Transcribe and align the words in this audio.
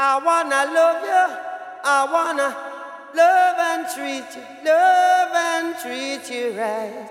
I 0.00 0.16
wanna 0.24 0.64
love 0.72 1.02
you. 1.02 1.26
I 1.82 2.04
wanna 2.12 2.56
love 3.16 3.58
and 3.58 3.84
treat 3.92 4.30
you, 4.36 4.44
love 4.64 5.34
and 5.34 5.76
treat 5.82 6.30
you 6.30 6.52
right. 6.56 7.10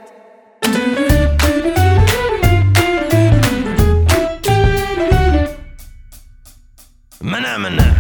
Mana 7.22 7.60
mana. 7.60 7.98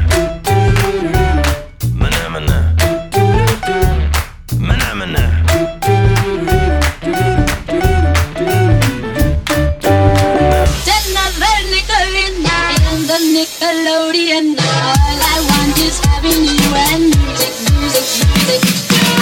Nickelodeon. 13.68 14.55
All 14.55 15.20
I 15.27 15.38
want 15.49 15.77
is 15.79 15.99
having 16.05 16.45
you 16.45 16.67
and 16.88 17.03
music, 17.20 17.52
music, 17.75 18.08
music. 18.31 18.62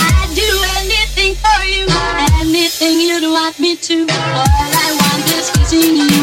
I'd 0.06 0.30
do 0.36 0.50
anything 0.78 1.34
for 1.34 1.66
you, 1.66 1.88
anything 2.42 3.02
you'd 3.02 3.24
want 3.24 3.60
me 3.60 3.76
to. 3.76 4.02
All 4.04 4.72
I 4.86 4.90
want 5.02 5.26
is 5.34 5.50
kissing 5.50 5.96
you 5.96 6.15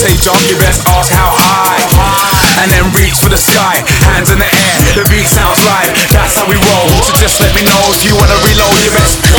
say 0.00 0.16
jump, 0.16 0.40
you 0.48 0.56
best 0.56 0.80
ask 0.88 1.12
how 1.12 1.28
high. 1.28 1.76
And 2.64 2.72
then 2.72 2.88
reach 2.96 3.20
for 3.20 3.28
the 3.28 3.36
sky, 3.36 3.84
hands 4.08 4.32
in 4.32 4.40
the 4.40 4.48
air, 4.48 4.76
the 4.96 5.04
beat 5.12 5.28
sounds 5.28 5.60
live. 5.60 5.92
That's 6.08 6.40
how 6.40 6.48
we 6.48 6.56
roll. 6.56 6.88
So 7.04 7.12
just 7.20 7.36
let 7.36 7.52
me 7.52 7.60
know 7.68 7.80
if 7.92 8.00
you 8.08 8.16
wanna 8.16 8.36
reload, 8.40 8.80
you 8.80 8.92
best 8.96 9.29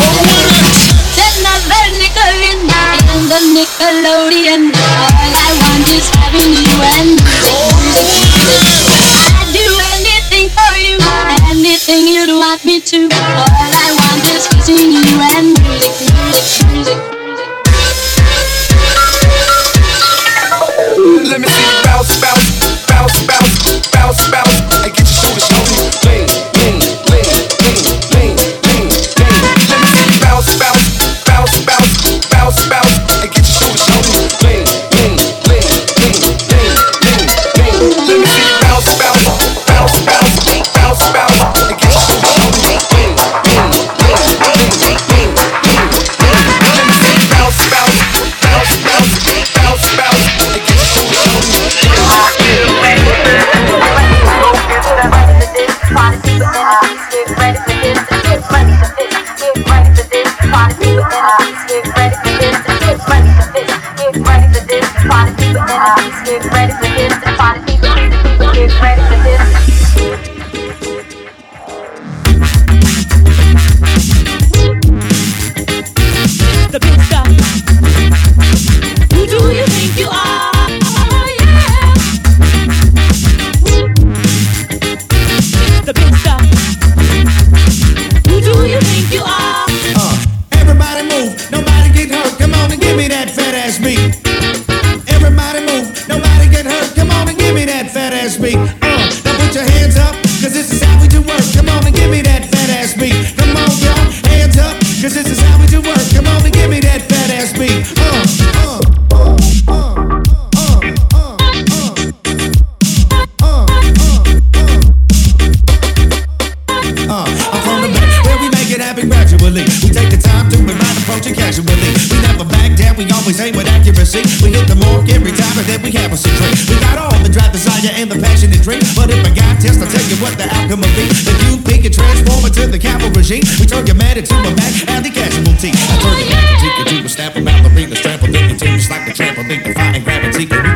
take 120.12 120.20
the 120.20 120.28
time 120.28 120.50
to 120.52 120.58
remind 120.60 120.98
approach 121.00 121.28
it 121.28 121.36
casually. 121.36 121.72
We 122.12 122.18
never 122.28 122.44
back 122.44 122.76
down, 122.76 122.96
we 123.00 123.08
always 123.12 123.40
aim 123.40 123.56
with 123.56 123.68
accuracy. 123.68 124.24
We 124.44 124.52
hit 124.52 124.68
the 124.68 124.76
mark 124.76 125.08
every 125.08 125.32
time 125.32 125.56
and 125.56 125.68
then 125.68 125.80
we 125.82 125.92
have 125.96 126.12
a 126.12 126.18
drink. 126.20 126.58
We 126.68 126.76
got 126.84 126.98
all 127.00 127.16
the 127.24 127.32
drive, 127.32 127.52
desire, 127.52 127.92
and 127.96 128.12
the 128.12 128.20
passion 128.20 128.52
to 128.52 128.60
drink. 128.60 128.84
But 128.96 129.10
if 129.10 129.24
I 129.24 129.32
got 129.32 129.62
test, 129.64 129.80
I'll 129.80 129.88
tell 129.88 130.04
you 130.12 130.18
what 130.20 130.36
the 130.36 130.48
outcome 130.52 130.84
will 130.84 130.96
be. 131.00 131.08
If 131.08 131.38
you 131.48 131.56
pick 131.64 131.86
and 131.88 131.94
transform 131.94 132.44
into 132.44 132.68
the 132.68 132.80
capital 132.80 133.12
regime, 133.16 133.44
we 133.60 133.66
turn 133.66 133.88
your 133.88 133.96
man 133.96 134.18
into 134.20 134.36
a 134.36 134.52
and 134.92 135.02
the 135.06 135.12
casualty. 135.12 135.72
I 135.72 135.96
turn 136.04 136.16
the 136.20 136.28
back 136.28 136.60
into 136.60 137.06
a 137.06 137.10
snap 137.10 137.36
a 137.36 137.42
ballerina, 137.42 137.96
trample 137.96 138.36
in 138.36 138.44
continues 138.52 138.90
like 138.90 139.08
the 139.08 139.14
trampoline. 139.16 139.64
You 139.64 139.71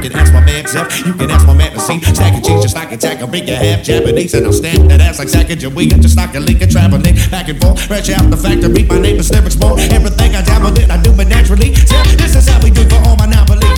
can 0.10 0.20
ask 0.20 0.34
my 0.34 0.42
man 0.42 0.68
Zeph, 0.68 1.06
you 1.06 1.14
can 1.14 1.32
ask 1.32 1.48
my 1.48 1.54
man 1.54 1.72
to 1.74 1.80
see. 1.80 2.00
Stacking 2.00 2.44
cheese 2.44 2.62
just 2.62 2.76
like 2.76 2.92
a 2.92 2.98
tack, 2.98 3.22
I 3.22 3.26
bring 3.26 3.48
you 3.48 3.56
half 3.56 3.84
Japanese, 3.84 4.34
and 4.34 4.46
I'll 4.46 4.54
stand 4.54 4.90
that 4.92 5.02
ass 5.02 5.20
like 5.20 5.30
Sacagawea, 5.30 6.00
just 6.02 6.18
like 6.18 6.36
a 6.36 6.40
Lincoln 6.40 6.70
traveling 6.70 7.16
back 7.32 7.50
and 7.50 7.60
forth. 7.62 7.82
Fresh 7.82 8.10
out 8.10 8.30
the 8.30 8.38
factory, 8.38 8.72
beat 8.74 8.88
my 8.88 9.00
name 9.00 9.18
is 9.18 9.32
Lyrics 9.32 9.58
More. 9.60 9.80
Everything 9.80 10.36
I 10.36 10.42
dabble 10.44 10.78
in, 10.80 10.92
I 10.92 11.02
do 11.02 11.12
it 11.20 11.28
naturally. 11.28 11.70
Yeah, 11.70 12.04
this 12.16 12.36
is 12.36 12.48
how 12.48 12.62
we 12.62 12.70
do 12.72 12.88
for 12.88 13.02
all 13.08 13.16
my 13.16 13.26
non-believers. 13.26 13.75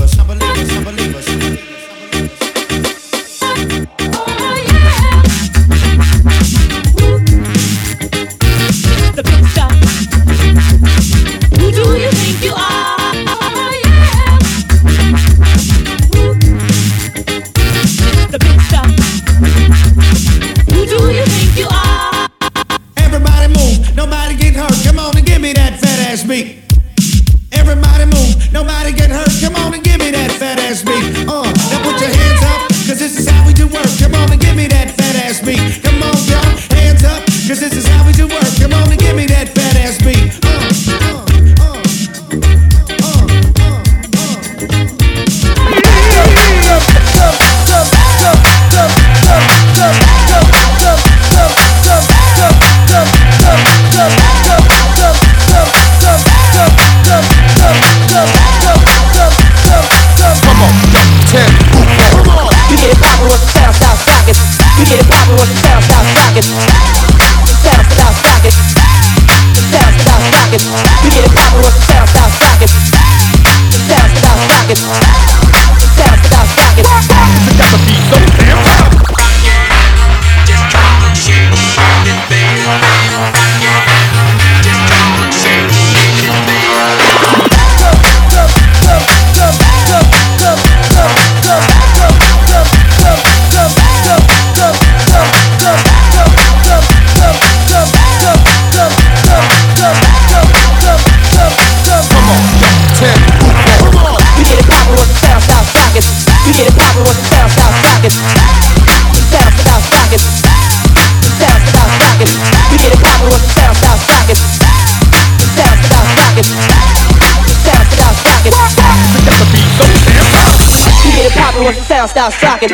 sounds 121.97 122.13
without 122.13 122.33
shocking. 122.33 122.69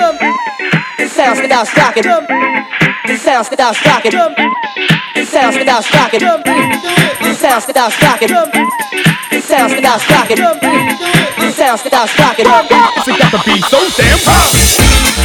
Sounds 1.08 1.40
without 1.40 1.68
shocking. 1.68 2.04
Sounds 3.18 3.50
without 3.50 3.76
shocking. 3.76 4.12
Sounds 5.26 5.58
without 5.58 5.84
shocking. 5.84 6.20
Sounds 6.20 6.48
without 6.60 6.84
shocking. 6.84 7.40
Sounds 7.40 7.66
without 7.68 7.92
shocking. 7.92 8.28
Sounds 9.42 9.74
without 9.76 10.02
shocking. 10.02 10.38
Sounds 11.54 11.84
without 11.84 12.10
shocking. 12.10 12.46
It's 12.48 13.08
got 13.08 13.32
to 13.32 13.50
be 13.50 13.62
so 13.62 13.80
damn 13.96 14.20
hot. 14.26 15.23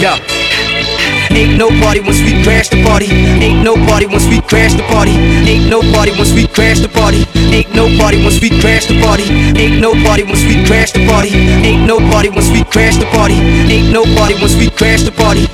Yo. 0.00 0.16
Ain't 1.28 1.58
no 1.58 1.68
party 1.84 2.00
once 2.00 2.24
we 2.24 2.42
crash 2.42 2.70
the 2.70 2.82
party. 2.82 3.04
Ain't 3.44 3.62
no 3.62 3.76
party 3.84 4.06
once 4.06 4.24
we 4.32 4.40
crash 4.40 4.72
the 4.72 4.82
party. 4.88 5.12
Ain't 5.44 5.68
no 5.68 5.84
party 5.92 6.16
once 6.16 6.32
we 6.32 6.48
crash 6.48 6.80
the 6.80 6.88
party. 6.88 7.28
Ain't 7.52 7.68
no 7.76 7.84
party 8.00 8.16
once 8.24 8.40
we 8.40 8.48
crash 8.64 8.86
the 8.86 8.96
party. 9.04 9.28
Ain't 9.60 9.78
no 9.78 9.92
party 10.00 10.24
once 10.24 10.40
we 10.48 10.56
crash 10.64 10.92
the 10.92 11.04
party. 11.04 11.28
Ain't 11.68 11.84
no 11.86 12.00
party 12.08 12.30
once 12.30 12.48
we 12.48 12.64
crash 12.64 12.96
the 12.96 13.04
party. 13.12 13.36
Ain't 13.68 13.92
no 13.92 14.08
party 14.16 14.40
once 14.40 14.56
we 14.56 14.70
crash 14.70 15.02
the 15.04 15.12
party. 15.12 15.44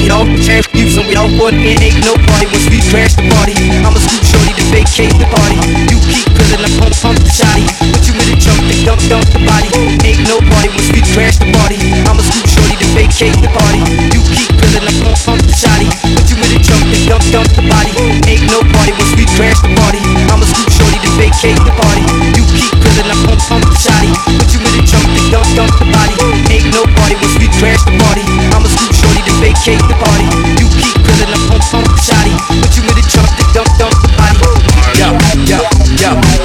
We 0.00 0.08
don't 0.08 0.32
change 0.40 0.66
views 0.72 0.96
and 0.96 1.06
we 1.06 1.12
don't 1.12 1.36
want 1.36 1.60
it. 1.60 1.76
Ain't 1.84 2.00
no 2.00 2.16
party 2.24 2.48
once 2.48 2.72
we 2.72 2.80
crash 2.88 3.20
the 3.20 3.28
party. 3.36 3.52
I'm 3.84 3.92
a 3.92 4.00
scoop 4.00 4.24
shorty 4.24 4.56
to 4.56 4.64
vacate 4.72 5.12
the 5.20 5.28
party. 5.28 5.60
You 5.92 6.00
pillin' 6.50 6.66
up 6.66 6.74
pump 6.82 6.94
pump 6.98 7.18
the 7.22 7.30
shotty. 7.30 7.62
But 7.78 8.02
you 8.02 8.12
with 8.18 8.34
a 8.34 8.36
jump 8.36 8.58
that 8.66 8.82
dump 8.82 9.02
dump 9.06 9.26
the 9.30 9.40
body. 9.46 9.70
Ain't 10.02 10.26
no 10.26 10.42
party 10.50 10.68
once 10.74 10.90
we 10.90 11.00
crash 11.14 11.38
the 11.38 11.46
party. 11.54 11.78
I'm 12.10 12.18
a 12.18 12.24
scoop 12.26 12.46
shorty 12.50 12.74
to 12.82 12.86
vacate 12.90 13.38
the 13.38 13.50
party. 13.54 13.80
You 14.10 14.20
keep 14.34 14.50
pillin' 14.58 14.90
up 14.90 14.96
pump 15.06 15.18
pump 15.22 15.42
the 15.46 15.54
shotty. 15.54 15.86
But 16.02 16.26
you 16.26 16.36
with 16.42 16.58
a 16.58 16.60
jump 16.60 16.82
that 16.90 17.02
dump 17.06 17.24
dump 17.30 17.50
the 17.54 17.62
body. 17.70 17.94
Ain't 18.26 18.44
no 18.50 18.58
party 18.74 18.92
once 18.98 19.14
we 19.14 19.24
crash 19.38 19.58
the 19.62 19.70
party. 19.78 20.02
I'm 20.26 20.42
a 20.42 20.46
scoop 20.50 20.68
shorty 20.74 20.98
to 20.98 21.10
vacate 21.14 21.60
the 21.62 21.72
party. 21.78 22.02
You 22.34 22.42
keep 22.50 22.74
pillin' 22.82 23.10
up 23.14 23.20
pump 23.30 23.40
pump 23.46 23.64
the 23.70 23.78
shotty. 23.78 24.10
But 24.26 24.50
you 24.50 24.58
with 24.58 24.74
a 24.74 24.82
jump 24.82 25.06
that 25.06 25.26
dump 25.30 25.46
dump 25.54 25.72
the 25.78 25.86
body. 25.94 26.16
Ain't 26.50 26.66
no 26.74 26.82
party 26.98 27.14
once 27.22 27.36
we 27.38 27.46
crash 27.62 27.82
the 27.86 27.94
party. 28.02 28.26
I'm 28.50 28.66
a 28.66 28.70
scoop 28.70 28.90
shorty 28.98 29.22
to 29.22 29.34
vacate 29.38 29.82
the 29.86 29.96
party. 30.02 30.26
You 30.58 30.66
keep 30.74 30.98
pillin' 31.06 31.30
up 31.30 31.42
pump 31.46 31.62
pump 31.70 31.86
the 31.86 32.00
shotty. 32.02 32.34
But 32.58 32.74
you 32.74 32.82
with 32.90 32.98
a 32.98 33.04
jump 33.06 33.30
that 33.38 33.48
dump 33.54 33.70
dump 33.78 33.94
the 34.02 34.10
body. 34.18 34.38
Yo, 34.98 35.14
yeah. 36.00 36.40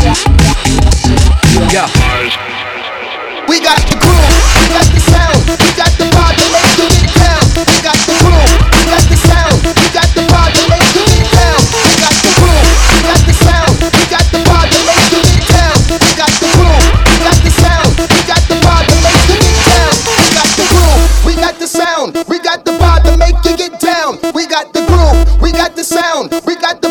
Yeah. 0.00 1.84
We 3.46 3.60
got 3.60 3.76
the 3.84 4.00
groove, 4.00 4.32
we 4.56 4.64
got 4.72 4.88
the 4.88 5.00
sound, 5.00 5.44
we 5.44 5.68
got 5.76 5.92
the 6.00 6.08
down. 6.08 7.44
We 7.68 7.76
got 7.84 8.00
the 8.08 8.16
groove, 8.24 8.56
we 8.72 8.88
got 8.88 9.04
the 9.04 9.16
sound, 9.28 9.60
we 9.60 9.84
got 9.92 10.08
the 10.16 10.24
down. 10.24 11.60
We 11.84 11.92
got 12.00 12.16
the 12.16 12.32
groove, 12.40 12.64
we 21.28 21.36
got 21.36 21.58
the 21.60 21.66
sound, 21.68 22.16
we 22.26 22.38
got 22.38 22.64
the 22.64 23.16
make 23.18 23.44
you 23.44 23.56
get 23.56 23.78
down. 23.78 24.18
We 24.32 24.46
got 24.46 24.72
the 24.72 24.80
groove, 24.86 25.42
we 25.42 25.52
got 25.52 25.76
the 25.76 25.84
sound, 25.84 26.30
we 26.46 26.56
got 26.56 26.80
the 26.80 26.89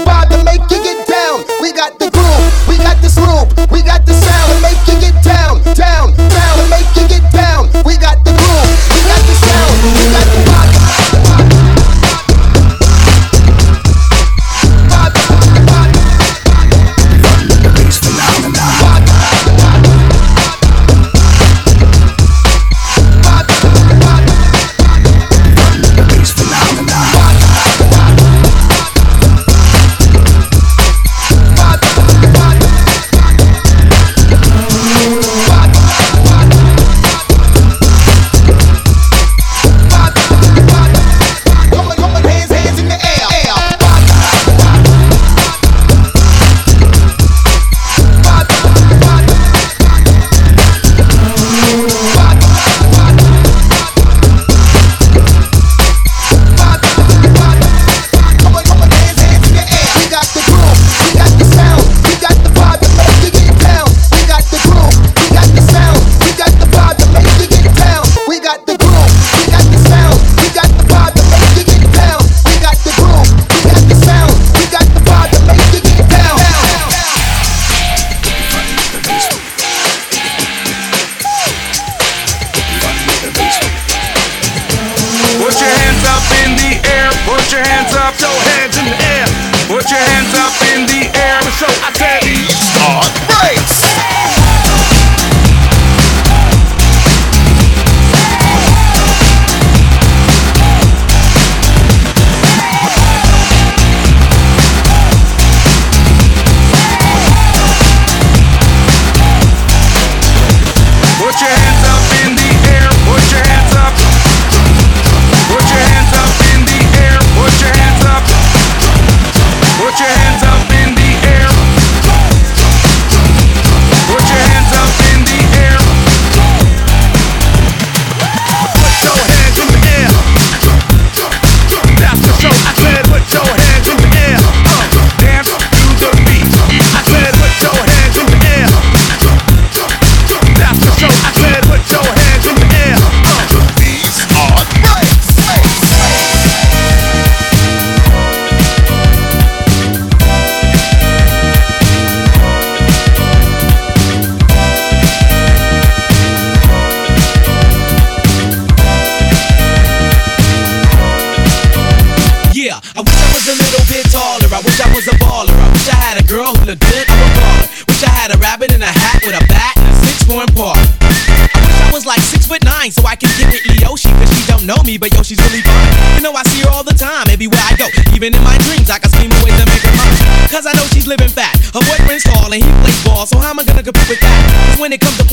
your 119.99 120.07
hands. 120.07 120.28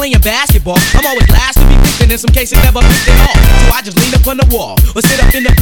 Playing 0.06 0.22
basketball. 0.22 0.78
I'm 0.94 1.06
always 1.06 1.28
last 1.30 1.58
to 1.58 1.66
be 1.66 1.74
picked, 1.74 2.02
and 2.02 2.12
in 2.12 2.18
some 2.18 2.30
cases 2.30 2.62
never 2.62 2.80
picked 2.80 3.08
at 3.10 3.18
all. 3.26 3.38
So 3.66 3.74
I 3.74 3.82
just 3.82 3.98
lean 3.98 4.14
up 4.14 4.26
on 4.26 4.36
the 4.36 4.46
wall 4.54 4.78
or 4.94 5.02
sit 5.02 5.18
up 5.18 5.34
in 5.34 5.42
the 5.42 5.52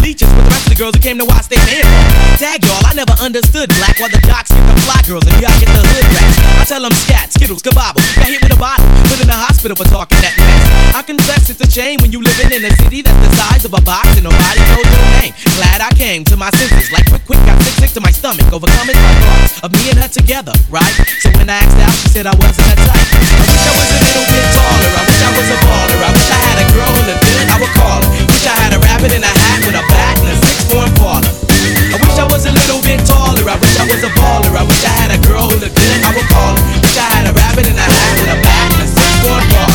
the 0.75 0.83
the 0.83 0.83
girls 0.83 0.95
who 0.99 1.03
came 1.03 1.19
to 1.23 1.27
watch 1.31 1.47
their 1.47 1.63
man. 1.71 1.87
Tag 2.35 2.67
y'all, 2.67 2.83
I 2.83 2.99
never 2.99 3.15
understood 3.23 3.71
black 3.79 3.95
while 4.03 4.11
the 4.11 4.19
jocks 4.27 4.51
get 4.51 4.65
the 4.67 4.75
fly 4.83 4.99
girls 5.07 5.23
and 5.23 5.39
y'all 5.39 5.55
get 5.63 5.71
the 5.71 5.79
hood 5.79 6.07
rats. 6.11 6.35
I 6.59 6.65
tell 6.67 6.83
them 6.83 6.95
scat, 7.07 7.31
skittles, 7.31 7.63
kabobble. 7.63 8.03
Got 8.19 8.27
hit 8.27 8.43
with 8.43 8.51
a 8.51 8.59
bottle, 8.59 8.83
put 9.07 9.23
in 9.23 9.31
the 9.31 9.39
hospital 9.39 9.79
for 9.79 9.87
talking 9.87 10.19
that 10.19 10.35
mess. 10.35 10.99
I 10.99 11.03
confess 11.07 11.47
it's 11.47 11.63
a 11.63 11.71
shame 11.71 12.03
when 12.03 12.11
you 12.11 12.19
living 12.19 12.51
in 12.51 12.67
a 12.67 12.73
city 12.83 13.07
that's 13.07 13.19
the 13.23 13.31
size 13.39 13.63
of 13.63 13.73
a 13.75 13.83
box 13.87 14.19
and 14.19 14.27
nobody 14.27 14.61
knows 14.75 14.89
your 14.91 15.07
name. 15.23 15.33
Glad 15.55 15.79
I 15.79 15.95
came 15.95 16.27
to 16.27 16.37
my 16.37 16.51
senses, 16.59 16.91
like 16.91 17.07
quick, 17.07 17.23
quick, 17.23 17.41
got 17.47 17.55
sick, 17.63 17.87
sick 17.87 17.91
to 17.95 18.03
my 18.03 18.11
stomach, 18.11 18.51
overcoming 18.51 18.99
my 18.99 19.15
thoughts 19.23 19.63
of 19.63 19.71
me 19.71 19.95
and 19.95 19.99
her 20.03 20.11
together, 20.11 20.55
right? 20.75 20.95
So 21.23 21.31
when 21.39 21.47
I 21.47 21.63
asked 21.63 21.79
out, 21.79 21.95
she 22.03 22.09
said 22.11 22.27
I 22.27 22.35
wasn't 22.35 22.67
that 22.67 22.81
type. 22.83 23.09
I 23.15 23.47
wish 23.47 23.63
I 23.63 23.73
was 23.79 23.89
a 23.95 23.99
little 24.11 24.27
bit 24.27 24.47
taller. 24.59 24.91
I 24.91 25.03
wish 25.07 25.23
I 25.23 25.31
was 25.39 25.49
a 25.55 25.59
baller. 25.63 25.99
I 26.03 26.11
wish 26.11 26.29
I 26.35 26.39
had 26.43 26.57
a 26.59 26.67
girl 26.75 26.91
who 26.91 27.03
looked 27.07 27.23
good. 27.23 27.47
I 27.47 27.57
would 27.63 27.75
call 27.79 28.01
her. 28.03 28.34
Wish 28.45 28.53
I 28.53 28.61
had 28.61 28.77
a 28.77 28.81
rabbit 28.85 29.09
in 29.17 29.25
a 29.25 29.33
hat 29.41 29.65
with 29.65 29.73
a 29.73 29.81
bat 29.89 30.21
and 30.21 30.29
a 30.29 30.37
six-four 30.37 30.85
Impala. 30.85 31.25
I 31.25 31.97
wish 31.97 32.17
I 32.21 32.29
was 32.29 32.45
a 32.45 32.53
little 32.53 32.85
bit 32.85 33.01
taller. 33.09 33.41
I 33.41 33.57
wish 33.57 33.73
I 33.81 33.89
was 33.89 34.05
a 34.05 34.13
baller. 34.13 34.53
I 34.53 34.69
wish 34.69 34.85
I 34.85 34.93
had 35.01 35.17
a 35.17 35.21
girl 35.25 35.49
who 35.49 35.57
looked 35.65 35.73
good. 35.73 35.99
I 36.05 36.13
would 36.13 36.29
call 36.29 36.53
her. 36.53 36.61
Wish 36.85 36.93
I 36.93 37.09
had 37.09 37.25
a 37.25 37.33
rabbit 37.33 37.65
in 37.65 37.73
a 37.73 37.81
hat 37.81 38.13
with 38.21 38.37
a 38.37 38.39
bat 38.45 38.69
and 38.69 38.85
a 38.85 38.89
six-four 38.93 39.41
Impala. 39.49 39.73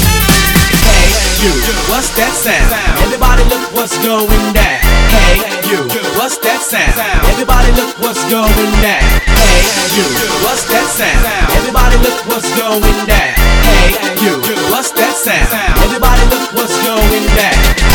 Hey, 0.85 1.09
you, 1.41 1.49
what's 1.89 2.13
that 2.13 2.29
sound? 2.29 2.69
Everybody 3.09 3.41
look 3.49 3.73
what's 3.73 3.97
going 4.05 4.45
down. 4.53 4.77
Hey, 5.17 5.41
you, 5.65 5.89
what's 6.13 6.37
that 6.45 6.61
sound? 6.61 6.93
Everybody 7.25 7.73
look 7.73 7.97
what's 8.05 8.21
going 8.29 8.53
down. 8.85 9.01
Hey, 9.33 9.65
you, 9.97 10.05
what's 10.45 10.69
that 10.69 10.85
sound? 10.93 11.25
Everybody 11.57 11.97
look 12.05 12.21
what's 12.29 12.45
going 12.53 13.01
down. 13.09 13.33
Hey, 13.65 13.97
you, 14.21 14.37
what's 14.69 14.93
that 14.93 15.17
sound? 15.17 15.57
Everybody 15.89 16.21
look 16.29 16.53
what's 16.53 16.77
going 16.85 17.25
down. 17.33 17.88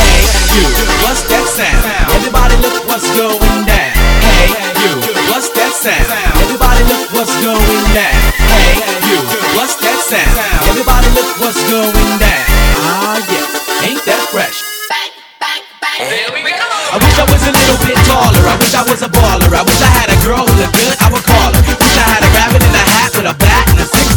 You, 0.55 0.63
what's 1.03 1.27
that 1.35 1.43
sound? 1.51 1.83
Everybody 2.15 2.55
look 2.63 2.87
what's 2.87 3.11
going 3.19 3.67
down. 3.67 3.91
Hey, 4.23 4.55
you, 4.87 5.03
what's 5.35 5.51
that 5.51 5.75
sound? 5.75 6.07
Everybody 6.47 6.87
look 6.87 7.11
what's 7.11 7.35
going 7.43 7.87
down. 7.91 8.19
Hey, 8.39 8.79
you, 9.11 9.19
what's 9.59 9.75
that 9.83 9.99
sound? 9.99 10.31
Everybody 10.71 11.11
look 11.19 11.27
what's 11.43 11.59
going 11.67 12.11
down. 12.23 12.45
Ah, 12.87 13.19
yeah, 13.35 13.91
ain't 13.91 14.03
that 14.07 14.23
fresh? 14.31 14.63
I 16.95 17.03
wish 17.03 17.19
I 17.19 17.27
was 17.27 17.43
a 17.43 17.51
little 17.51 17.79
bit 17.83 17.99
taller. 18.07 18.47
I 18.47 18.55
wish 18.55 18.75
I 18.79 18.87
was 18.87 19.03
a 19.03 19.11
baller. 19.11 19.51
I 19.51 19.67
wish 19.67 19.83
I 19.83 19.91
had 19.91 20.07
a 20.07 20.19
girl 20.23 20.47
who 20.47 20.55
looked 20.55 20.79
good. 20.79 20.95
I 21.03 21.11
would 21.11 21.27
call 21.27 21.51
her. 21.51 21.63
Wish 21.67 21.99
I 21.99 22.07
had 22.07 22.23
a 22.23 22.31
rabbit 22.31 22.63
in 22.63 22.71
a 22.71 22.85
hat 22.95 23.11
with 23.19 23.27
a 23.27 23.35
bat 23.43 23.74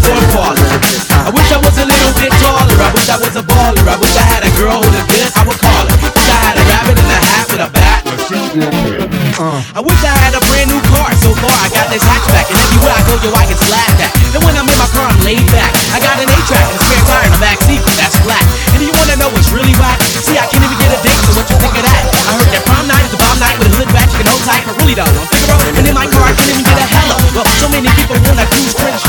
and 0.08 0.32
a. 0.32 1.08
I 1.28 1.30
wish 1.36 1.50
I 1.52 1.60
was 1.60 1.76
a 1.76 1.86
little 1.86 2.14
bit 2.16 2.32
taller. 2.40 2.78
I 2.80 2.90
wish 2.96 3.10
I 3.12 3.18
was 3.20 3.36
a 3.36 3.44
baller. 3.44 3.84
I 3.84 3.98
wish 4.00 4.16
I 4.16 4.24
had 4.24 4.42
a 4.48 4.52
girl 4.56 4.80
who 4.80 4.88
looked 4.88 5.12
good, 5.12 5.32
I 5.36 5.44
would 5.44 5.60
call 5.60 5.84
her. 5.84 5.96
Wish 6.00 6.30
I 6.32 6.38
had 6.40 6.56
a 6.56 6.64
rabbit 6.64 6.96
in 6.96 7.08
a 7.08 7.20
hat 7.20 7.46
with 7.52 7.68
a 7.68 7.70
bat. 7.72 8.02
I 9.76 9.82
wish 9.84 10.02
I 10.02 10.14
had 10.24 10.34
a 10.34 10.42
brand 10.48 10.72
new 10.72 10.82
car. 10.88 11.12
So 11.20 11.36
far, 11.38 11.52
I 11.52 11.70
got 11.70 11.92
this 11.92 12.02
hatchback, 12.02 12.48
and 12.48 12.58
everywhere 12.58 12.96
I 12.96 13.02
go, 13.06 13.14
yo, 13.22 13.30
I 13.36 13.44
get 13.46 13.60
slapped 13.60 14.00
at. 14.02 14.12
Then 14.32 14.42
when 14.48 14.56
I'm 14.56 14.68
in 14.68 14.78
my 14.80 14.90
car, 14.96 15.08
I'm 15.08 15.20
laid 15.28 15.44
back. 15.52 15.72
I 15.92 16.00
got 16.00 16.18
an 16.18 16.28
A-track 16.32 16.66
and 16.72 16.78
a 16.78 16.82
spare 16.82 17.04
tire 17.06 17.26
in 17.28 17.34
the 17.36 17.42
back 17.44 17.60
seat, 17.68 17.82
that's 18.00 18.18
flat. 18.24 18.44
And 18.74 18.80
do 18.82 18.86
you 18.88 18.96
wanna 18.96 19.20
know 19.20 19.30
what's 19.30 19.52
really 19.52 19.76
whack? 19.78 20.00
See, 20.24 20.40
I 20.40 20.48
can't 20.48 20.64
even 20.64 20.80
get 20.80 20.90
a 20.96 21.00
date, 21.04 21.22
so 21.28 21.36
what 21.38 21.46
you 21.52 21.58
think 21.60 21.76
of 21.76 21.84
that? 21.86 22.02
I 22.28 22.32
heard 22.40 22.50
that 22.56 22.64
prom 22.66 22.88
night 22.88 23.04
is 23.06 23.12
the 23.14 23.20
bomb 23.20 23.38
night 23.40 23.56
with 23.60 23.72
a 23.72 23.74
hood 23.78 23.90
ratchet 23.92 24.24
and 24.24 24.30
no 24.32 24.36
type, 24.48 24.64
but 24.66 24.76
really 24.82 24.96
though, 24.98 25.08
on 25.08 25.28
Figueroa, 25.30 25.78
and 25.78 25.86
in 25.86 25.96
my 25.96 26.08
car, 26.10 26.26
I 26.28 26.34
can't 26.34 26.52
even 26.52 26.66
get 26.66 26.78
a 26.80 26.88
hello. 26.88 27.18
Well, 27.38 27.48
so 27.62 27.68
many 27.70 27.90
people 27.94 28.18
wanna 28.26 28.46
cruise 28.50 28.76
Crenshaw 28.76 29.07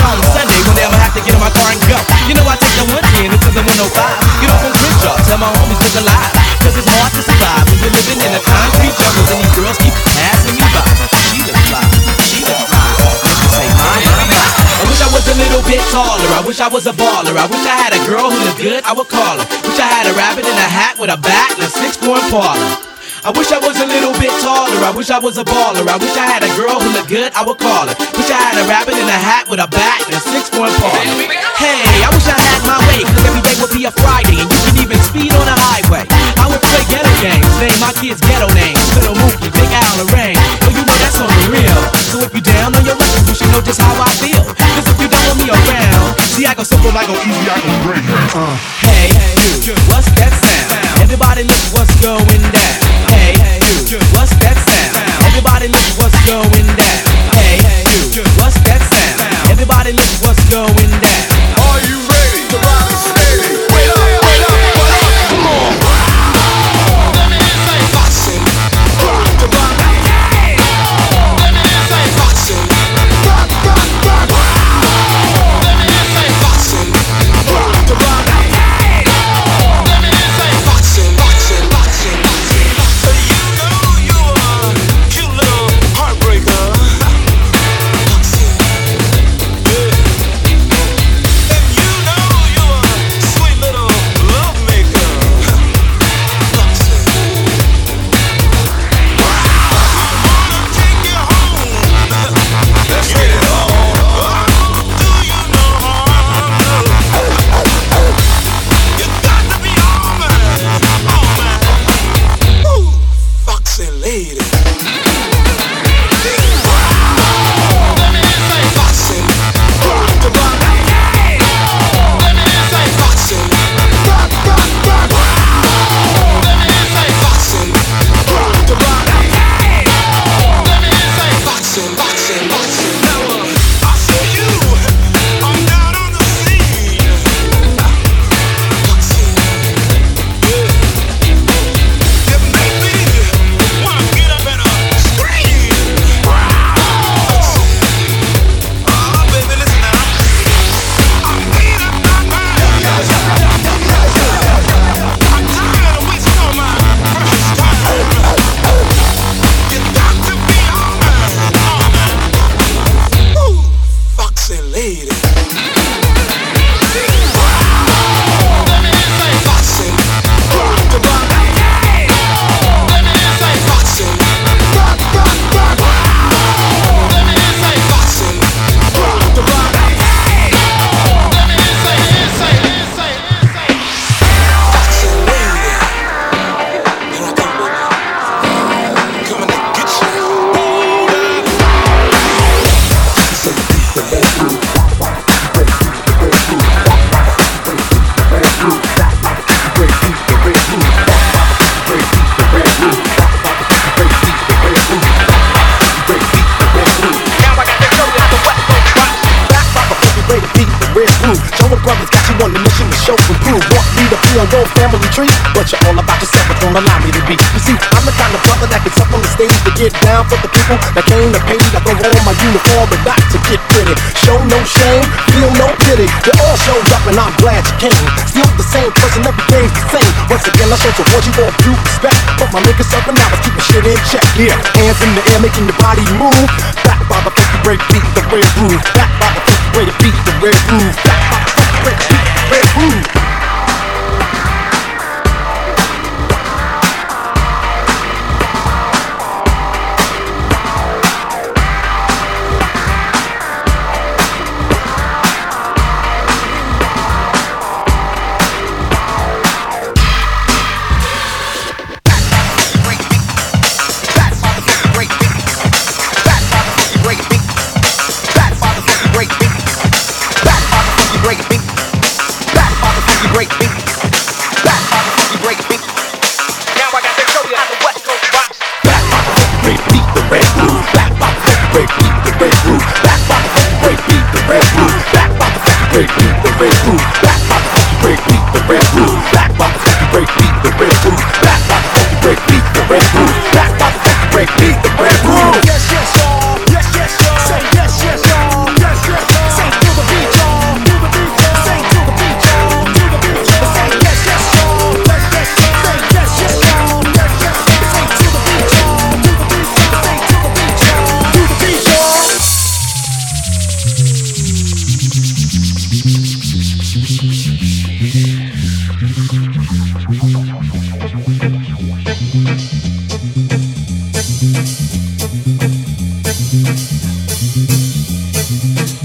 my 1.48 1.56
car 1.56 1.72
and 1.72 1.80
go. 1.88 1.96
You 2.28 2.34
know, 2.36 2.44
I 2.44 2.56
take 2.60 2.76
the 2.76 2.84
110 2.92 3.32
into 3.32 3.48
the 3.56 3.64
105. 3.64 3.88
Get 4.44 4.52
off 4.52 4.64
on 4.68 4.72
Crenshaw, 4.76 5.16
tell 5.24 5.40
my 5.40 5.48
homies 5.48 5.80
look 5.80 5.96
alive. 6.04 6.32
Cause 6.60 6.76
it's 6.76 6.88
hard 6.88 7.12
to 7.16 7.22
survive 7.24 7.64
when 7.72 7.78
you're 7.80 7.94
living 7.96 8.20
in 8.20 8.32
a 8.36 8.42
concrete 8.44 8.92
jungle 8.92 9.24
and 9.24 9.38
these 9.40 9.54
girls 9.56 9.78
keep 9.80 9.94
passing 10.12 10.56
me 10.60 10.64
by. 10.68 10.84
She 11.32 11.40
look 11.48 11.56
fly, 11.72 11.84
she 12.20 12.44
look 12.44 12.60
fly. 12.68 12.88
Niggas 13.24 13.50
say, 13.56 13.68
my, 13.80 13.96
my, 14.04 14.24
my. 14.28 14.44
I 14.76 14.84
wish 14.84 15.00
I 15.00 15.08
was 15.08 15.24
a 15.24 15.36
little 15.40 15.64
bit 15.64 15.80
taller. 15.88 16.28
I 16.36 16.42
wish 16.44 16.60
I 16.60 16.68
was 16.68 16.84
a 16.84 16.92
baller. 16.92 17.32
I 17.32 17.48
wish 17.48 17.64
I 17.64 17.76
had 17.80 17.92
a 17.96 18.02
girl 18.04 18.28
who 18.28 18.38
looked 18.44 18.60
good, 18.60 18.84
I 18.84 18.92
would 18.92 19.08
call 19.08 19.40
her. 19.40 19.46
Wish 19.64 19.80
I 19.80 19.88
had 19.88 20.04
a 20.04 20.14
rabbit 20.14 20.44
in 20.44 20.52
a 20.52 20.68
hat 20.68 21.00
with 21.00 21.08
a 21.08 21.16
bat 21.16 21.56
and 21.56 21.64
a 21.64 21.70
six-four 21.72 22.20
Impala. 22.20 22.60
I 23.28 23.30
wish 23.36 23.52
I 23.52 23.60
was 23.60 23.76
a 23.76 23.84
little 23.84 24.16
bit 24.16 24.32
taller. 24.40 24.80
I 24.80 24.88
wish 24.88 25.12
I 25.12 25.20
was 25.20 25.36
a 25.36 25.44
baller. 25.44 25.84
I 25.84 26.00
wish 26.00 26.16
I 26.16 26.24
had 26.24 26.40
a 26.40 26.48
girl 26.56 26.80
who 26.80 26.88
looked 26.96 27.12
good, 27.12 27.28
I 27.36 27.44
would 27.44 27.60
call 27.60 27.84
her. 27.84 27.92
Wish 28.16 28.32
I 28.32 28.40
had 28.40 28.56
a 28.56 28.64
rabbit 28.64 28.96
in 28.96 29.04
a 29.04 29.20
hat 29.20 29.44
with 29.52 29.60
a 29.60 29.68
bat 29.68 30.00
and 30.08 30.16
a 30.16 30.22
six-four 30.32 30.64
Impala. 30.64 30.96
Hey, 31.60 31.84
I 32.00 32.08
wish 32.08 32.24
I 32.24 32.40
had 32.40 32.64
my 32.64 32.80
way, 32.88 33.04
cause 33.04 33.20
every 33.28 33.44
day 33.44 33.52
would 33.60 33.68
be 33.76 33.84
a 33.84 33.92
Friday 34.00 34.40
and 34.40 34.48
you 34.48 34.60
can 34.64 34.76
even 34.80 34.96
speed 35.04 35.36
on 35.36 35.44
the 35.44 35.52
highway. 35.60 36.08
I 36.40 36.48
would 36.48 36.64
play 36.64 36.80
ghetto 36.88 37.12
games, 37.20 37.52
name 37.60 37.76
my 37.84 37.92
kids 38.00 38.24
ghetto 38.24 38.48
names. 38.56 38.80
Little 38.96 39.12
Mookie, 39.20 39.52
Big 39.52 39.76
Al, 39.76 40.00
and 40.00 40.08
Rain. 40.08 40.40
Well, 40.64 40.72
you 40.72 40.88
know 40.88 40.96
that's 40.96 41.20
on 41.20 41.28
the 41.28 41.52
real. 41.52 41.80
So 42.08 42.24
if 42.24 42.32
you 42.32 42.40
down 42.40 42.72
on 42.72 42.80
your 42.80 42.96
luck, 42.96 43.12
you 43.28 43.36
should 43.36 43.52
know 43.52 43.60
just 43.60 43.84
how 43.84 43.92
I 43.92 44.08
feel. 44.16 44.40
Cause 44.56 44.88
if 44.88 44.96
you 45.04 45.08
don't 45.12 45.20
want 45.28 45.36
me 45.44 45.52
around, 45.52 46.16
see, 46.38 46.46
I 46.46 46.54
go 46.54 46.62
simple, 46.62 46.94
I 46.94 47.02
go 47.02 47.14
easy, 47.26 47.50
I 47.50 47.58
go 47.58 47.72
great. 47.82 48.04
Uh, 48.30 48.54
hey, 48.86 49.10
you, 49.66 49.74
what's 49.90 50.06
that 50.22 50.30
sound? 50.30 51.02
Everybody 51.02 51.42
look 51.42 51.64
what's 51.74 51.90
going 51.98 52.44
down. 52.54 52.74
Hey, 53.10 53.34
you, 53.90 53.98
what's 54.14 54.30
that 54.38 54.54
sound? 54.62 54.94
Everybody 55.26 55.66
look 55.66 55.90
what's 55.98 56.14
going 56.30 56.68
down. 56.78 57.02
Hey, 57.34 57.58
you, 58.14 58.22
what's 58.38 58.54
that 58.70 58.78
sound? 58.86 59.50
Everybody 59.50 59.92
look 59.98 60.14
what's 60.22 60.42
going 60.46 60.92
down. 61.02 61.26
Are 61.58 61.80
you 61.90 61.98
ready 62.06 62.42
to 62.54 62.58
rock 62.62 63.17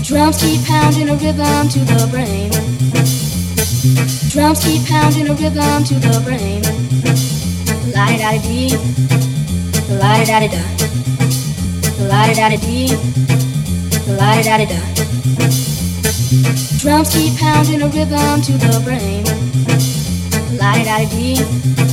Drums 0.03 0.37
keep 0.37 0.63
pounding 0.67 1.09
a 1.09 1.15
rhythm 1.15 1.69
to 1.69 1.79
the 1.79 2.07
brain. 2.11 2.51
Drums 4.29 4.63
keep 4.63 4.85
pounding 4.87 5.27
a 5.29 5.33
rhythm 5.33 5.83
to 5.85 5.95
the 5.95 6.21
brain. 6.23 6.61
Light 7.93 8.21
out 8.21 8.35
of 8.35 8.43
D, 8.43 8.77
light 9.97 10.29
out 10.29 10.43
of 10.43 10.51
da, 10.51 10.63
light 12.07 12.37
out 12.37 12.53
of 12.53 12.61
D, 12.61 12.95
light 14.13 14.47
out 14.47 14.61
of 14.61 14.69
da. 14.69 14.93
Drums 16.79 17.09
keep 17.13 17.35
pounding 17.39 17.81
a 17.81 17.87
rhythm 17.87 18.41
to 18.41 18.53
the 18.53 18.81
brain. 18.83 19.23
Light 20.59 20.87
out 20.87 21.03
of 21.03 21.09
D. 21.11 21.92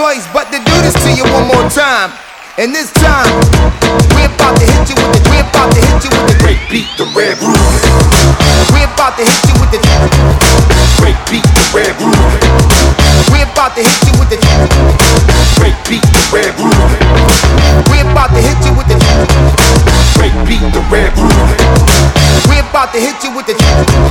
choice 0.00 0.24
but 0.32 0.48
to 0.48 0.56
do 0.56 0.74
this 0.80 0.96
to 1.04 1.12
you 1.12 1.24
one 1.28 1.44
more 1.44 1.68
time. 1.68 2.08
And 2.56 2.72
this 2.72 2.88
time, 3.04 3.28
we 4.16 4.24
about 4.24 4.56
to 4.56 4.64
hit 4.64 4.88
you 4.88 4.96
with 4.96 5.12
the, 5.12 5.20
we 5.28 5.36
about 5.44 5.68
to 5.76 5.80
hit 5.80 6.00
you 6.00 6.10
with 6.16 6.24
the 6.24 6.36
great 6.40 6.60
beat, 6.72 6.88
the 6.96 7.04
red 7.12 7.36
room. 7.44 7.60
We 8.72 8.80
about 8.88 9.20
to 9.20 9.24
hit 9.28 9.44
you 9.44 9.54
with 9.60 9.68
the 9.68 9.80
great 10.96 11.20
beat, 11.28 11.44
the 11.52 11.64
red 11.76 11.92
room. 12.00 12.16
We 13.28 13.44
about 13.44 13.76
to 13.76 13.84
hit 13.84 14.00
you 14.08 14.16
with 14.16 14.32
the 14.32 14.40
great 15.60 15.76
beat, 15.84 16.04
the 16.16 16.24
red 16.32 16.56
room. 16.56 16.80
We 17.92 18.00
about 18.00 18.32
to 18.32 18.40
hit 18.40 18.56
you 18.64 18.72
with 18.72 18.88
the 18.88 18.96
great 20.16 20.32
beat, 20.48 20.64
the 20.72 20.80
red 20.88 21.12
room. 21.20 21.44
We 22.48 22.56
about 22.64 22.96
to 22.96 23.00
hit 23.04 23.20
you 23.20 23.36
with 23.36 23.44
the 23.52 24.09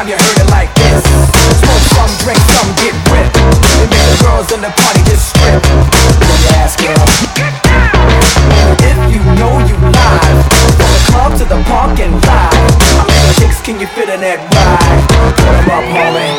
time 0.00 0.08
you 0.08 0.16
heard 0.16 0.40
it 0.40 0.48
like 0.48 0.72
this? 0.80 1.04
Smoke 1.60 1.84
some, 1.92 2.12
drink 2.24 2.40
some, 2.48 2.68
get 2.80 2.96
ripped. 3.12 3.36
And 3.36 3.88
make 3.92 4.06
the 4.08 4.16
girls 4.24 4.48
in 4.48 4.60
the 4.64 4.72
party 4.72 5.04
just 5.04 5.28
strip. 5.28 5.60
When 5.60 6.38
you 6.40 6.50
ask 6.56 6.80
girl, 6.80 7.04
if 8.80 8.96
you 9.12 9.20
know 9.36 9.60
you 9.68 9.76
live, 9.76 10.40
from 10.80 10.88
the 10.88 11.02
club 11.12 11.32
to 11.36 11.44
the 11.44 11.60
park 11.68 12.00
and 12.00 12.16
live. 12.16 12.72
How 12.96 13.04
many 13.04 13.32
chicks 13.36 13.60
can 13.60 13.76
you 13.76 13.86
fit 13.92 14.08
in 14.08 14.24
that 14.24 14.40
ride? 14.56 15.04
Put 15.36 15.52
'em 15.52 15.68
up, 15.68 15.84
homie. 15.92 16.32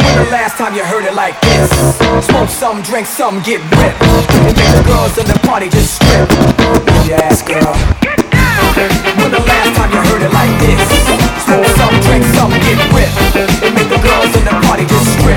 When 0.00 0.24
the 0.24 0.30
last 0.32 0.56
time 0.56 0.72
you 0.74 0.84
heard 0.84 1.04
it 1.04 1.14
like 1.14 1.36
this? 1.42 1.68
Smoke 2.24 2.48
some, 2.48 2.80
drink 2.80 3.06
some, 3.06 3.42
get 3.44 3.60
ripped. 3.76 4.00
And 4.48 4.56
make 4.56 4.72
the 4.72 4.84
girls 4.88 5.18
in 5.18 5.26
the 5.26 5.38
party 5.44 5.68
just 5.68 6.00
strip. 6.00 6.32
When 6.32 7.04
you 7.04 7.12
ask 7.12 7.44
girl. 7.44 7.76
When 9.20 9.30
the 9.36 9.44
last 9.52 9.76
time 9.76 9.90
you 9.92 10.00
heard 10.08 10.22
it 10.22 10.32
like 10.32 10.54
this? 10.64 11.21
Some, 11.52 12.00
drink 12.00 12.24
some, 12.32 12.50
get 12.50 12.80
ripped. 12.96 13.36
Make 13.76 13.88
the 13.92 14.00
girls 14.00 14.32
in 14.36 14.44
the 14.44 14.56
party 14.64 14.84
just 14.86 15.06
strip. 15.12 15.36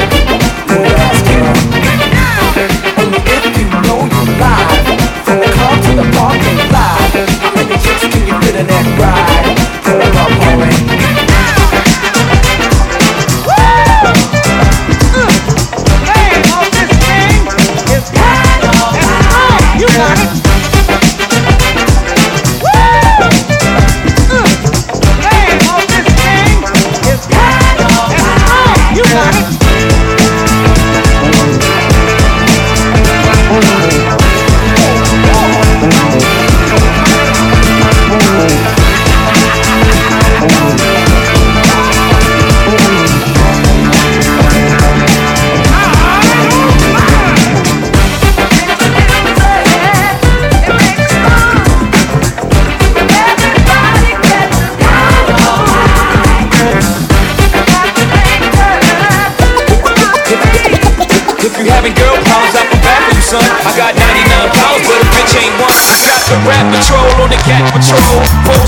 Ask 0.71 1.25
girl. 1.27 1.51
Only 3.03 3.19
if 3.19 3.43
you 3.57 3.67
know. 3.83 3.99
From 5.25 5.39
the 5.39 5.49
club 5.51 5.77
to 5.83 5.91
the 5.99 6.07
park 6.15 6.39
and 6.39 6.59
live. 6.71 7.29
How 7.43 7.51
many 7.55 7.75
chicks 7.83 8.07
can 8.07 8.25
you 8.27 8.35
in 8.35 8.67
that 8.67 8.85
ride? 8.99 9.64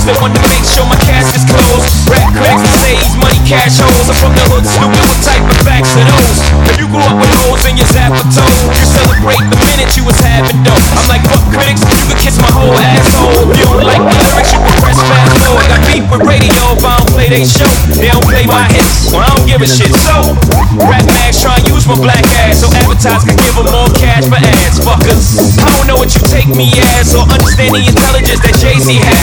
That 0.08 0.24
want 0.24 0.32
to 0.40 0.44
make 0.48 0.64
sure 0.64 0.88
my 0.88 0.96
casket's 1.04 1.44
closed. 1.44 1.84
Rap 2.08 2.32
critics 2.32 2.64
that 2.64 2.76
say 2.80 2.96
he's 2.96 3.20
money 3.20 3.44
cash 3.44 3.76
holes. 3.76 4.08
I'm 4.08 4.16
from 4.16 4.32
the 4.40 4.44
hood, 4.48 4.64
stupid. 4.64 5.04
What 5.04 5.20
type 5.20 5.44
of 5.44 5.60
facts 5.68 6.00
are 6.00 6.08
those? 6.08 6.40
If 6.72 6.80
you 6.80 6.88
grew 6.88 7.04
up 7.04 7.20
with 7.20 7.28
holes 7.44 7.68
in 7.68 7.76
your 7.76 7.92
zapper 7.92 8.24
toe, 8.32 8.48
you 8.72 8.88
celebrate 8.88 9.44
the 9.52 9.60
minute 9.68 9.92
you 10.00 10.08
was 10.08 10.16
having 10.24 10.64
dough. 10.64 10.80
I'm 10.96 11.12
like, 11.12 11.28
fuck 11.28 11.44
critics, 11.52 11.84
you 11.84 12.08
could 12.08 12.24
kiss 12.24 12.40
my 12.40 12.48
whole 12.56 12.72
asshole. 12.72 13.52
If 13.52 13.60
you 13.60 13.68
don't 13.68 13.84
like 13.84 14.00
the 14.00 14.16
lyrics, 14.16 14.56
you 14.56 14.64
can 14.64 14.76
press 14.80 14.96
fast 14.96 15.44
forward. 15.44 15.68
Got 15.68 15.82
beef 15.92 16.06
with 16.08 16.24
radio 16.24 16.64
if 16.72 16.88
I 16.88 16.92
don't 17.04 17.12
play 17.12 17.28
they 17.28 17.44
show. 17.44 17.68
They 18.00 18.08
don't 18.08 18.24
play 18.24 18.48
my 18.48 18.64
hits, 18.72 19.12
well 19.12 19.28
I 19.28 19.36
don't 19.36 19.44
give 19.44 19.60
a 19.60 19.68
shit. 19.68 19.92
So, 19.92 20.40
rap 20.88 21.04
mags 21.04 21.44
try 21.44 21.60
and 21.60 21.68
use 21.68 21.84
my 21.84 22.00
black 22.00 22.24
ass 22.48 22.64
so 22.64 22.72
advertisers 22.72 23.28
can 23.28 23.36
give 23.44 23.60
them 23.60 23.68
more 23.76 23.92
cash 24.00 24.24
for 24.24 24.40
ads. 24.40 24.80
Fuckers, 24.80 25.36
I 25.60 25.68
don't 25.76 25.92
know 25.92 26.00
what 26.00 26.16
you 26.16 26.24
take 26.32 26.48
me 26.48 26.72
as 26.96 27.12
or 27.12 27.28
understand 27.28 27.76
the 27.76 27.84
intelligence 27.84 28.40
that 28.40 28.56
Jay 28.64 28.80
Z 28.80 29.04
has. 29.04 29.17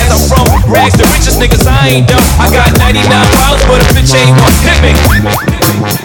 Niggas. 1.45 1.67
I 1.67 1.89
ain't 1.89 2.09
dumb. 2.09 2.21
I 2.39 2.51
got 2.51 2.79
99 2.79 3.05
problems, 3.37 3.65
but 3.69 3.81
a 3.81 3.87
bitch 3.93 4.15
ain't 4.17 4.33
one. 4.41 4.53
Hit 4.65 6.01
me. 6.01 6.04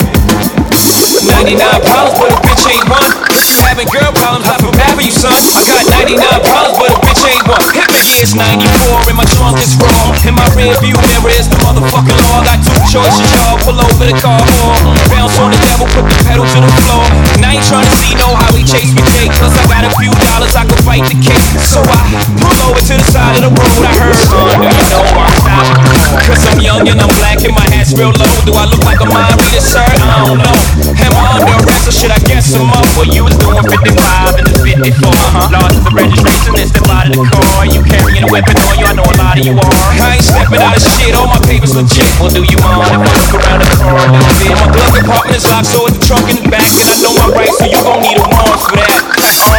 99 1.28 1.60
problems, 1.84 2.16
but 2.16 2.32
a 2.32 2.38
bitch 2.48 2.64
ain't 2.72 2.88
one. 2.88 3.04
If 3.36 3.44
you 3.52 3.60
having 3.68 3.88
girl 3.92 4.12
problems, 4.16 4.48
I 4.48 4.56
bad 4.72 4.96
for 4.96 5.04
you, 5.04 5.12
son. 5.12 5.36
I 5.36 5.62
got 5.68 5.84
99 6.08 6.16
problems, 6.48 6.76
but 6.80 6.90
a 6.96 6.98
bitch 7.04 7.24
ain't 7.28 7.44
one. 7.44 7.64
Hit 7.76 7.88
me. 7.92 8.00
Yeah, 8.08 8.24
it's 8.24 8.36
94 8.36 9.12
and 9.12 9.18
my 9.20 9.28
trunk 9.36 9.60
is 9.60 9.76
raw. 9.76 10.16
In 10.24 10.36
my 10.36 10.48
rear 10.56 10.72
view 10.80 10.96
mirror 10.96 11.34
is 11.36 11.52
the 11.52 11.60
motherfucking 11.60 12.16
law. 12.24 12.40
Got 12.48 12.64
two 12.64 12.80
choices, 12.88 13.28
y'all. 13.36 13.60
Pull 13.68 13.76
over 13.76 14.06
the 14.08 14.16
car 14.16 14.40
or 14.40 14.72
bounce 15.12 15.36
on 15.44 15.52
the 15.52 15.60
devil, 15.68 15.88
put 15.92 16.08
the 16.08 16.16
pedal 16.24 16.48
to 16.48 16.60
the 16.64 16.72
floor. 16.88 17.04
And 17.36 17.44
I 17.44 17.60
ain't 17.60 17.68
trying 17.68 17.84
to 17.84 17.96
see 18.00 18.16
no 18.16 18.32
how 18.40 18.56
he 18.56 18.64
chase 18.64 18.96
me, 18.96 19.04
Jake. 19.20 19.36
Cause 19.36 19.52
I 19.52 19.64
got 19.68 19.84
a 19.84 19.92
few 20.00 20.16
dollars, 20.24 20.56
I 20.56 20.64
can 20.64 20.80
fight 20.88 21.04
the 21.12 21.20
case. 21.20 21.52
So 21.68 21.84
I 21.84 22.00
pull 22.40 22.60
over 22.72 22.80
to 22.80 22.94
the 22.96 23.08
side 23.12 23.44
of 23.44 23.52
the 23.52 23.52
road. 23.52 23.84
I 23.84 23.92
heard, 24.00 24.16
son, 24.16 24.64
you 24.64 24.72
know 24.88 25.04
I'm 25.04 25.36
stopping? 25.44 26.00
Cause 26.24 26.44
I'm 26.48 26.60
young 26.64 26.88
and 26.88 27.00
I'm 27.00 27.12
black 27.20 27.44
and 27.44 27.52
my 27.52 27.68
hat's 27.76 27.92
real 27.92 28.16
low. 28.16 28.34
Do 28.48 28.56
I 28.56 28.66
look 28.72 28.84
like 28.88 29.04
a 29.04 29.08
mind 29.12 29.36
reader, 29.44 29.60
sir? 29.60 29.84
I 29.84 30.24
don't 30.24 30.40
know. 30.40 31.09
Am 31.10 31.42
under 31.42 31.58
arrest 31.66 31.90
or 31.90 31.94
should 31.94 32.14
I 32.14 32.20
guess 32.30 32.54
I'm 32.54 32.70
up? 32.70 32.86
Well, 32.94 33.10
you 33.10 33.26
was 33.26 33.36
doing 33.42 33.58
55 33.66 34.38
and 34.38 34.46
it's 34.46 34.62
54. 34.62 35.10
Uh-huh. 35.10 35.50
Lost 35.50 35.82
the 35.82 35.92
registration 35.94 36.54
and 36.58 36.70
step 36.70 36.86
out 36.90 37.10
of 37.10 37.18
the 37.18 37.26
car. 37.26 37.66
You 37.66 37.82
carrying 37.82 38.24
a 38.24 38.30
weapon 38.30 38.56
on 38.70 38.78
you, 38.78 38.86
I 38.86 38.94
know 38.94 39.06
a 39.06 39.18
lot 39.18 39.38
of 39.38 39.44
you 39.46 39.58
are. 39.58 39.82
I 39.98 40.20
ain't 40.20 40.26
stepping 40.26 40.62
out 40.62 40.78
of 40.78 40.84
shit, 40.86 41.14
all 41.18 41.28
my 41.28 41.42
papers 41.50 41.74
legit. 41.74 42.06
Well, 42.22 42.30
do 42.30 42.46
you 42.46 42.58
mind 42.62 42.86
if 42.94 43.02
I 43.02 43.10
look 43.10 43.34
around 43.42 43.60
the 43.66 43.70
car 43.78 43.98
a 43.98 44.08
little 44.14 44.36
bit? 44.38 44.54
My 44.54 44.70
glove 44.70 44.94
compartment 44.94 45.38
is 45.38 45.46
locked, 45.50 45.70
so 45.74 45.88
it's 45.90 45.98
the 45.98 46.04
trunk 46.06 46.26
in 46.30 46.38
the 46.42 46.48
back. 46.50 46.70
And 46.78 46.88
I 46.90 46.96
know 47.02 47.14
my 47.18 47.28
rights, 47.34 47.58
so 47.58 47.66
you 47.66 47.80
gon' 47.82 48.02
need 48.06 48.18
a 48.18 48.26
warrant 48.26 48.62
for 48.62 48.78
that. 48.78 49.02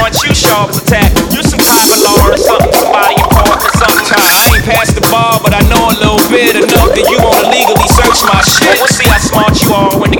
Aren't 0.01 0.19
you 0.23 0.33
sharp 0.35 0.71
attack? 0.77 1.11
You 1.35 1.43
some 1.43 1.61
private 1.61 2.01
law 2.05 2.19
or 2.31 2.37
something, 2.37 2.73
somebody 2.77 3.17
important 3.17 3.65
or 3.65 3.75
something. 3.81 4.07
I 4.13 4.55
ain't 4.55 4.65
past 4.65 4.95
the 4.95 5.05
bar, 5.09 5.41
but 5.43 5.57
I 5.57 5.63
know 5.67 5.89
a 5.89 5.97
little 5.97 6.23
bit 6.29 6.57
enough 6.57 6.93
that 6.93 7.07
you 7.09 7.19
wanna 7.19 7.49
legally 7.49 7.89
search 7.91 8.21
my 8.29 8.41
shit. 8.45 8.77
We'll 8.77 8.93
see 8.93 9.09
how 9.09 9.19
smart 9.19 9.55
you 9.63 9.73
are 9.73 9.93
when 9.99 10.11
the 10.13 10.20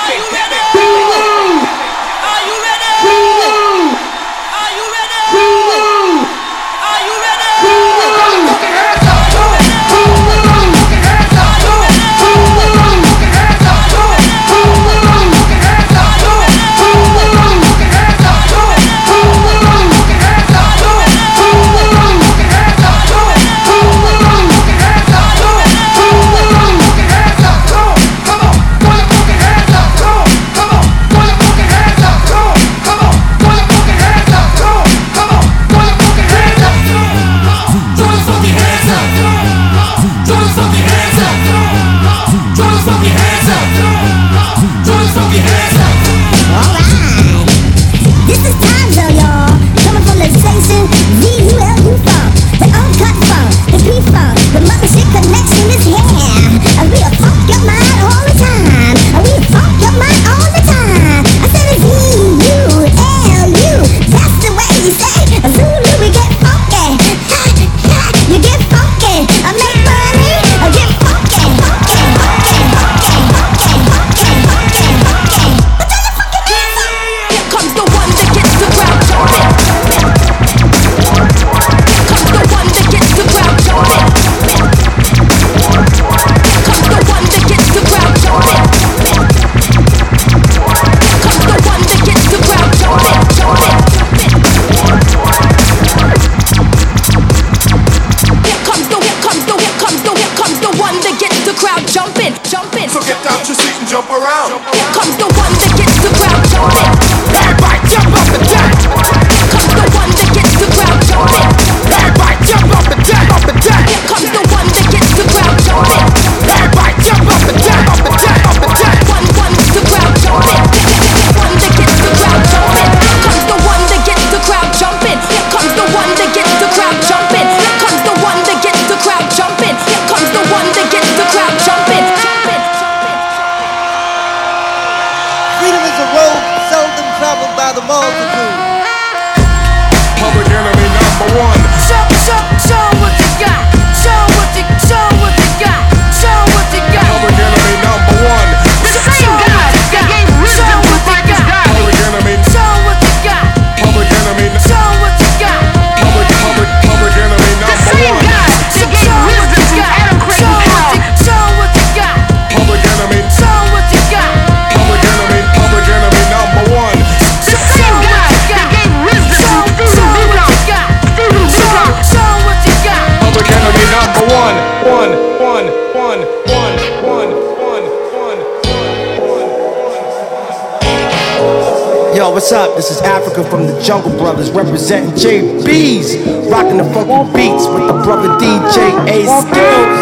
Up? 182.51 182.75
This 182.75 182.91
is 182.91 182.97
Afrika 183.03 183.49
from 183.49 183.65
the 183.65 183.81
Jungle 183.81 184.11
Brothers 184.17 184.51
representing 184.51 185.11
JB's. 185.11 186.17
Rocking 186.51 186.77
the 186.77 186.83
fucking 186.83 187.31
beats 187.31 187.65
with 187.67 187.87
the 187.87 187.93
brother 188.03 188.27
DJ 188.39 188.91
A 189.07 189.23
Skills. 189.39 190.01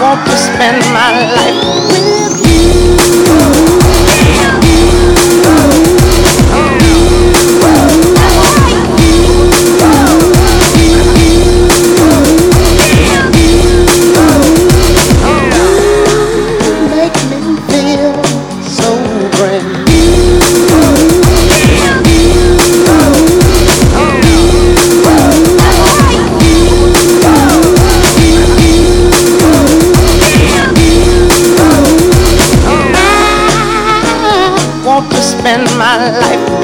Want 0.00 0.24
to 0.24 0.36
spend 0.36 0.78
my 0.92 1.10
life 1.34 2.03
life. 36.12 36.63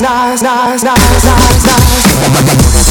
nice, 0.00 0.42
nice, 0.42 0.82
nice, 0.82 0.84
nice, 0.84 1.24
nice, 1.24 1.64
nice. 1.64 2.87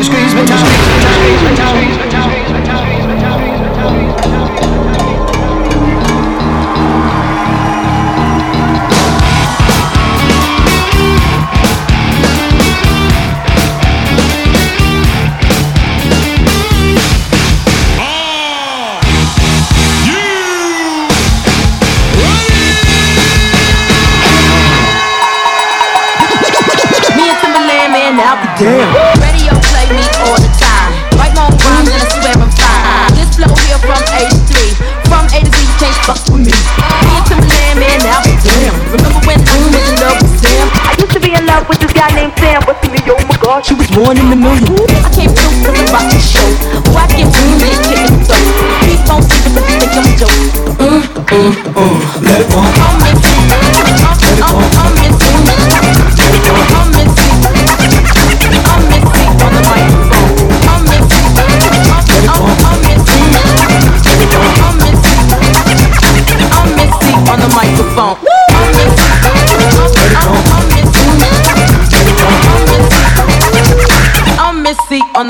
Squeeze 0.00 0.34
me 0.34 0.46
tight. 0.46 0.71
One 44.02 44.18
in 44.18 44.32
a 44.32 44.36
million. 44.36 44.91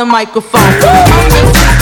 The 0.02 0.10
microphone. 0.10 0.58
I'm. 0.58 1.78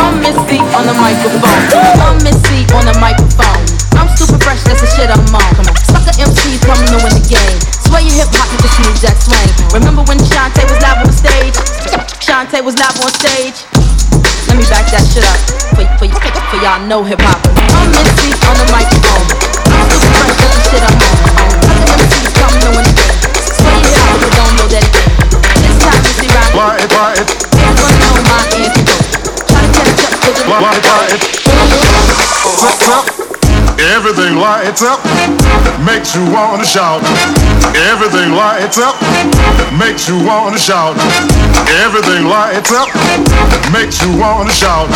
I'm 0.00 0.16
Missy 0.24 0.56
on 0.72 0.88
the 0.88 0.96
microphone. 0.96 1.60
I'm 2.00 2.16
Missy 2.24 2.64
on 2.72 2.88
the 2.88 2.96
microphone. 2.96 3.60
I'm 4.00 4.08
super 4.16 4.40
fresh, 4.40 4.64
that's 4.64 4.80
the 4.80 4.88
shit 4.96 5.12
I'm 5.12 5.20
on. 5.36 5.44
Come 5.52 5.68
on. 5.68 5.76
Sucker 5.84 6.16
MCs 6.16 6.64
coming 6.64 6.88
to 6.88 6.98
win 7.04 7.12
the 7.12 7.28
game. 7.28 7.60
Swear 7.84 8.00
you 8.00 8.08
hip 8.16 8.32
hop, 8.32 8.48
you 8.48 8.56
just 8.64 8.72
smooth 8.72 8.96
Jack 8.96 9.20
Swain. 9.20 9.52
Remember 9.76 10.00
when 10.08 10.16
Shanté 10.24 10.64
was 10.64 10.80
live 10.80 11.04
on 11.04 11.12
stage? 11.12 11.52
Shanté 12.24 12.64
was 12.64 12.80
live 12.80 12.96
on 13.04 13.12
stage. 13.12 13.68
Let 14.48 14.56
me 14.56 14.64
back 14.72 14.88
that 14.96 15.04
shit 15.12 15.28
up 15.28 15.36
for, 15.76 15.84
for, 16.00 16.08
for 16.08 16.56
y'all 16.64 16.80
know 16.88 17.04
hip 17.04 17.20
hop. 17.20 17.36
I'm 17.52 17.92
Missy 17.92 18.32
on 18.48 18.56
the 18.56 18.72
microphone. 18.72 19.03
Everything 34.06 34.36
lights 34.36 34.82
up, 34.82 35.02
makes 35.80 36.14
you 36.14 36.20
wanna 36.30 36.66
shout. 36.66 37.02
Everything 37.88 38.32
lights 38.32 38.76
up, 38.76 39.00
makes 39.78 40.06
you 40.06 40.22
wanna 40.22 40.58
shout. 40.58 40.94
Everything 41.80 42.26
lights 42.26 42.70
up, 42.70 42.90
makes 43.72 44.02
you 44.02 44.14
wanna 44.18 44.52
shout. 44.52 44.90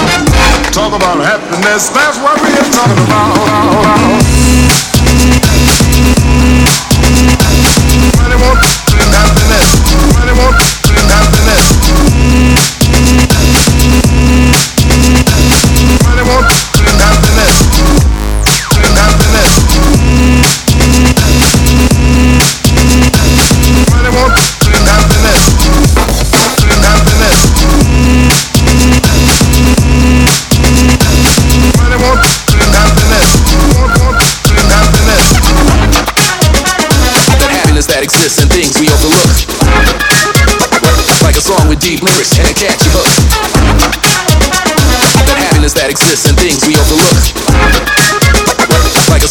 Talk 0.74 0.92
about 0.92 1.24
happiness, 1.24 1.88
that's 1.88 2.18
what 2.18 2.38
we're 2.42 2.70
talking 2.70 3.02
about. 3.06 4.87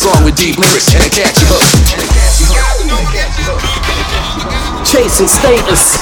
Song 0.08 0.24
with 0.24 0.36
deep 0.36 0.58
lyrics 0.58 0.94
and 0.96 1.04
a 1.04 1.10
catchy 1.10 1.44
hook. 1.50 1.64
Chasing 4.86 5.28
status. 5.28 6.00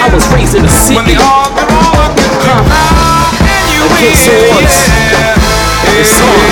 I 0.00 0.08
was 0.12 0.24
raised 0.32 0.54
in 0.56 0.62
the 0.62 0.68
city. 0.68 0.96
Against 4.00 4.24
the 4.24 4.36
odds. 4.56 4.76
It's 6.00 6.16
on. 6.24 6.48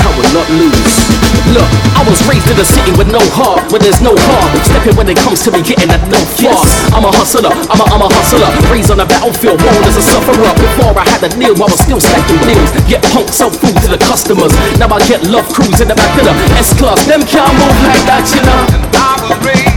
I 0.00 0.08
will 0.16 0.30
not 0.32 0.48
lose. 0.50 1.15
Look, 1.56 1.72
I 1.96 2.04
was 2.04 2.20
raised 2.28 2.44
in 2.52 2.60
a 2.60 2.68
city 2.68 2.92
with 3.00 3.08
no 3.08 3.22
heart, 3.32 3.72
where 3.72 3.80
there's 3.80 4.04
no 4.04 4.12
heart. 4.12 4.52
Stepping 4.60 4.92
when 4.92 5.08
it 5.08 5.16
comes 5.24 5.40
to 5.48 5.50
me 5.50 5.64
getting 5.64 5.88
that 5.88 6.04
no 6.12 6.20
fast. 6.36 6.68
I'm 6.92 7.00
a 7.00 7.08
hustler, 7.08 7.48
I'm 7.48 7.80
a, 7.80 7.84
I'm 7.96 8.04
a 8.04 8.12
hustler. 8.12 8.44
Raised 8.68 8.92
on 8.92 9.00
the 9.00 9.08
battlefield, 9.08 9.56
born 9.64 9.80
as 9.88 9.96
a 9.96 10.04
sufferer. 10.04 10.52
Before 10.52 10.92
I 10.92 11.08
had 11.08 11.24
a 11.24 11.32
kneel, 11.40 11.56
I 11.56 11.64
was 11.64 11.80
still 11.80 11.96
stacking 11.96 12.44
bills. 12.44 12.68
Get 12.84 13.00
punk, 13.08 13.32
sell 13.32 13.48
food 13.48 13.72
to 13.72 13.88
the 13.88 13.96
customers. 14.04 14.52
Now 14.76 14.92
I 14.92 15.00
get 15.08 15.24
love 15.32 15.48
crews 15.48 15.80
in 15.80 15.88
the 15.88 15.96
back 15.96 16.12
of 16.20 16.28
the 16.28 16.36
S-Class. 16.60 17.08
Them 17.08 17.24
can't 17.24 17.48
move 17.56 17.78
like 17.88 18.04
that, 18.04 18.28
you 18.36 18.44
know. 18.44 18.96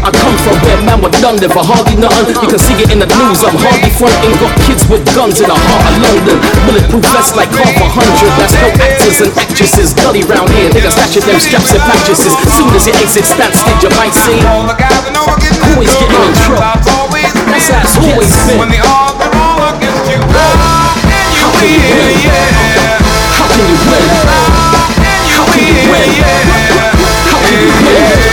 I 0.04 0.12
come 0.12 0.36
from 0.44 0.60
where 0.68 0.80
man 0.84 1.00
were 1.00 1.16
done 1.24 1.40
there 1.40 1.50
for 1.50 1.64
hardly 1.64 1.96
nothing. 1.96 2.36
You 2.44 2.50
can 2.52 2.60
see 2.60 2.76
it 2.76 2.92
in 2.92 3.00
the 3.00 3.10
news. 3.10 3.40
I'm 3.42 3.56
hardly 3.56 3.92
fronting. 3.96 4.36
Got 4.38 4.54
kids 4.68 4.84
with 4.92 5.04
guns 5.16 5.40
in 5.40 5.48
the 5.48 5.56
heart 5.56 5.84
of 5.90 5.96
London. 6.04 6.38
Bulletproof 6.68 7.06
vests 7.08 7.36
like 7.40 7.50
half 7.56 7.72
a 7.80 7.88
hundred. 7.88 8.32
That's 8.36 8.56
no 8.60 8.68
actors. 8.84 9.18
and 9.24 9.32
actresses. 9.40 9.96
Gully 9.98 10.24
round 10.28 10.52
here, 10.54 10.70
niggas 10.70 10.96
snatching 10.96 11.26
them 11.26 11.40
straps 11.42 11.69
and. 11.76 11.82
Soon 12.58 12.72
as 12.76 12.88
it 12.88 12.96
exits 13.02 13.32
that 13.38 13.54
stage, 13.54 13.84
you 13.86 13.92
might 13.96 14.14
see. 14.14 14.40
Always 14.42 15.92
getting 15.94 16.24
in 16.24 16.34
trouble. 16.42 16.66
That's 17.50 17.70
how 17.70 17.82
it's 17.82 17.98
always 17.98 18.32
been. 18.48 18.58
When 18.60 18.70
the 18.70 18.82
odds 18.82 19.20
are 19.22 19.34
all 19.38 19.62
against 19.76 20.10
you, 20.10 20.20
How 20.20 21.52
can 21.60 21.70
you 21.70 21.80
win? 21.86 22.18
How 23.38 23.48
can 23.54 23.66
you 23.70 23.78
win? 23.86 24.04
How 25.36 25.46
can 25.54 25.64
you 25.68 25.86
win? 25.92 26.10
How 27.30 27.38
can 27.44 27.60
you 27.60 27.74
win? 27.86 28.29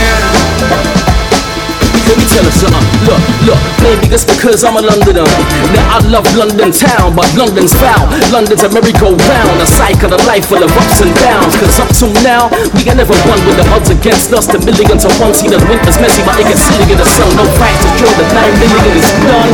Let 2.07 2.17
me 2.19 2.27
tell 2.31 2.47
you 2.47 2.55
something. 2.55 2.87
Look, 3.03 3.23
look, 3.51 3.61
maybe 3.83 4.07
it's 4.15 4.23
because 4.23 4.63
I'm 4.63 4.79
a 4.79 4.83
Londoner. 4.83 5.27
Now 5.75 5.99
I 5.99 6.07
love 6.07 6.27
London 6.39 6.71
town, 6.71 7.19
but 7.19 7.27
London's 7.35 7.75
foul. 7.75 8.07
London's 8.31 8.63
a 8.63 8.71
merry-go-round, 8.71 9.57
a 9.59 9.67
cycle 9.67 10.15
of 10.15 10.23
life 10.23 10.47
full 10.47 10.63
of 10.63 10.71
ups 10.71 11.03
and 11.03 11.11
downs. 11.19 11.59
Cause 11.59 11.83
up 11.83 11.91
till 11.91 12.15
now, 12.23 12.47
we 12.79 12.87
can 12.87 12.97
never 12.97 13.17
won 13.27 13.43
with 13.43 13.59
the 13.59 13.67
odds 13.75 13.91
against 13.91 14.31
us. 14.33 14.47
The 14.47 14.63
million 14.63 15.03
to 15.03 15.11
one, 15.19 15.35
see 15.35 15.51
the 15.51 15.59
winter's 15.67 15.99
messy, 15.99 16.23
but 16.23 16.39
it 16.39 16.47
gets 16.47 16.63
silly 16.63 16.87
in 16.87 16.99
the 16.99 17.09
sun. 17.11 17.27
No 17.35 17.45
fight 17.59 17.75
to 17.75 17.89
draw 17.99 18.13
the 18.15 18.27
nine 18.31 18.55
million 18.55 18.95
is 18.95 19.11
done. 19.27 19.51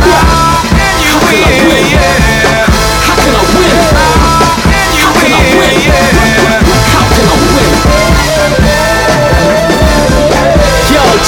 How 1.09 1.19
can 1.25 1.41
I 1.41 1.57
win? 1.73 2.42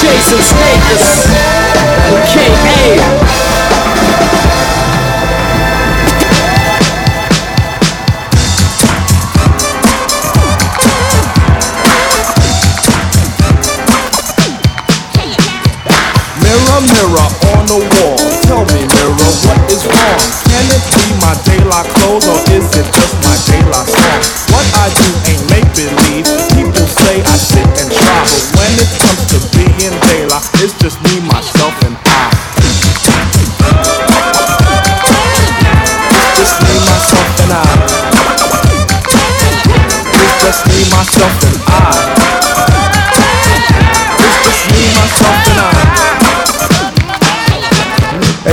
Chasing 0.05 0.39
Status, 0.39 1.25
K.A. 2.31 3.24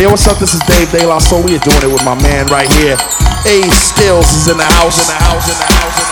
Hey, 0.03 0.09
what's 0.09 0.27
up? 0.27 0.37
This 0.41 0.53
is 0.53 0.59
Dave 0.67 0.91
De 0.91 1.07
La 1.07 1.21
Soul. 1.21 1.45
We 1.45 1.55
are 1.55 1.61
doing 1.61 1.79
it 1.79 1.87
with 1.87 2.05
my 2.05 2.21
man 2.23 2.47
right 2.47 2.67
here. 2.73 2.95
A-Skillz 3.47 4.35
is 4.35 4.49
in 4.51 4.57
the 4.57 4.65
house, 4.65 4.99
in 4.99 5.07
the 5.07 5.23
house, 5.23 5.47
in 5.47 5.55
the 5.55 5.63
house, 5.63 5.97
in 5.97 6.03
the 6.03 6.11
house. 6.11 6.12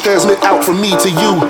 Transmit 0.00 0.42
out 0.42 0.64
from 0.64 0.80
me 0.80 0.90
to 0.90 1.10
you. 1.10 1.40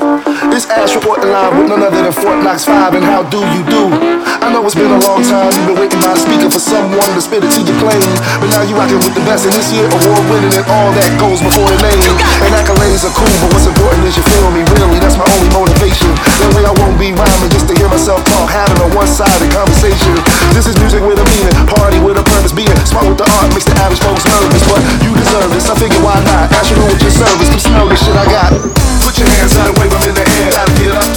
This 0.51 0.67
reporting 0.95 1.31
live 1.31 1.57
with 1.57 1.69
none 1.69 1.83
other 1.83 2.03
than 2.03 2.13
Fort 2.13 2.43
Knox 2.43 2.65
5, 2.65 2.95
and 2.95 3.05
how 3.05 3.23
do 3.23 3.39
you 3.39 3.65
do? 3.71 4.18
I 4.49 4.51
know 4.57 4.65
it's 4.65 4.73
been 4.73 4.89
a 4.89 4.97
long 5.05 5.21
time, 5.21 5.53
you've 5.53 5.77
been 5.77 5.77
waiting 5.77 6.01
by 6.01 6.17
the 6.17 6.25
speaker 6.25 6.49
for 6.49 6.57
someone 6.57 7.05
to 7.13 7.21
spit 7.21 7.45
it 7.45 7.53
to 7.53 7.61
your 7.69 7.77
plane. 7.85 8.01
But 8.41 8.49
now 8.49 8.65
you 8.65 8.73
rocking 8.81 8.97
with 8.97 9.13
the 9.13 9.21
best, 9.29 9.45
and 9.45 9.53
this 9.53 9.69
year 9.69 9.85
award 9.85 10.25
winning, 10.33 10.49
and 10.57 10.65
all 10.73 10.89
that 10.97 11.05
goes 11.21 11.45
before 11.45 11.69
the 11.69 11.77
name. 11.85 12.17
And 12.41 12.57
accolades 12.57 13.05
are 13.05 13.13
cool, 13.13 13.29
but 13.45 13.53
what's 13.53 13.69
important 13.69 14.09
is 14.09 14.17
you 14.17 14.25
feel 14.25 14.49
me, 14.57 14.65
really, 14.73 15.05
that's 15.05 15.21
my 15.21 15.29
only 15.37 15.53
motivation. 15.53 16.09
That 16.41 16.49
way 16.57 16.65
I 16.65 16.73
won't 16.81 16.97
be 16.97 17.13
rhyming 17.13 17.53
just 17.53 17.69
to 17.69 17.77
hear 17.77 17.93
myself 17.93 18.25
talk, 18.25 18.49
having 18.49 18.81
a 18.81 18.89
one-sided 18.97 19.53
conversation. 19.53 20.17
This 20.57 20.65
is 20.65 20.81
music 20.81 21.05
with 21.05 21.21
a 21.21 21.27
meaning, 21.29 21.53
party 21.69 22.01
with 22.01 22.17
a 22.17 22.25
purpose, 22.25 22.57
being 22.57 22.73
smart 22.89 23.05
with 23.05 23.21
the 23.21 23.29
art 23.37 23.53
makes 23.53 23.69
the 23.69 23.77
average 23.85 24.01
folks 24.01 24.25
nervous, 24.25 24.65
but 24.65 24.81
you 25.05 25.13
deserve 25.13 25.53
this. 25.53 25.69
I 25.69 25.77
figure 25.77 26.01
why 26.01 26.17
not? 26.25 26.49
You 26.73 26.81
with 26.89 27.05
your 27.05 27.13
service, 27.13 27.53
come 27.53 27.61
smell 27.61 27.85
this 27.93 28.01
shit 28.01 28.17
I 28.17 28.25
got. 28.33 28.57
Put 29.05 29.21
your 29.21 29.29
hands 29.29 29.61
out, 29.61 29.69
and 29.69 29.77
wave 29.77 29.93
them 29.93 30.09
in 30.09 30.17
the 30.17 30.25
air. 30.25 30.57
Gotta 30.57 30.73
get 30.81 30.97
up, 30.97 31.08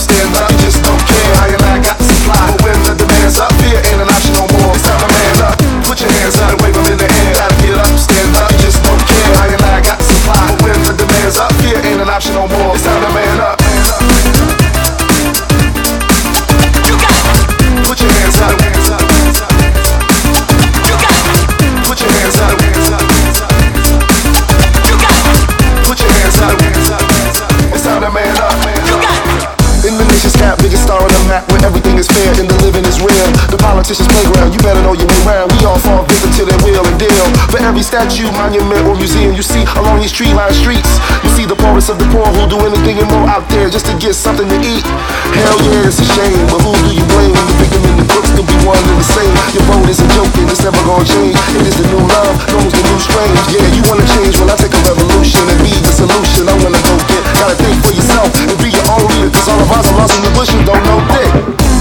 poor 42.11 42.27
who 42.35 42.43
do 42.51 42.59
anything 42.67 42.99
and 42.99 43.07
more 43.09 43.25
out 43.25 43.47
there 43.47 43.71
just 43.71 43.87
to 43.87 43.95
get 43.95 44.13
something 44.13 44.45
to 44.45 44.57
eat. 44.59 44.83
Hell 45.31 45.57
yeah, 45.63 45.87
it's 45.87 46.03
a 46.03 46.07
shame, 46.07 46.43
but 46.51 46.59
who 46.59 46.75
do 46.83 46.91
you 46.91 47.05
blame 47.15 47.31
when 47.31 47.47
the 47.47 47.55
victim 47.57 47.81
and 47.87 47.97
the 48.03 48.05
crook 48.11 48.27
still 48.27 48.43
be 48.45 48.57
one 48.67 48.77
and 48.77 48.99
the 48.99 49.07
same? 49.07 49.31
Your 49.55 49.63
vote 49.71 49.87
is 49.87 50.03
a 50.03 50.07
joke 50.11 50.31
and 50.35 50.51
it's 50.51 50.61
never 50.61 50.79
gonna 50.83 51.07
change. 51.07 51.39
It 51.55 51.63
is 51.63 51.75
the 51.79 51.87
new 51.87 52.03
love, 52.03 52.35
knows 52.51 52.71
the 52.71 52.83
new 52.83 52.99
strange. 52.99 53.39
Yeah, 53.55 53.63
you 53.71 53.81
wanna 53.87 54.05
change, 54.19 54.35
well 54.37 54.51
I 54.51 54.59
take 54.59 54.75
a 54.75 54.81
revolution 54.91 55.47
and 55.47 55.59
be 55.63 55.71
the 55.71 55.93
solution. 55.95 56.51
I 56.51 56.55
wanna 56.59 56.81
go 56.83 56.93
get, 57.07 57.23
gotta 57.39 57.55
think 57.55 57.79
for 57.81 57.95
yourself 57.95 58.29
and 58.43 58.59
be 58.59 58.75
your 58.75 58.85
own 58.91 59.07
leader, 59.15 59.31
cause 59.31 59.47
all 59.47 59.59
of 59.63 59.71
us 59.71 59.87
are 59.87 59.97
lost 59.97 60.13
in 60.19 60.21
the 60.27 60.31
bush 60.35 60.51
and 60.51 60.67
don't 60.67 60.83
know 60.83 60.99
dick. 61.15 61.31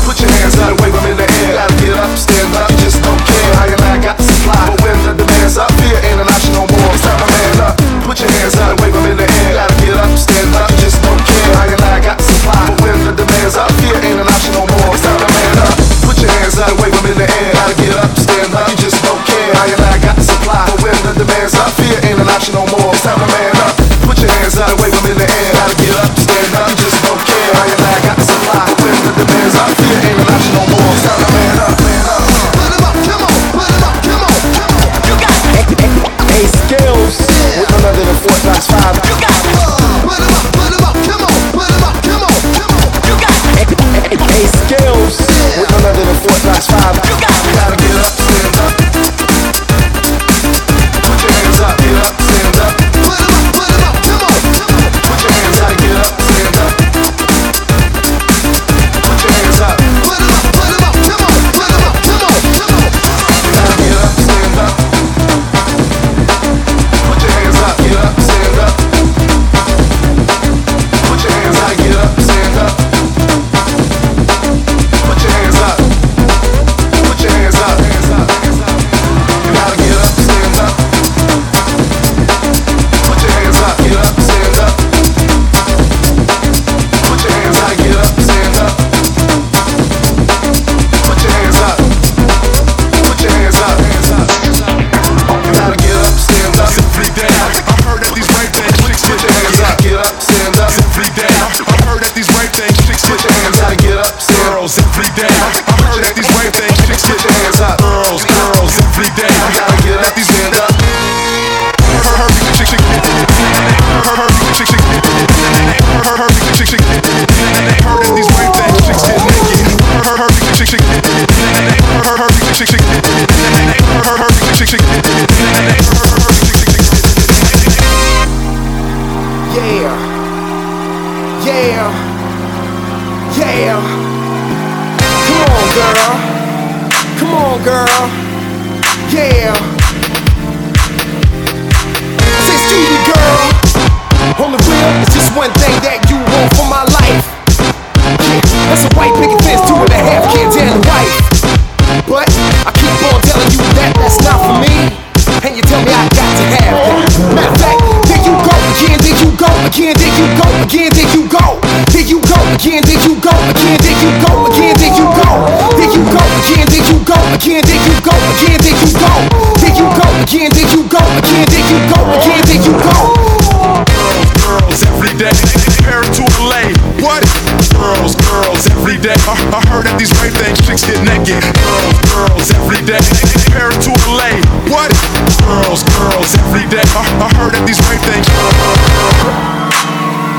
Put 0.07 0.22
your 0.22 0.31
hands 0.31 0.57
out, 0.62 0.80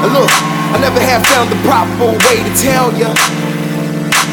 Look, 0.09 0.29
I 0.73 0.79
never 0.81 0.99
have 0.99 1.23
found 1.27 1.51
the 1.51 1.61
proper 1.61 2.09
way 2.25 2.41
to 2.41 2.51
tell 2.57 2.91
ya. 2.97 3.13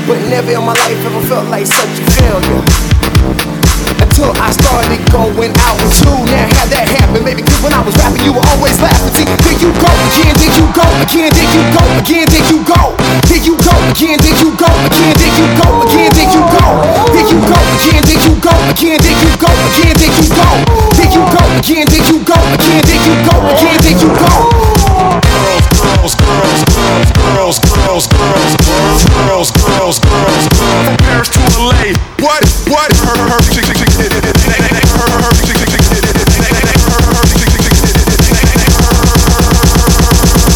But 0.08 0.18
never 0.30 0.52
in 0.52 0.64
my 0.64 0.72
life 0.72 1.04
ever 1.04 1.20
felt 1.28 1.48
like 1.48 1.66
such 1.66 2.00
a 2.00 2.10
failure. 2.12 2.97
Until 4.18 4.34
I 4.42 4.50
started 4.50 4.98
going 5.14 5.54
out 5.62 5.78
with 5.78 5.94
you. 6.02 6.10
Now 6.26 6.50
how 6.58 6.66
that 6.74 6.90
happened, 6.90 7.22
maybe 7.22 7.38
cause 7.46 7.62
when 7.62 7.70
I 7.70 7.78
was 7.86 7.94
rapping 8.02 8.26
you 8.26 8.34
were 8.34 8.42
always 8.50 8.74
laughing. 8.82 9.14
See, 9.14 9.22
there 9.22 9.54
you 9.62 9.70
go 9.78 9.86
again, 9.86 10.34
there 10.34 10.58
you 10.58 10.66
go 10.74 10.82
again, 10.82 11.30
there 11.30 11.46
you 11.54 11.62
go 11.70 11.82
again, 12.02 12.26
there 12.26 12.46
you 12.50 12.58
go. 12.66 12.98
There 13.30 13.38
you 13.38 13.54
go 13.54 13.70
again, 13.94 14.18
there 14.18 14.34
you 14.42 14.50
go 14.58 14.66
again, 14.66 15.14
there 15.22 15.34
you 15.38 15.46
go 15.54 15.70
again, 15.86 16.10
there 16.18 16.30
you 16.34 16.42
go. 16.50 16.66
There 17.14 17.30
you 17.30 17.38
go 17.46 17.58
again, 17.62 18.02
there 18.10 18.18
you 18.18 18.34
go 18.42 18.50
again, 18.74 18.98
there 18.98 19.18
you 19.22 19.30
go 19.38 19.50
again, 19.54 19.94
there 19.94 20.10
you 20.10 20.26
go. 20.34 20.50
There 20.98 21.10
you 21.14 21.22
go 21.22 21.42
again, 21.54 21.86
there 21.86 22.02
you 22.10 22.18
go 22.26 22.34
again, 22.58 22.82
there 22.90 22.98
you 23.06 23.14
go 23.22 23.34
again, 23.54 23.78
there 23.86 23.98
you 24.02 24.10
go. 24.18 25.78
Girls, 26.09 26.64
girls, 26.64 27.12
girls, 27.20 27.59
girls, 27.61 28.06
girls, 28.09 28.09
girls, 28.09 28.56
girls, 28.56 29.04
girls, 29.04 29.50
girls, 29.52 30.00
girls, 30.00 30.48
girls. 30.48 30.88
From 30.88 30.96
Paris 31.04 31.28
to 31.28 31.40
LA. 31.61 31.92
What? 32.24 32.48
What? 32.72 32.88
Her, 32.96 33.12
her, 33.12 33.28
her, 33.28 33.40
chick, 33.52 33.68
chick, 33.68 33.76
chick, 33.76 33.92
chick, 33.92 34.09
chick, 34.09 34.24
chick, 34.24 34.40
chick, 34.40 34.72
chick, 34.72 34.88
her, 34.88 35.04
her, 35.04 35.28
chick, 35.44 35.52
chick, 35.52 35.68
chick, 35.68 35.84
chick, 35.84 36.00
chick, 36.00 36.32
chick, 36.32 36.48
chick, 36.48 36.80
her, 36.88 37.12
her, 37.12 37.24
chick, 37.28 37.44
chick, 37.44 37.61
chick, 37.61 37.76
chick, 37.76 38.24
chick, 38.24 38.56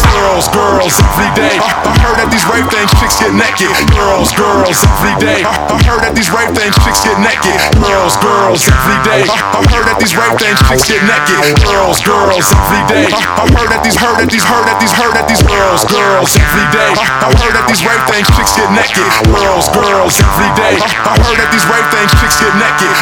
Girls, 0.09 0.49
girls, 0.49 0.97
every 0.97 1.29
day. 1.37 2.02
These 2.33 2.49
rave 2.49 2.65
things, 2.73 2.89
chicks 2.97 3.21
get 3.21 3.29
naked. 3.29 3.69
Girls, 3.93 4.33
girls, 4.33 4.81
every 4.81 5.13
day. 5.21 5.45
I, 5.45 5.77
heard 5.85 6.01
at 6.01 6.17
these 6.17 6.33
rave 6.33 6.49
things, 6.57 6.73
chicks 6.81 7.05
get 7.05 7.13
naked. 7.21 7.53
Girls, 7.77 8.17
girls, 8.17 8.65
every 8.65 8.97
day. 9.05 9.21
I, 9.29 9.61
heard 9.69 9.85
at 9.85 10.01
these 10.01 10.17
rave 10.17 10.33
things, 10.41 10.57
chicks 10.65 10.89
get 10.89 11.05
naked. 11.05 11.37
Girls, 11.61 12.01
girls, 12.01 12.41
every 12.41 12.81
day. 12.89 13.05
I, 13.13 13.45
heard 13.53 13.69
at 13.69 13.85
these, 13.85 13.93
heard 13.93 14.17
at 14.17 14.33
these, 14.33 14.41
heard 14.41 14.65
at 14.65 14.81
these, 14.81 14.89
heard 14.97 15.13
at 15.13 15.29
these 15.29 15.45
girls, 15.45 15.85
girls, 15.85 16.33
every 16.33 16.65
day. 16.73 16.97
I, 16.97 17.29
heard 17.37 17.53
at 17.53 17.69
these 17.69 17.85
rave 17.85 18.01
things, 18.09 18.25
chicks 18.33 18.57
get 18.57 18.69
naked. 18.73 19.05
Girls, 19.29 19.69
girls, 19.69 20.17
every 20.17 20.49
day. 20.57 20.81
I, 20.81 21.13
heard 21.13 21.37
at 21.37 21.53
these 21.53 21.69
rave 21.69 21.85
things, 21.93 22.17
chicks 22.17 22.41
get 22.41 22.53
naked. 22.57 22.97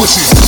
Now 0.00 0.39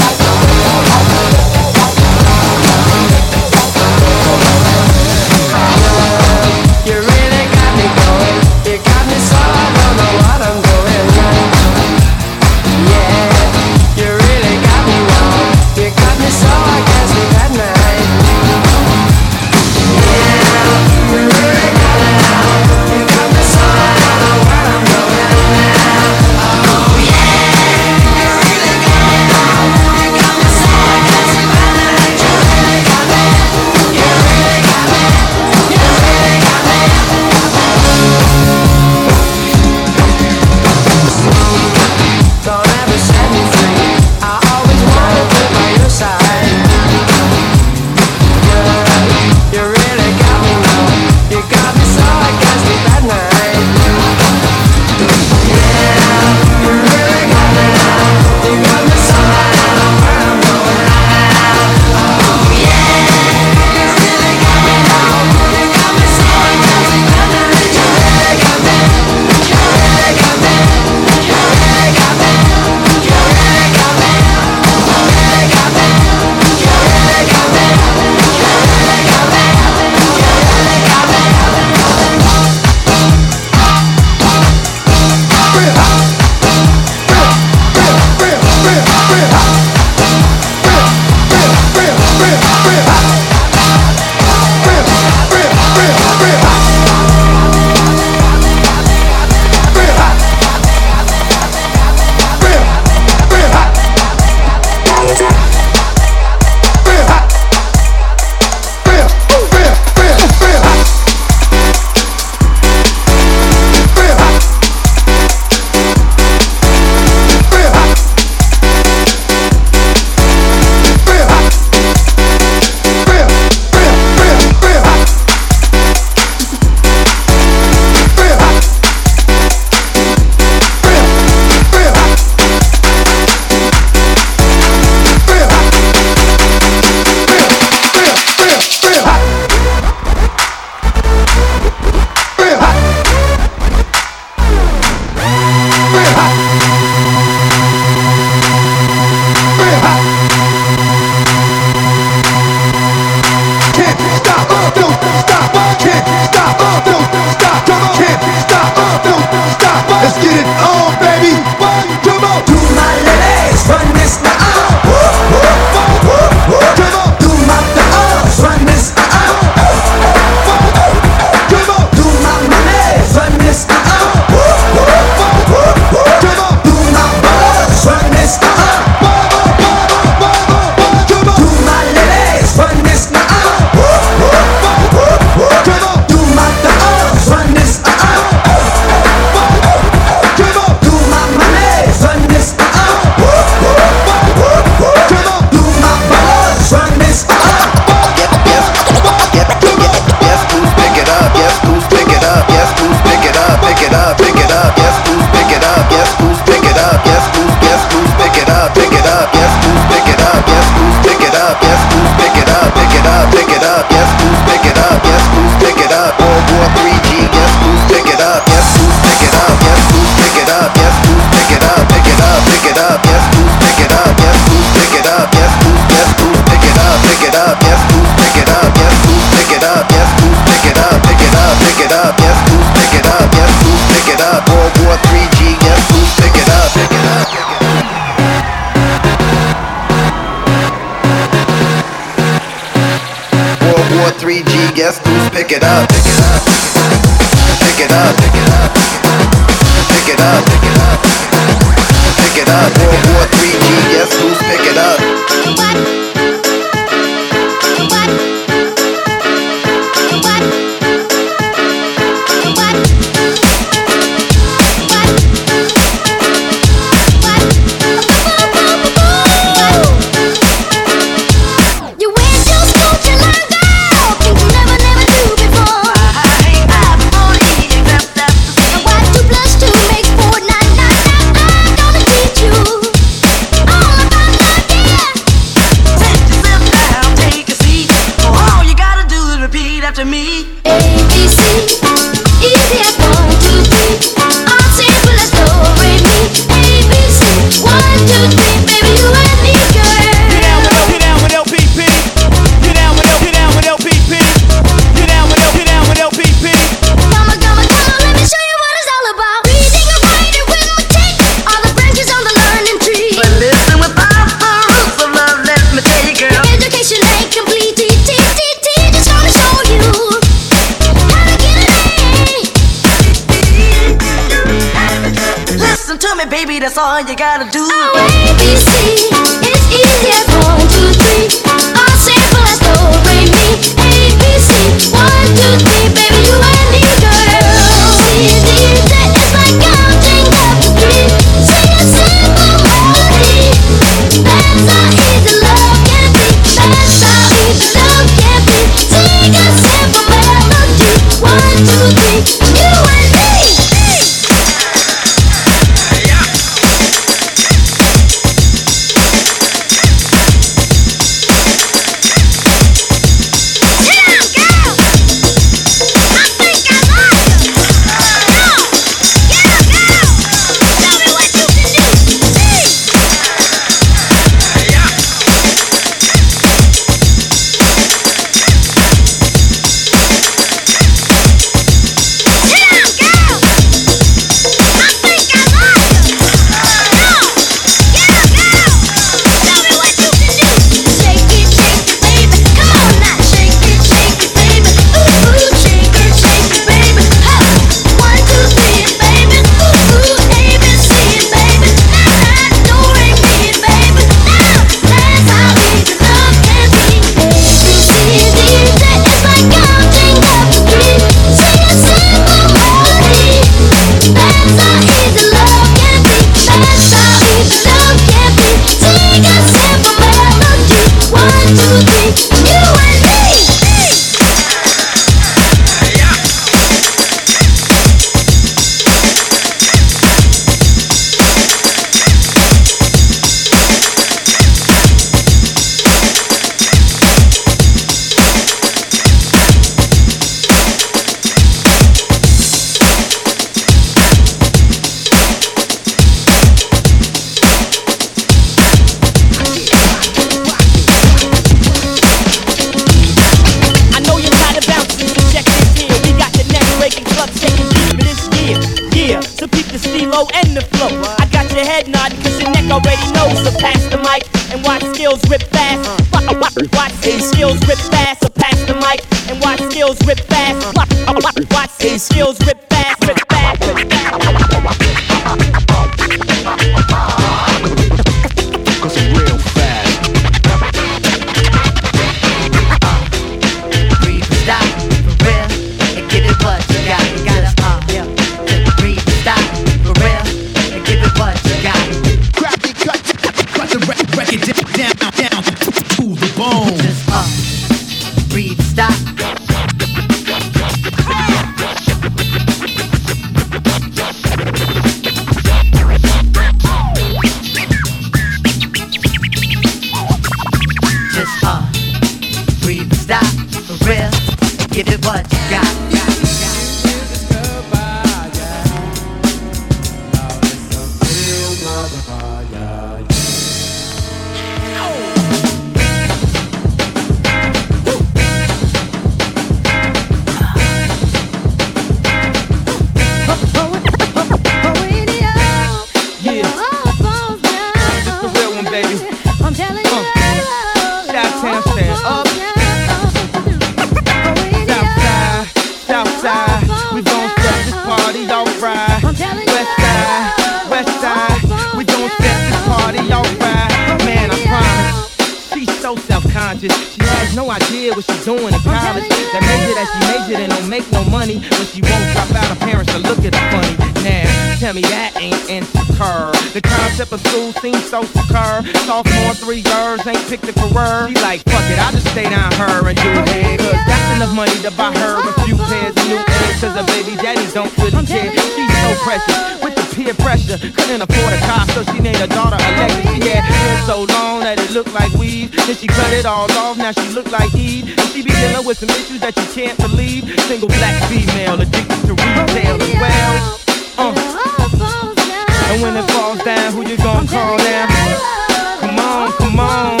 down, 596.96 597.24
you 597.24 597.28
gonna 597.28 597.28
call 597.28 597.58
now? 597.58 598.78
Come 598.80 598.98
on, 598.98 599.32
come 599.32 599.60
on. 599.60 600.00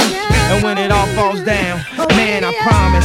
And 0.50 0.62
when 0.62 0.78
it 0.78 0.90
all 0.90 1.06
falls 1.14 1.42
down, 1.42 1.80
man, 2.16 2.44
I 2.44 2.52
promise. 2.62 3.04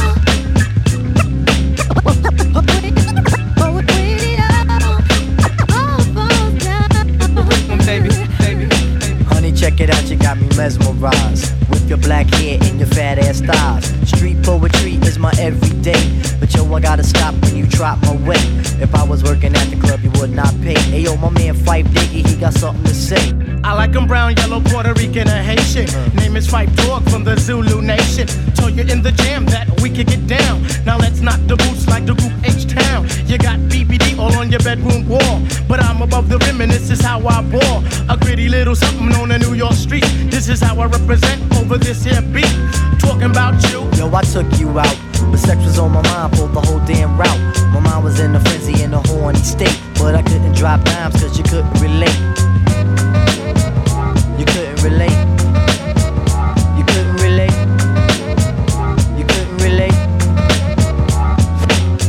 Honey, 9.28 9.52
check 9.52 9.80
it 9.80 9.90
out, 9.90 10.08
you 10.08 10.16
got 10.16 10.38
me 10.38 10.48
mesmerized. 10.56 11.52
With 11.68 11.88
your 11.88 11.98
black 11.98 12.26
hair 12.34 12.58
and 12.62 12.78
your 12.78 12.88
fat 12.88 13.18
ass 13.18 13.40
thighs. 13.40 14.08
Street 14.08 14.42
poetry 14.42 14.94
is 15.06 15.18
my 15.18 15.32
everyday. 15.38 16.20
But 16.38 16.54
yo, 16.54 16.72
I 16.74 16.80
gotta 16.80 17.02
stop 17.04 17.34
when 17.42 17.56
you 17.56 17.66
drop 17.66 18.00
my 18.02 18.16
way. 18.16 18.40
If 18.80 18.94
I 18.94 19.04
was 19.04 19.22
working 19.22 19.54
at 19.54 19.68
the 19.70 19.76
club, 19.76 20.00
you 20.02 20.10
would 20.20 20.30
not 20.30 20.54
pay. 20.62 20.78
Hey 20.90 21.00
yo, 21.00 21.16
my 21.16 21.30
man 21.30 21.54
Fife 21.54 21.86
Diggy, 21.86 22.26
he 22.26 22.36
got 22.36 22.54
something 22.54 22.84
to 22.84 22.94
say. 22.94 23.51
I 23.64 23.74
like 23.74 23.92
like 23.92 23.96
'em 23.96 24.08
brown, 24.08 24.34
yellow, 24.36 24.60
Puerto 24.60 24.92
Rican, 24.94 25.28
or 25.28 25.42
Haitian. 25.42 25.88
Uh-huh. 25.88 26.20
Name 26.20 26.36
is 26.36 26.46
Fife 26.48 26.74
Dog 26.76 27.08
from 27.10 27.24
the 27.24 27.38
Zulu 27.38 27.80
Nation. 27.80 28.26
Told 28.54 28.74
you 28.74 28.84
in 28.84 29.02
the 29.02 29.12
jam 29.12 29.44
that 29.46 29.80
we 29.80 29.88
could 29.90 30.06
get 30.06 30.26
down. 30.26 30.62
Now 30.84 30.98
let's 30.98 31.20
knock 31.20 31.40
the 31.46 31.56
boots 31.56 31.86
like 31.86 32.04
the 32.06 32.14
group 32.14 32.32
H 32.44 32.66
Town. 32.66 33.06
You 33.26 33.38
got 33.38 33.58
BBD 33.70 34.18
all 34.18 34.34
on 34.38 34.50
your 34.50 34.60
bedroom 34.60 35.06
wall. 35.08 35.42
But 35.68 35.82
I'm 35.82 36.02
above 36.02 36.28
the 36.28 36.38
rim 36.38 36.60
and 36.60 36.72
this 36.72 36.90
is 36.90 37.00
how 37.00 37.18
I 37.26 37.42
ball. 37.42 37.84
A 38.08 38.16
gritty 38.16 38.48
little 38.48 38.74
something 38.74 39.12
on 39.20 39.28
the 39.28 39.38
New 39.38 39.54
York 39.54 39.74
street. 39.74 40.06
This 40.30 40.48
is 40.48 40.60
how 40.60 40.80
I 40.80 40.86
represent 40.86 41.40
over 41.56 41.78
this 41.78 42.04
here 42.04 42.22
beat. 42.34 42.54
Talking 42.98 43.30
about 43.30 43.54
you. 43.70 43.88
Yo, 43.96 44.12
I 44.12 44.22
took 44.22 44.48
you 44.58 44.68
out. 44.78 44.96
But 45.30 45.38
sex 45.38 45.62
was 45.64 45.78
on 45.78 45.92
my 45.92 46.02
mind 46.02 46.36
for 46.36 46.48
the 46.48 46.60
whole 46.60 46.80
damn 46.80 47.16
route. 47.16 47.40
My 47.72 47.80
mind 47.80 48.04
was 48.04 48.18
in 48.18 48.34
a 48.34 48.40
frenzy 48.40 48.82
in 48.82 48.92
a 48.94 49.02
horny 49.08 49.38
state. 49.38 49.78
But 49.98 50.14
I 50.14 50.22
couldn't 50.22 50.54
drop 50.54 50.84
dimes 50.84 51.20
cause 51.20 51.38
you 51.38 51.44
couldn't 51.44 51.80
relate. 51.80 52.41
Relate. 54.82 55.10
You 56.76 56.84
couldn't 56.84 57.16
relate. 57.22 57.52
You 59.16 59.24
couldn't 59.24 59.58
relate. 59.58 59.94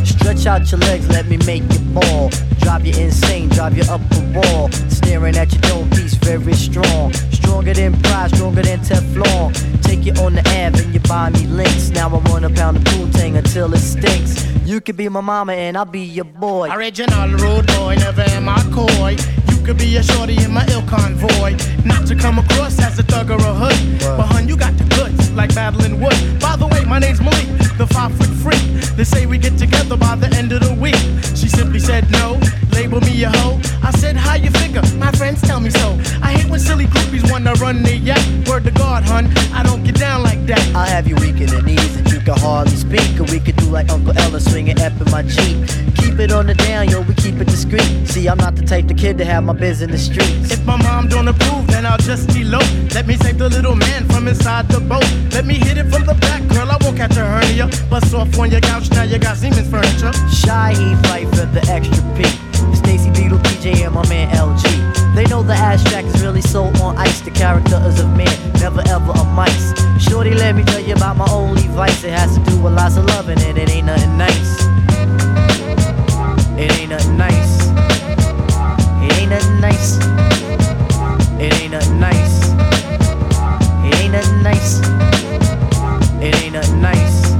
Stretch 0.03 0.47
out 0.47 0.71
your 0.71 0.79
legs, 0.79 1.07
let 1.09 1.27
me 1.27 1.37
make 1.45 1.61
you 1.71 1.79
ball. 1.93 2.29
Drive 2.59 2.87
you 2.87 2.95
insane, 2.99 3.49
drive 3.49 3.77
you 3.77 3.83
up 3.91 4.01
the 4.09 4.21
wall. 4.33 4.71
Staring 4.89 5.37
at 5.37 5.51
your 5.53 5.61
dome 5.61 5.89
piece, 5.91 6.15
very 6.15 6.53
strong. 6.53 7.13
Stronger 7.31 7.75
than 7.75 7.93
pride, 8.01 8.33
stronger 8.33 8.63
than 8.63 8.79
Teflon. 8.79 9.53
Take 9.83 10.03
you 10.05 10.13
on 10.23 10.33
the 10.33 10.41
Ave 10.41 10.83
and 10.83 10.93
you 10.95 10.99
buy 11.01 11.29
me 11.29 11.45
links. 11.45 11.89
Now 11.89 12.09
I 12.09 12.29
wanna 12.31 12.49
pound 12.49 12.77
the 12.77 12.89
poontang 12.89 13.37
until 13.37 13.71
it 13.73 13.79
stinks. 13.79 14.43
You 14.65 14.81
could 14.81 14.97
be 14.97 15.07
my 15.09 15.21
mama 15.21 15.53
and 15.53 15.77
I'll 15.77 15.85
be 15.85 16.01
your 16.01 16.25
boy. 16.25 16.71
Original 16.71 17.29
rude 17.29 17.67
boy, 17.67 17.97
never 17.99 18.21
am 18.21 18.49
I 18.49 18.63
coy. 18.73 19.15
Could 19.63 19.77
be 19.77 19.95
a 19.95 20.03
shorty 20.03 20.35
in 20.43 20.51
my 20.51 20.65
ill 20.71 20.83
convoy. 20.83 21.55
Not 21.85 22.05
to 22.07 22.15
come 22.15 22.37
across 22.37 22.77
as 22.79 22.99
a 22.99 23.03
thug 23.03 23.31
or 23.31 23.35
a 23.35 23.53
hood. 23.53 23.99
But 24.01 24.27
hun, 24.27 24.45
you 24.45 24.57
got 24.57 24.77
the 24.77 24.83
goods, 24.95 25.31
like 25.31 25.55
battling 25.55 26.01
wood. 26.01 26.19
By 26.41 26.57
the 26.57 26.67
way, 26.67 26.83
my 26.83 26.99
name's 26.99 27.21
Malik, 27.21 27.47
the 27.77 27.87
five 27.87 28.13
foot 28.17 28.27
freak. 28.43 28.61
They 28.97 29.05
say 29.05 29.25
we 29.25 29.37
get 29.37 29.57
together 29.57 29.95
by 29.95 30.15
the 30.15 30.27
end 30.35 30.51
of 30.51 30.59
the 30.59 30.73
week. 30.73 30.99
She 31.33 31.47
simply 31.47 31.79
said 31.79 32.11
no, 32.11 32.37
label 32.73 32.99
me 33.01 33.23
a 33.23 33.29
hoe. 33.29 33.57
I 33.81 33.91
said, 33.91 34.17
how 34.17 34.35
you 34.35 34.51
figure? 34.51 34.81
My 34.97 35.11
friends 35.11 35.41
tell 35.41 35.61
me 35.61 35.69
so. 35.69 35.97
I 36.21 36.33
hate 36.33 36.49
when 36.51 36.59
silly 36.59 36.85
groupies 36.85 37.31
wanna 37.31 37.53
run 37.53 37.83
their 37.83 37.95
yak. 37.95 38.21
Word 38.45 38.65
to 38.65 38.71
God, 38.71 39.03
hun, 39.03 39.31
I 39.53 39.63
don't 39.63 39.83
get 39.83 39.95
down 39.95 40.23
like 40.23 40.45
that. 40.47 40.59
I'll 40.75 40.87
have 40.87 41.07
you 41.07 41.15
weak 41.15 41.39
in 41.39 41.47
the 41.47 41.61
knees 41.61 41.95
and 41.95 42.11
you 42.11 42.19
can 42.19 42.37
hardly 42.37 42.75
speak. 42.75 43.17
Or 43.17 43.23
we 43.31 43.39
could 43.39 43.55
do 43.55 43.65
like 43.65 43.89
Uncle 43.89 44.17
Ella 44.17 44.41
swinging 44.41 44.77
F 44.79 44.99
in 44.99 45.09
my 45.09 45.23
Jeep. 45.23 45.82
Keep 46.13 46.29
it 46.29 46.31
on 46.31 46.45
the 46.45 46.53
down, 46.53 46.87
yo, 46.89 47.01
we 47.01 47.15
keep 47.15 47.41
it 47.41 47.47
discreet. 47.47 48.05
See, 48.05 48.29
I'm 48.29 48.37
not 48.37 48.55
the 48.55 48.61
type 48.61 48.87
of 48.87 48.97
kid 48.97 49.17
to 49.17 49.25
have 49.25 49.43
my 49.43 49.53
biz 49.53 49.81
in 49.81 49.89
the 49.89 49.97
streets. 49.97 50.53
If 50.53 50.63
my 50.63 50.77
mom 50.77 51.07
don't 51.07 51.27
approve, 51.27 51.65
then 51.65 51.87
I'll 51.87 51.97
just 51.97 52.29
elope. 52.37 52.69
Let 52.93 53.07
me 53.07 53.15
save 53.17 53.39
the 53.39 53.49
little 53.49 53.75
man 53.75 54.07
from 54.09 54.27
inside 54.27 54.67
the 54.67 54.79
boat. 54.79 55.09
Let 55.33 55.47
me 55.47 55.55
hit 55.55 55.79
it 55.79 55.89
from 55.89 56.05
the 56.05 56.13
back, 56.13 56.47
girl. 56.49 56.69
I 56.69 56.77
won't 56.81 56.97
catch 56.97 57.17
a 57.17 57.25
hernia. 57.25 57.65
Bust 57.89 58.13
off 58.13 58.37
on 58.37 58.51
your 58.51 58.61
couch, 58.61 58.91
now 58.91 59.01
you 59.01 59.17
got 59.17 59.37
Seaman's 59.37 59.67
furniture. 59.67 60.13
Shy 60.29 60.75
he 60.77 60.93
fight 61.09 61.27
for 61.29 61.47
the 61.49 61.65
extra 61.67 62.05
P. 62.13 62.29
Stacy 62.77 63.09
Beetle, 63.09 63.39
PJ, 63.39 63.83
and 63.83 63.95
my 63.95 64.07
man 64.07 64.29
LG. 64.35 65.15
They 65.15 65.25
know 65.25 65.41
the 65.41 65.53
ass 65.55 65.83
track 65.83 66.05
is 66.05 66.21
really 66.21 66.41
so 66.41 66.65
on 66.85 66.95
ice. 66.95 67.21
The 67.21 67.31
character 67.31 67.81
is 67.87 67.99
a 67.99 68.07
man, 68.09 68.37
never 68.61 68.83
ever 68.85 69.13
a 69.13 69.23
mice. 69.33 69.73
Shorty, 69.97 70.35
let 70.35 70.55
me 70.55 70.63
tell 70.63 70.79
you 70.79 70.93
about 70.93 71.17
my 71.17 71.27
only 71.31 71.67
vice. 71.69 72.03
It 72.03 72.11
has 72.11 72.37
to 72.37 72.43
do 72.51 72.61
with 72.61 72.73
lots 72.73 72.97
of 72.97 73.05
loving, 73.05 73.41
and 73.41 73.57
it 73.57 73.67
ain't 73.67 73.87
nothing 73.87 74.15
nice. 74.15 74.72
It 76.55 76.71
ain't 76.79 76.89
nothing 76.91 77.17
nice. 77.17 77.67
It 79.01 79.17
ain't 79.19 79.31
nothing 79.31 79.59
nice. 79.59 79.97
It 81.39 81.53
ain't 81.59 81.71
nothing 81.71 81.99
nice. 81.99 82.49
It 83.83 83.95
ain't 83.99 84.11
nothing 84.13 84.43
nice. 84.43 84.79
It 86.21 86.35
ain't 86.35 86.53
nothing 86.53 86.81
nice. 86.81 87.33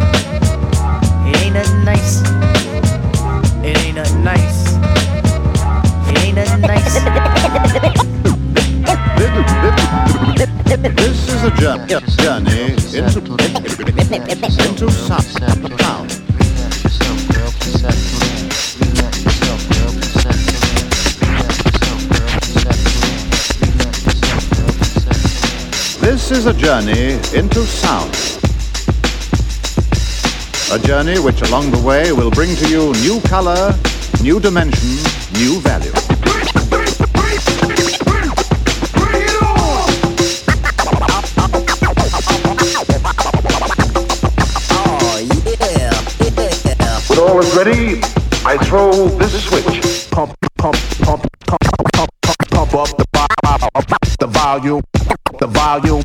It 1.25 1.37
ain't 1.43 1.53
nothing 1.53 1.83
nice. 1.83 2.23
It 3.63 3.77
ain't 3.77 3.95
nothing 3.95 4.23
nice. 4.23 4.73
It 6.09 6.17
ain't 6.23 6.35
nothing 6.35 6.61
nice. 6.61 6.93
This 10.95 11.17
is 11.29 11.43
a 11.43 11.51
journey, 11.51 11.85
journey 12.17 12.73
into, 12.97 13.19
into 14.67 14.91
sound. 14.91 15.23
This 16.83 18.32
is 26.33 26.45
a 26.47 26.53
journey 26.53 27.13
into 27.37 27.59
sound. 27.65 28.09
A 30.71 30.79
journey 30.87 31.19
which 31.19 31.41
along 31.43 31.69
the 31.69 31.79
way 31.85 32.11
will 32.11 32.31
bring 32.31 32.55
to 32.55 32.67
you 32.69 32.91
new 33.03 33.21
color, 33.21 33.75
new 34.21 34.39
dimension, 34.39 34.89
new 35.33 35.59
value. 35.59 35.91
When 47.09 47.19
all 47.19 47.39
is 47.39 47.55
ready, 47.55 48.01
I 48.43 48.57
throw 48.63 49.07
this 49.19 49.43
switch. 49.43 50.09
Pump, 50.09 50.35
pump, 50.57 50.77
pump, 50.99 51.27
pump, 51.45 51.61
pump, 51.93 52.09
pump, 52.23 52.39
pump 52.49 52.73
up 52.73 52.97
the, 52.97 53.05
vo- 53.85 54.15
the 54.19 54.27
volume, 54.27 54.81
the 55.39 55.47
volume, 55.47 56.01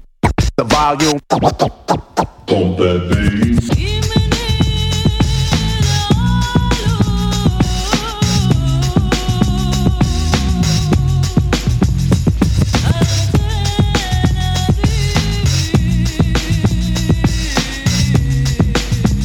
the 0.59 0.65
volume. 0.65 1.21
Pump 1.29 2.79
that 2.79 3.01
bass. 3.11 3.69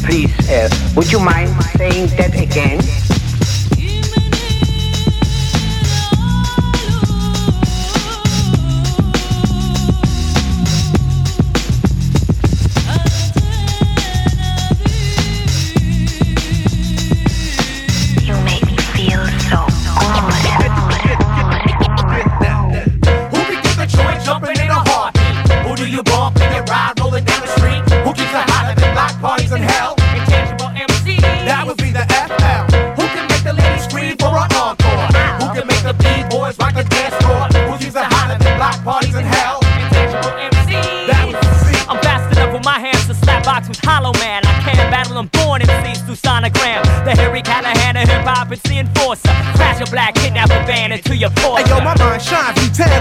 Please, 0.06 0.50
uh, 0.50 0.70
would 0.96 1.12
you 1.12 1.20
mind 1.20 1.50
saying 1.76 2.08
that 2.16 2.40
again? 2.40 3.03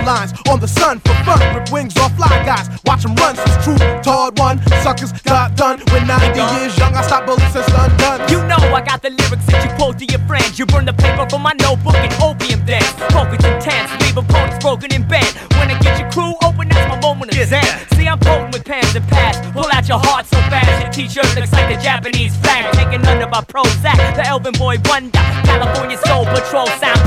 Shines, 0.05 0.33
through 0.33 0.43
tan 0.43 0.43
lines 0.43 0.49
on 0.49 0.61
the 0.61 0.69
sun 0.69 1.01
for 1.01 1.15
fun. 1.25 1.41
Rip 1.55 1.71
wings 1.71 1.97
off 1.97 2.15
fly 2.17 2.29
guys, 2.45 2.69
watch 2.85 3.03
them 3.03 3.15
run. 3.17 3.37
Since 3.37 3.65
true, 3.65 3.79
toward 4.03 4.39
one, 4.39 4.61
suckers 4.83 5.13
got 5.23 5.57
done. 5.57 5.81
When 5.91 6.07
90 6.07 6.39
years 6.57 6.77
young, 6.79 6.95
I 6.95 7.03
stopped 7.03 7.27
bullets 7.27 7.55
and 7.55 7.65
stun 7.65 7.97
guns. 7.99 8.31
You 8.31 8.39
know 8.47 8.61
I 8.75 8.83
got 8.83 9.03
the 9.03 9.11
lyrics 9.11 9.47
that 9.47 9.65
you 9.65 9.71
quote 9.77 9.99
to 9.99 10.05
your 10.07 10.21
friends. 10.27 10.59
You 10.59 10.67
burn 10.67 10.85
the 10.85 10.93
paper 10.93 11.29
from 11.29 11.43
my 11.43 11.55
notebook 11.61 11.97
and 11.97 12.13
opium 12.23 12.65
dance. 12.65 12.91
Focus 13.13 13.45
intense, 13.45 13.91
leave 14.03 14.17
opponents 14.17 14.63
broken 14.63 14.93
in 14.93 15.07
bed. 15.07 15.29
When 15.59 15.71
I 15.71 15.79
get 15.81 15.99
your 15.99 16.11
crew 16.11 16.35
open, 16.43 16.69
that's 16.69 16.89
my 16.89 17.01
moment 17.01 17.33
of 17.33 17.49
zen. 17.49 17.65
See, 17.95 18.07
I'm 18.07 18.19
potent 18.19 18.53
with 18.53 18.65
pens 18.65 18.95
and 18.95 19.07
pads. 19.09 19.39
Pull 19.53 19.69
out 19.73 19.89
your 19.89 19.99
heart 19.99 20.27
so 20.27 20.39
fast, 20.51 20.83
your 20.83 20.93
t-shirt 20.93 21.29
looks 21.37 21.53
like 21.53 21.69
the 21.75 21.81
Japanese 21.83 22.37
flag. 22.37 22.73
Taking 22.75 23.05
under 23.07 23.29
my 23.29 23.41
Prozac, 23.41 23.99
the 24.17 24.27
Elvin 24.27 24.55
Boy 24.55 24.77
Wonder. 24.87 25.19
California 25.45 25.99
Soul 26.07 26.25
Patrol 26.27 26.67
soundtrack 26.81 27.02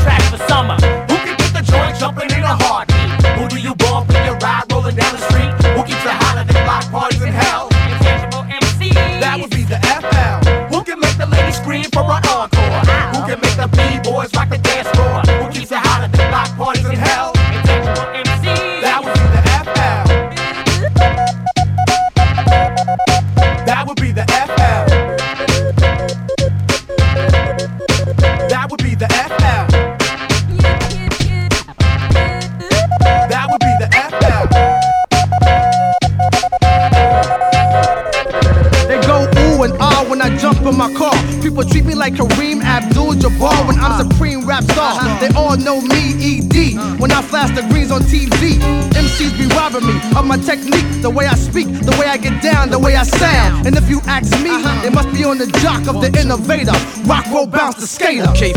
on 47.95 48.01
TV, 48.01 48.59
MCs 48.91 49.38
be 49.39 49.47
robbing 49.55 49.88
me 49.88 49.95
of 50.19 50.26
my 50.27 50.35
technique, 50.35 50.84
the 51.01 51.09
way 51.09 51.27
I 51.27 51.35
speak, 51.35 51.67
the 51.67 51.95
way 51.97 52.07
I 52.07 52.17
get 52.17 52.43
down, 52.43 52.69
the 52.69 52.77
way 52.77 52.97
I 52.97 53.03
sound. 53.03 53.65
And 53.65 53.77
if 53.77 53.89
you 53.89 54.01
ask 54.05 54.31
me, 54.43 54.49
uh-huh. 54.51 54.85
it 54.85 54.93
must 54.93 55.13
be 55.13 55.23
on 55.23 55.38
the 55.38 55.47
jock 55.63 55.88
of 55.88 56.01
the 56.01 56.11
innovator. 56.19 56.76
Rock, 57.07 57.26
roll, 57.31 57.47
bounce, 57.47 57.77
the 57.77 57.88
skater. 57.88 58.27
Okay, 58.35 58.51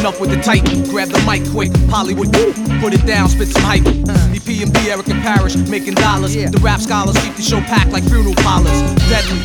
enough 0.00 0.18
with 0.20 0.30
the 0.30 0.42
tight. 0.42 0.64
Grab 0.90 1.08
the 1.08 1.22
mic 1.22 1.46
quick. 1.54 1.70
Hollywood, 1.86 2.32
put 2.82 2.92
it 2.92 3.06
down, 3.06 3.28
spit 3.28 3.48
some 3.48 3.62
hype. 3.62 3.86
Uh-huh. 3.86 4.34
DP 4.34 4.64
and 4.64 4.72
B, 4.74 4.90
Erick 4.90 5.06
and 5.06 5.22
Parrish, 5.22 5.54
making 5.70 5.94
dollars. 5.94 6.34
The 6.34 6.58
rap 6.58 6.80
scholars 6.80 7.16
keep 7.22 7.36
the 7.36 7.42
show 7.42 7.60
packed 7.60 7.92
like 7.92 8.02
funeral 8.02 8.34
parlors. 8.42 8.74
Deadly, 9.06 9.38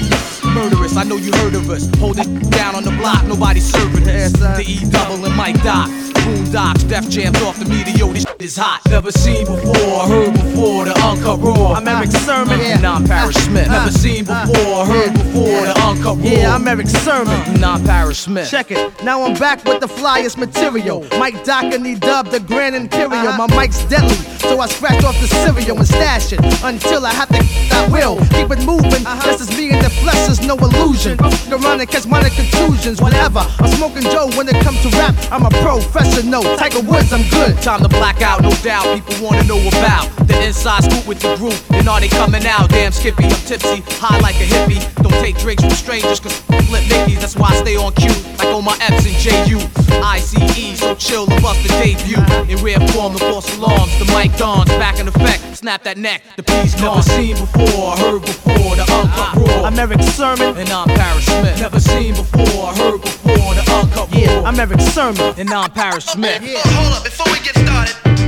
murderous. 0.58 0.98
I 0.98 1.04
know 1.04 1.18
you 1.18 1.32
heard 1.38 1.54
of 1.54 1.70
us. 1.70 1.86
Hold 2.02 2.18
it 2.18 2.26
down 2.50 2.74
on 2.74 2.84
the 2.84 2.96
block, 2.98 3.24
nobody 3.26 3.60
serving 3.60 4.10
us. 4.10 4.34
The 4.34 4.66
E 4.66 4.90
double 4.90 5.24
and 5.24 5.36
Mike 5.36 5.62
Doc. 5.62 5.88
Boondocks, 6.26 6.88
Def 6.90 7.08
Jams 7.10 7.40
off 7.44 7.60
the 7.60 7.66
meteor. 7.66 8.29
Is 8.40 8.56
hot. 8.56 8.80
Never 8.90 9.12
seen 9.12 9.46
before, 9.46 10.08
heard 10.08 10.32
before. 10.32 10.86
The 10.86 10.98
Uncut 11.04 11.42
Raw. 11.42 11.74
I'm 11.74 11.86
Erick 11.86 12.10
Sermon. 12.10 12.58
Yeah. 12.58 12.80
Non 12.80 13.06
Parrish 13.06 13.36
uh, 13.36 13.40
Smith. 13.42 13.68
Never 13.68 13.90
uh, 13.90 13.92
seen 13.92 14.26
uh, 14.30 14.46
before, 14.48 14.86
heard 14.86 15.12
before. 15.12 15.62
The 15.68 15.82
Uncut 15.84 16.16
Raw. 16.16 16.24
Yeah, 16.24 16.56
I'm 16.56 16.66
Erick 16.66 16.88
Sermon. 16.88 17.60
Non 17.60 17.84
Parrish 17.84 18.20
Smith. 18.20 18.50
Check 18.50 18.72
it. 18.72 19.04
Now 19.04 19.24
I'm 19.24 19.34
back 19.34 19.66
with 19.66 19.82
the 19.82 19.88
flyest 19.88 20.38
material. 20.38 21.06
Mike 21.20 21.44
Doc 21.44 21.66
and 21.66 21.86
he 21.86 21.96
dubbed 21.96 22.32
the 22.32 22.40
Grand 22.40 22.76
Imperial. 22.76 23.12
Uh-huh. 23.12 23.46
My 23.46 23.58
mic's 23.58 23.84
deadly, 23.92 24.16
so 24.48 24.58
I 24.62 24.68
scratch 24.68 25.04
off 25.04 25.20
the 25.20 25.28
cereal 25.28 25.78
and 25.78 25.86
stash 25.86 26.32
it 26.32 26.40
until 26.64 27.06
I 27.06 27.12
have 27.12 27.28
to. 27.36 27.44
I 27.76 27.90
will 27.92 28.20
keep 28.32 28.50
it 28.56 28.64
moving. 28.64 29.04
Uh-huh. 29.06 29.32
This 29.32 29.42
is 29.42 29.58
me 29.58 29.72
in 29.72 29.80
the 29.80 29.90
flesh, 29.90 30.28
there's 30.28 30.40
no 30.40 30.56
illusion. 30.56 31.20
Around 31.52 31.82
and 31.82 31.90
catch 31.90 32.08
minor 32.08 32.30
contusions, 32.30 33.02
whatever. 33.02 33.44
I'm 33.60 33.68
smoking 33.76 34.04
Joe 34.04 34.30
when 34.38 34.48
it 34.48 34.64
comes 34.64 34.82
to 34.84 34.90
rap. 34.96 35.16
I'm 35.30 35.44
a 35.44 35.50
professional. 35.50 36.44
Tiger 36.56 36.80
Woods, 36.88 37.12
I'm 37.12 37.28
good. 37.30 37.62
Time 37.62 37.82
to 37.82 37.90
black 37.90 38.22
out, 38.22 38.29
no 38.38 38.52
doubt. 38.62 38.86
People 38.94 39.26
wanna 39.26 39.44
know 39.44 39.60
about 39.68 40.06
the 40.28 40.38
inside 40.46 40.84
scoop 40.84 41.08
with 41.08 41.20
the 41.20 41.36
group. 41.36 41.58
And 41.72 41.90
are 41.90 42.00
they 42.00 42.10
coming 42.10 42.46
out? 42.46 42.70
Damn 42.70 42.92
Skippy, 42.92 43.26
I'm 43.26 43.42
tipsy, 43.50 43.82
high 43.98 44.20
like 44.20 44.36
a 44.36 44.46
hippie. 44.46 44.80
Don't 45.02 45.18
take 45.24 45.38
drinks 45.38 45.64
from 45.64 45.72
strangers, 45.72 46.20
cause 46.20 46.38
flip 46.70 46.84
Mickey's. 46.88 47.20
That's 47.20 47.36
why 47.36 47.50
I 47.50 47.56
stay 47.62 47.76
on 47.76 47.94
cue, 47.94 48.14
like 48.38 48.54
on 48.54 48.64
my 48.64 48.78
F's 48.82 49.06
and 49.06 49.18
JU. 49.18 49.60
ICE, 50.04 50.80
so 50.80 50.96
chill 50.96 51.30
and 51.30 51.42
bust 51.42 51.64
the 51.64 51.70
debut. 51.82 52.22
In 52.48 52.64
rare 52.64 52.80
form, 52.94 53.14
the 53.14 53.20
false 53.20 53.50
alarms, 53.58 53.98
the 54.00 54.06
mic 54.14 54.36
dawns, 54.38 54.70
back 54.78 55.00
in 55.00 55.08
effect. 55.08 55.58
Snap 55.58 55.84
that 55.84 55.98
neck, 55.98 56.22
the 56.38 56.44
piece 56.44 56.80
never 56.80 57.02
seen 57.02 57.36
before, 57.36 57.98
heard 57.98 58.22
before, 58.22 58.76
the 58.76 58.86
uncut 58.88 59.36
raw. 59.36 59.66
I'm 59.66 59.78
Erick 59.78 60.02
Sermon. 60.02 60.56
And 60.56 60.70
I'm 60.70 60.88
Parrish 60.88 61.26
Smith. 61.26 61.60
Never 61.60 61.80
seen 61.80 62.14
before, 62.16 62.68
heard 62.74 63.02
before, 63.02 63.54
the 63.56 63.66
uncut 63.74 64.12
raw. 64.12 64.18
Yeah, 64.18 64.42
I'm 64.46 64.60
Erick 64.60 64.82
Sermon. 64.82 65.34
And 65.38 65.50
I'm 65.52 65.72
Parrish 65.72 66.06
Smith. 66.06 66.42
Yeah. 66.42 66.60
Hold 66.64 66.98
up, 66.98 67.04
before 67.04 67.32
we 67.32 67.40
get 67.40 67.56
started. 67.56 68.19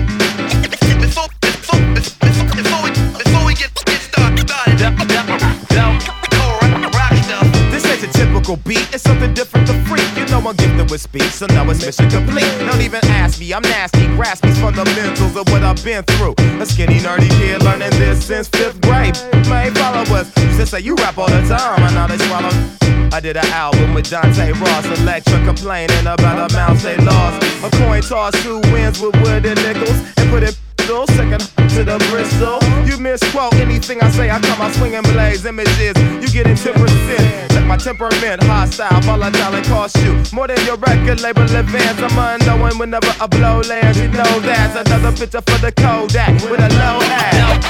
Beat, 8.71 8.93
it's 8.93 9.03
something 9.03 9.33
different 9.33 9.67
to 9.67 9.73
freak. 9.85 10.05
You 10.15 10.25
know 10.27 10.39
I'm 10.39 10.55
gifted 10.55 10.89
with 10.89 11.01
speech, 11.01 11.31
so 11.31 11.45
now 11.47 11.69
it's 11.69 11.85
mission 11.85 12.09
complete. 12.09 12.47
Don't 12.59 12.81
even 12.81 13.03
ask 13.05 13.39
me, 13.39 13.53
I'm 13.53 13.61
nasty, 13.61 14.05
grasp 14.15 14.43
these 14.43 14.59
fundamentals 14.59 15.35
of 15.35 15.47
what 15.49 15.63
I've 15.63 15.83
been 15.83 16.03
through. 16.03 16.35
A 16.59 16.65
skinny, 16.65 16.99
nerdy 16.99 17.29
kid 17.39 17.63
learning 17.63 17.91
this 17.91 18.25
since 18.25 18.47
fifth 18.47 18.81
grade. 18.81 19.17
My 19.47 19.69
followers 19.71 20.31
used 20.37 20.59
to 20.59 20.65
say 20.65 20.79
you 20.79 20.95
rap 20.95 21.17
all 21.17 21.29
the 21.29 21.41
time, 21.47 21.81
and 21.83 21.95
now 21.95 22.07
they 22.07 22.17
swallow. 22.17 22.90
I 23.13 23.19
did 23.19 23.37
an 23.37 23.45
album 23.47 23.93
with 23.93 24.09
Dante 24.09 24.51
Ross, 24.53 24.85
Elektra 24.99 25.43
complaining 25.45 26.07
about 26.07 26.51
amounts 26.51 26.83
they 26.83 26.97
lost. 26.97 27.63
A 27.63 27.69
coin 27.77 28.01
toss, 28.01 28.33
two 28.43 28.59
wins 28.71 28.99
with 29.01 29.15
wood 29.21 29.45
and 29.45 29.61
nickels, 29.63 29.99
and 30.17 30.29
put 30.29 30.43
it 30.43 30.57
Bristol, 30.91 31.07
second 31.15 31.39
to 31.69 31.83
the 31.83 31.97
Bristol. 32.09 32.59
You 32.85 32.97
misquote 32.97 33.53
anything 33.55 34.01
I 34.01 34.09
say, 34.11 34.29
I 34.29 34.39
come 34.41 34.61
out 34.61 34.73
swinging 34.73 35.03
blaze 35.03 35.45
images. 35.45 35.95
You 35.95 36.27
get 36.27 36.47
in 36.47 36.55
10%. 36.55 37.49
Check 37.49 37.65
my 37.65 37.77
temperament, 37.77 38.43
hostile, 38.43 38.99
volatile, 39.01 39.55
and 39.55 39.65
cost 39.67 39.95
you 39.97 40.21
more 40.33 40.47
than 40.47 40.59
your 40.65 40.77
record 40.77 41.21
label 41.21 41.43
advance. 41.43 41.99
I'm 42.01 42.41
unknowing 42.41 42.77
whenever 42.77 43.13
a 43.21 43.27
blow 43.27 43.61
lands. 43.61 43.99
You 43.99 44.09
know 44.09 44.39
that's 44.41 44.75
another 44.89 45.15
picture 45.15 45.41
for 45.41 45.57
the 45.59 45.71
Kodak 45.71 46.33
with 46.49 46.59
a 46.59 46.69
low 46.75 46.99
ass. 47.03 47.65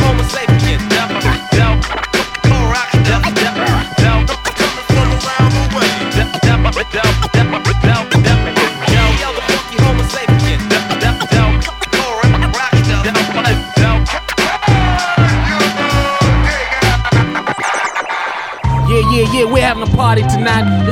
Homo 0.00 0.22
sapien. 0.24 0.96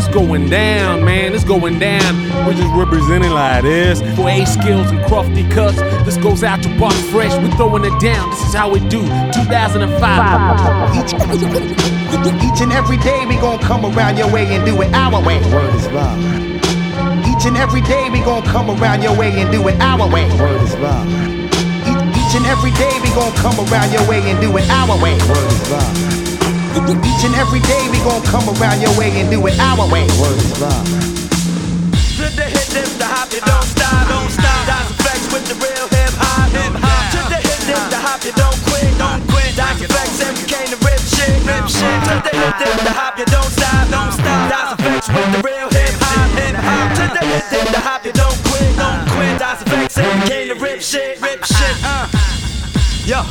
It's 0.04 0.12
going 0.12 0.50
down, 0.50 1.02
man. 1.02 1.32
It's 1.34 1.44
going 1.44 1.78
down. 1.78 2.46
We're 2.46 2.52
just 2.52 2.74
representing 2.74 3.30
like 3.30 3.62
this. 3.62 4.00
For 4.14 4.28
A-Skillz 4.28 4.90
and 4.90 5.00
Krafty 5.08 5.48
Kuts. 5.48 5.76
This 6.04 6.18
goes 6.18 6.44
out 6.44 6.62
to 6.62 6.68
Box 6.78 6.94
Fresh. 7.08 7.32
We're 7.40 7.56
throwing 7.56 7.86
it 7.86 7.98
down. 8.00 8.28
This 8.28 8.44
is 8.44 8.52
how 8.52 8.70
we 8.70 8.80
do. 8.90 9.00
2005. 9.32 9.88
Each, 10.94 11.14
each 12.44 12.60
and 12.60 12.70
every 12.70 12.98
day 12.98 13.24
we 13.24 13.36
gon' 13.36 13.58
come 13.60 13.86
around 13.86 14.18
your 14.18 14.30
way 14.30 14.44
and 14.54 14.66
do 14.66 14.78
it 14.82 14.92
our 14.92 15.24
way. 15.24 15.40
Word 15.50 15.74
is 15.74 15.88
love. 15.88 16.18
Each 17.24 17.46
and 17.46 17.56
every 17.56 17.80
day 17.80 18.10
we 18.10 18.20
gon' 18.20 18.42
come 18.42 18.68
around 18.68 19.02
your 19.02 19.16
way 19.16 19.32
and 19.40 19.50
do 19.50 19.66
it 19.68 19.80
our 19.80 20.06
way. 20.12 20.28
Word 20.38 20.60
is 20.60 20.76
love. 20.76 21.08
Each 21.08 22.36
and 22.36 22.44
every 22.44 22.72
day 22.72 22.92
we 23.00 23.08
gon' 23.16 23.32
come 23.36 23.58
around 23.72 23.90
your 23.90 24.06
way 24.06 24.20
and 24.30 24.38
do 24.38 24.54
it 24.58 24.68
our 24.68 25.02
way. 25.02 25.16
Word 25.26 25.50
is 25.50 25.70
love. 25.70 26.13
Each 26.74 27.22
and 27.22 27.38
every 27.38 27.62
day 27.62 27.86
we 27.86 28.02
gon' 28.02 28.18
come 28.26 28.42
around 28.58 28.82
your 28.82 28.90
way 28.98 29.14
and 29.14 29.30
do 29.30 29.38
it 29.46 29.54
our 29.62 29.86
way. 29.86 30.10
Word 30.18 30.34
is 30.42 30.58
love. 30.58 30.82
To 32.18 32.26
the 32.34 32.46
hit, 32.50 32.66
them 32.74 32.90
the 32.98 33.06
hop, 33.06 33.30
you 33.30 33.38
don't 33.46 33.62
stop, 33.62 34.10
don't 34.10 34.26
stop. 34.26 34.66
Dice 34.66 34.90
effects 34.90 35.26
with 35.30 35.46
the 35.46 35.54
real 35.62 35.86
hip 35.94 36.10
hop, 36.18 36.50
hip 36.50 36.74
hop. 36.74 37.14
To 37.14 37.20
the 37.30 37.38
hit, 37.38 37.62
them 37.70 37.78
the 37.94 38.00
hop, 38.02 38.26
you 38.26 38.34
don't 38.34 38.58
quit, 38.66 38.90
don't 38.98 39.22
quit. 39.30 39.54
Dice 39.54 39.86
effects, 39.86 40.18
MK 40.18 40.74
the 40.74 40.78
rip 40.82 40.98
shit, 40.98 41.38
rip 41.46 41.62
shit. 41.70 41.94
To 42.10 42.14
the 42.26 42.32
hit, 42.34 42.54
them 42.58 42.78
the 42.82 42.90
hop, 42.90 43.22
you 43.22 43.26
don't 43.30 43.50
stop, 43.54 43.86
don't 43.94 44.10
stop. 44.10 44.50
Dice 44.50 44.74
effects 44.74 45.08
with 45.14 45.30
the 45.30 45.40
real 45.46 45.70
hip 45.70 45.94
hop, 46.02 46.26
hip 46.34 46.58
hop. 46.58 46.90
To 46.98 47.04
the 47.06 47.22
hit, 47.22 47.44
them 47.54 47.66
the 47.70 47.80
hop, 47.86 48.02
you 48.02 48.14
don't 48.18 48.38
quit, 48.50 48.74
don't 48.74 49.06
quit. 49.14 49.38
Dice 49.38 49.62
effects, 49.62 49.94
MK 49.94 50.50
the 50.50 50.56
rip 50.58 50.82
shit, 50.82 51.22
rip 51.22 51.38
shit. 51.46 51.76
Uh. 51.86 52.10
Yo, 53.06 53.22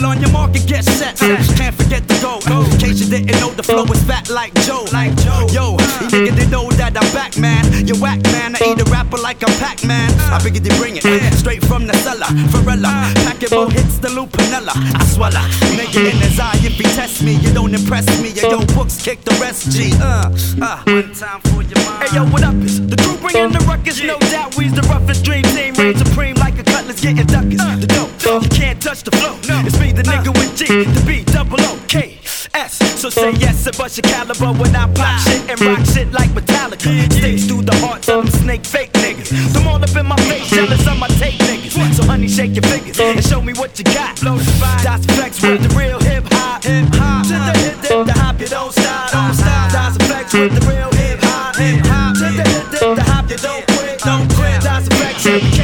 well 0.00 0.10
on 0.10 0.20
your 0.20 0.30
market, 0.30 0.66
get 0.66 0.84
set. 0.84 1.16
Can't 1.16 1.74
forget 1.74 2.06
to 2.08 2.14
go. 2.20 2.38
Mm. 2.40 2.72
In 2.72 2.78
case 2.78 3.00
you 3.00 3.10
didn't 3.10 3.40
know, 3.40 3.50
the 3.50 3.62
flow 3.62 3.84
is 3.84 4.02
fat 4.04 4.28
like 4.30 4.54
Joe. 4.66 4.84
Like 4.92 5.14
Joe. 5.16 5.46
Yo, 5.52 5.76
mm. 5.76 6.26
nigga 6.26 6.50
know 6.50 6.70
that 6.72 6.96
i'm 6.96 7.12
back 7.12 7.36
man. 7.38 7.64
You 7.86 7.94
whack 8.00 8.22
man, 8.24 8.54
I 8.56 8.58
eat 8.72 8.80
a 8.80 8.84
rapper 8.90 9.18
like 9.18 9.42
a 9.42 9.46
Pac 9.58 9.84
Man. 9.84 10.10
Mm. 10.10 10.32
I 10.32 10.38
figured 10.38 10.64
you 10.64 10.72
bring 10.78 10.96
it 10.96 11.04
straight 11.34 11.64
from 11.64 11.86
the 11.86 11.94
cellar. 11.98 12.28
Varela, 12.52 13.12
pack 13.26 13.42
it 13.42 13.52
more 13.52 13.70
hits 13.70 13.98
the 13.98 14.08
loop, 14.10 14.30
Lupinella. 14.30 14.72
I 14.76 15.04
swallow, 15.06 15.44
nigga 15.76 16.10
in 16.10 16.16
his 16.20 16.38
eye. 16.38 16.56
If 16.62 16.74
he 16.74 16.84
test 16.84 17.22
me, 17.22 17.34
you 17.36 17.52
don't 17.52 17.74
impress 17.74 18.06
me. 18.22 18.30
Yo, 18.30 18.50
yo, 18.50 18.58
books 18.74 19.02
kick 19.02 19.22
the 19.22 19.34
rest. 19.40 19.70
G, 19.72 19.92
uh, 20.00 20.30
uh. 20.62 20.82
One 20.86 21.12
time 21.14 21.40
for 21.50 21.62
your 21.62 21.80
mind. 21.84 22.08
Hey 22.08 22.16
yo, 22.16 22.24
what 22.26 22.42
up? 22.42 22.54
Is 22.56 22.86
the 22.86 22.96
crew 22.96 23.16
bringing 23.18 23.52
the 23.52 23.60
ruckus? 23.66 24.02
No 24.02 24.18
doubt, 24.30 24.56
we's 24.56 24.72
the 24.72 24.82
roughest 24.82 25.24
dream 25.24 25.42
team. 25.54 25.74
Reign 25.74 25.96
supreme 25.96 26.36
like 26.36 26.58
a 26.58 26.64
cutlass 26.64 27.00
getting 27.00 27.26
duckers. 27.26 27.60
The 27.80 27.86
dope, 27.86 28.42
you 28.42 28.48
can't 28.50 28.80
touch 28.80 29.02
the 29.02 29.10
flow. 29.16 29.36
No, 29.48 29.66
it's 29.66 29.78
me, 29.80 29.89
the 29.92 30.02
nigga 30.02 30.32
with 30.32 30.56
G, 30.56 30.84
the 30.84 31.02
B, 31.06 31.24
double 31.24 31.60
O, 31.60 31.78
K. 31.88 32.18
S. 32.54 32.78
So 33.00 33.10
say 33.10 33.32
yes 33.32 33.66
and 33.66 33.76
bust 33.76 33.96
your 33.96 34.02
caliber 34.10 34.52
when 34.58 34.74
I 34.74 34.92
pop 34.92 35.20
shit 35.20 35.48
and 35.48 35.60
rock 35.62 35.84
shit 35.86 36.12
like 36.12 36.30
Metallica. 36.30 37.12
Sticks 37.12 37.46
through 37.46 37.62
the 37.62 37.74
hearts 37.76 38.08
of 38.08 38.24
them 38.24 38.32
snake 38.42 38.64
fake 38.64 38.92
niggas. 38.92 39.30
Them 39.52 39.68
all 39.68 39.82
up 39.82 39.94
in 39.96 40.06
my 40.06 40.16
face, 40.28 40.50
jealous 40.50 40.86
of 40.86 40.98
my 40.98 41.08
tape 41.08 41.38
niggas. 41.40 41.94
So 41.94 42.04
honey, 42.04 42.28
shake 42.28 42.54
your 42.54 42.62
fingers 42.64 42.98
and 42.98 43.24
show 43.24 43.40
me 43.40 43.52
what 43.54 43.78
you 43.78 43.84
got. 43.84 44.16
That's 44.16 45.06
flex 45.14 45.40
with 45.42 45.62
the 45.62 45.74
real 45.78 46.00
hip 46.00 46.24
hop. 46.30 46.64
Hip 46.64 46.88
hop. 46.94 47.26
To 47.26 47.34
the 47.34 47.58
hip 47.58 47.80
dip, 47.80 48.06
the 48.06 48.12
hop, 48.20 48.40
you 48.40 48.48
don't 48.48 48.72
stop. 48.72 49.10
Don't 49.12 49.34
stop. 49.34 49.72
That's 49.72 49.96
flex 50.06 50.32
with 50.34 50.54
the 50.58 50.66
real 50.66 50.90
hip 50.92 51.20
hop. 51.22 51.56
Hip 51.56 51.86
hop. 51.86 52.14
To 52.16 52.24
the 52.24 52.48
hip 52.48 52.70
dip, 52.70 52.96
the 52.96 53.02
hop, 53.04 53.30
you 53.30 53.36
don't 53.36 53.66
quit. 53.66 53.98
Don't 54.00 54.28
quit. 54.34 54.60
That's 54.62 54.88
flex 54.88 55.59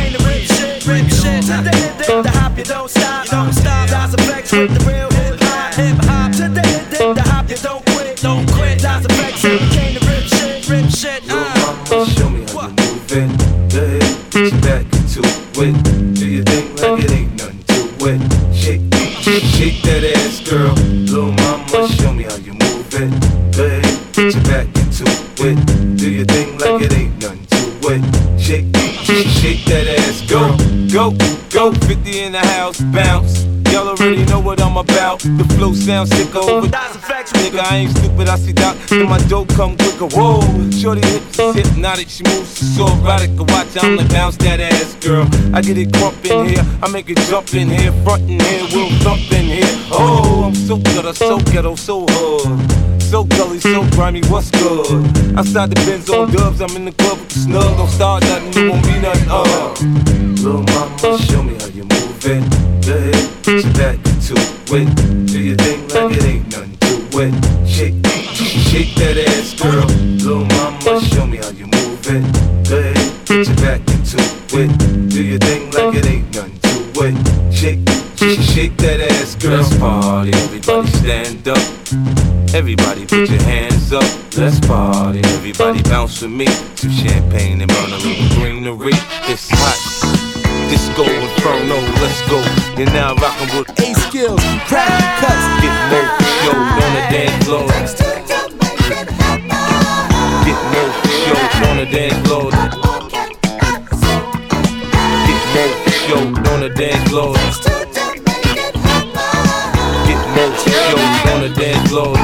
That's 4.46 4.54
flex 4.54 4.78
the 4.78 4.90
real 4.90 5.10
hip 5.10 5.40
hop. 5.40 5.74
Hip 5.74 5.96
hop. 6.06 6.30
To 6.32 6.48
the 6.48 6.62
hip 6.62 6.90
dip, 6.90 7.16
the 7.16 7.22
hop, 7.22 7.50
you 7.50 7.56
don't 7.56 7.84
quit. 7.86 8.22
Don't 8.22 8.46
quit. 8.52 8.78
That's 8.78 9.04
flex 9.06 9.42
with 9.42 9.58
the 9.58 9.74
came 9.74 9.98
to 9.98 10.06
rip 10.06 10.22
shit. 10.22 10.68
Rip 10.70 10.86
shit. 10.86 11.22
Uh. 11.28 12.06
Show 12.06 12.30
me 12.30 12.44
how 12.46 12.70
you 12.70 12.94
move 12.94 13.10
it. 13.10 13.26
Go 13.74 13.82
ahead, 13.82 14.30
put 14.30 14.52
your 14.52 14.60
back 14.62 14.86
into 14.94 15.18
it. 15.18 15.74
Do 16.14 16.26
like 16.78 17.04
it 17.04 17.10
ain't 17.10 17.34
nothing 17.34 17.58
to 17.66 18.06
it. 18.06 18.22
Shake, 18.54 18.86
shake 19.50 19.82
that 19.82 20.04
ass, 20.14 20.38
girl. 20.48 20.74
Little 20.74 21.32
mama, 21.32 21.88
show 21.88 22.12
me 22.12 22.22
how 22.22 22.36
you 22.36 22.54
move 22.54 22.86
it. 22.94 23.10
Go 23.50 23.66
ahead, 23.66 23.98
put 24.14 24.30
your 24.30 24.44
back 24.46 24.70
into 24.78 25.10
it. 25.42 25.58
Do 25.98 26.22
like 26.62 26.82
it 26.82 26.92
ain't 26.94 27.18
nothing 27.18 27.46
to 27.50 27.58
it. 27.90 28.40
Shake, 28.40 28.66
shake 29.02 29.64
that 29.66 29.90
ass, 29.98 30.22
girl. 30.30 30.56
Go, 30.86 31.10
go, 31.50 31.72
50 31.86 32.20
in 32.20 32.32
the 32.32 32.38
house, 32.38 32.80
bounce. 32.80 33.44
Y'all 33.76 33.88
already 33.88 34.24
know 34.24 34.40
what 34.40 34.58
I'm 34.62 34.78
about. 34.78 35.20
The 35.20 35.44
flow 35.52 35.74
sounds 35.74 36.08
sick 36.08 36.34
over. 36.34 36.66
Nigga, 36.66 37.60
I 37.60 37.76
ain't 37.76 37.90
stupid, 37.94 38.26
I 38.26 38.36
see 38.36 38.52
that. 38.52 38.74
So 38.88 39.04
my 39.04 39.18
dope 39.28 39.50
come 39.50 39.76
quicker. 39.76 40.08
Whoa, 40.16 40.40
shorty 40.70 41.04
hips 41.06 41.38
is 41.38 41.54
hypnotic, 41.56 42.08
she 42.08 42.24
moves 42.24 42.48
so 42.48 42.86
erotic. 42.86 43.36
Watch, 43.36 43.76
I'm 43.76 43.96
going 43.96 44.08
to 44.08 44.14
bounce 44.14 44.38
that 44.38 44.60
ass, 44.60 44.94
girl. 45.04 45.28
I 45.52 45.60
get 45.60 45.76
it 45.76 45.92
crump 45.92 46.24
in 46.24 46.48
here, 46.48 46.64
I 46.82 46.88
make 46.88 47.10
it 47.10 47.18
jump 47.28 47.52
in 47.52 47.68
here, 47.68 47.92
front 48.00 48.22
in 48.22 48.40
here, 48.40 48.64
we'll 48.72 48.88
thump 49.04 49.30
in 49.30 49.44
here. 49.44 49.68
Oh, 49.92 50.44
I'm 50.46 50.54
so 50.54 50.78
ghetto, 50.78 51.12
so 51.12 51.38
ghetto, 51.40 51.74
so 51.74 52.06
hood. 52.08 53.02
So 53.02 53.24
gully, 53.24 53.60
so 53.60 53.84
grimy, 53.90 54.22
what's 54.32 54.50
good? 54.52 54.88
Outside 55.36 55.68
the 55.68 55.76
Benz 55.84 56.08
on 56.08 56.32
dubs, 56.32 56.62
I'm 56.62 56.74
in 56.76 56.86
the 56.86 56.92
club 56.92 57.18
with 57.18 57.28
the 57.28 57.40
snug. 57.40 57.76
Don't 57.76 57.90
start 57.90 58.22
nothing, 58.22 58.56
it 58.56 58.70
won't 58.70 58.84
be 58.86 58.98
nothing. 59.04 59.28
Uh. 59.28 59.76
Little 60.40 60.62
mama, 60.62 61.18
show 61.18 61.42
me 61.42 61.54
how 61.60 61.66
you 61.66 61.84
move 61.84 62.24
it. 62.24 62.76
Ahead, 62.88 63.35
put 63.46 63.62
your 63.62 63.72
back 63.74 63.94
into 64.06 64.34
it. 64.34 65.26
Do 65.26 65.40
your 65.40 65.56
thing 65.56 65.88
like 65.88 66.16
it 66.16 66.24
ain't 66.24 66.50
nothing 66.50 66.76
to 66.80 67.20
it. 67.22 67.68
Shake, 67.68 67.94
shake 68.34 68.92
that 68.96 69.22
ass, 69.22 69.54
girl. 69.54 69.86
Little 69.86 70.44
mama, 70.46 71.00
show 71.06 71.26
me 71.26 71.36
how 71.36 71.50
you 71.50 71.66
move 71.66 72.02
it. 72.10 72.26
Go 72.68 72.76
ahead, 72.76 73.26
put 73.26 73.46
your 73.46 73.56
back 73.62 73.80
into 73.86 74.18
it. 74.50 75.08
Do 75.10 75.22
your 75.22 75.38
thing 75.38 75.70
like 75.70 75.94
it 75.94 76.06
ain't 76.06 76.34
nothing 76.34 76.58
to 76.58 77.04
it. 77.06 77.54
Shake, 77.54 77.78
shake 78.42 78.76
that 78.78 79.00
ass, 79.12 79.36
girl. 79.36 79.58
Let's 79.58 79.78
party, 79.78 80.32
everybody 80.32 80.88
stand 80.88 81.46
up. 81.46 81.62
Everybody 82.52 83.06
put 83.06 83.30
your 83.30 83.42
hands 83.42 83.92
up. 83.92 84.10
Let's 84.36 84.58
party, 84.66 85.20
everybody 85.20 85.82
bounce 85.84 86.20
with 86.20 86.32
me. 86.32 86.46
Some 86.74 86.90
champagne 86.90 87.60
and 87.60 87.70
burn 87.70 87.92
a 87.92 87.96
little 87.96 88.28
greenery. 88.36 88.90
It's 89.30 89.48
hot. 89.50 90.35
Disco 90.68 91.04
Inferno, 91.04 91.78
let's 92.02 92.20
go. 92.28 92.38
You're 92.76 92.90
now 92.92 93.14
rocking 93.14 93.50
with 93.56 93.68
A 93.78 93.94
skills, 93.94 94.40
Krafty 94.66 95.06
Kuts. 95.20 95.44
Get 95.62 95.76
more 95.90 96.08
for 96.16 96.26
show 96.42 96.58
on 96.58 96.90
the 96.94 97.02
dance 97.10 97.44
floor. 97.44 97.66
Get 100.44 100.60
more 100.72 100.90
for 101.00 101.10
show 101.22 101.40
on 101.68 101.76
the 101.76 101.86
dance 101.86 102.18
floor. 102.26 102.50
Get 105.26 105.40
more 105.54 105.72
for 105.84 105.94
show 106.04 106.22
on 106.52 106.58
the 106.60 106.68
dance 106.74 107.08
floor. 107.08 107.32
Get 110.06 110.20
more 110.34 110.52
for 110.52 110.70
show 110.70 110.98
on 111.32 111.38
the 111.42 111.50
dance 111.56 111.88
floor. 111.88 112.14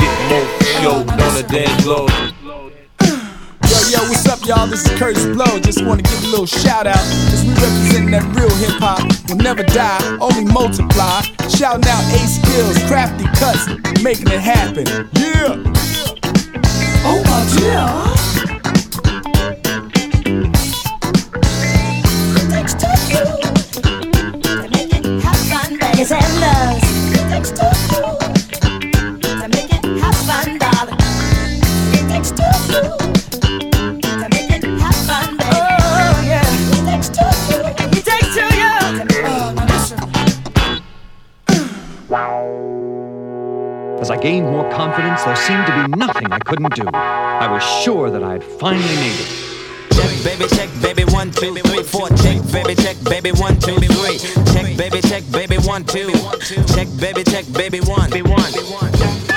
Get 0.00 0.14
more 0.28 0.46
for 0.58 0.64
show 0.64 0.96
on 1.00 1.32
the 1.34 1.42
dance 1.48 1.82
floor. 1.82 2.06
Yo, 3.90 3.98
what's 4.02 4.24
up, 4.28 4.38
y'all? 4.46 4.68
This 4.68 4.86
is 4.86 4.92
Kurtis 5.00 5.34
Blow. 5.34 5.58
Just 5.58 5.84
want 5.84 5.98
to 5.98 6.08
give 6.08 6.22
a 6.22 6.28
little 6.28 6.46
shout 6.46 6.86
out. 6.86 6.94
Cause 6.94 7.42
we 7.42 7.50
representing 7.54 8.12
that 8.12 8.22
real 8.36 8.48
hip 8.62 8.78
hop. 8.78 9.02
We'll 9.26 9.38
never 9.38 9.64
die, 9.64 10.16
only 10.20 10.44
multiply. 10.44 11.22
Shouting 11.50 11.90
out 11.90 12.04
A 12.14 12.18
skills, 12.28 12.78
Krafty 12.86 13.26
Kuts, 13.34 13.66
making 14.04 14.28
it 14.28 14.38
happen. 14.38 14.86
Yeah! 15.18 15.58
Oh 17.02 17.18
my 17.26 17.42
dear! 17.58 17.99
Couldn't 46.50 46.74
do. 46.74 46.82
I 46.92 47.46
was 47.48 47.62
sure 47.84 48.10
that 48.10 48.24
I 48.24 48.32
had 48.32 48.42
finally 48.42 48.82
made 48.96 49.20
it. 49.20 49.28
Check, 49.92 50.24
baby, 50.24 50.48
check, 50.48 50.68
baby, 50.82 51.04
one, 51.04 51.30
two, 51.30 51.54
three, 51.54 51.84
four. 51.84 52.08
Check, 52.08 52.42
baby, 52.50 52.74
check, 52.74 52.96
baby, 53.04 53.30
one, 53.30 53.56
two, 53.60 53.76
three. 53.76 54.18
Check, 54.52 54.76
baby, 54.76 55.00
check, 55.00 55.22
baby, 55.30 55.58
one, 55.58 55.84
two. 55.84 56.10
Check, 56.74 56.88
baby, 56.98 57.22
check, 57.22 57.44
baby, 57.52 57.78
one. 57.78 58.10
Check, 58.10 59.29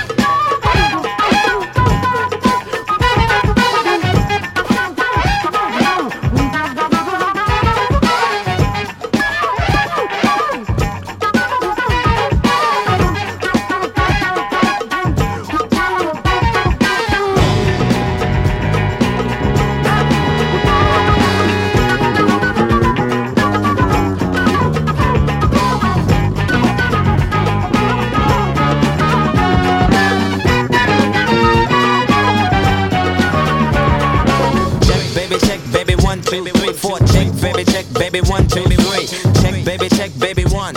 baby, 38.13 38.27
check, 38.27 38.29
baby, 38.29 38.29
one, 38.29 38.47
two, 38.47 38.63
three. 38.63 39.07
Check, 39.41 39.65
baby, 39.65 39.89
check, 39.89 40.11
baby, 40.19 40.45
one. 40.45 40.75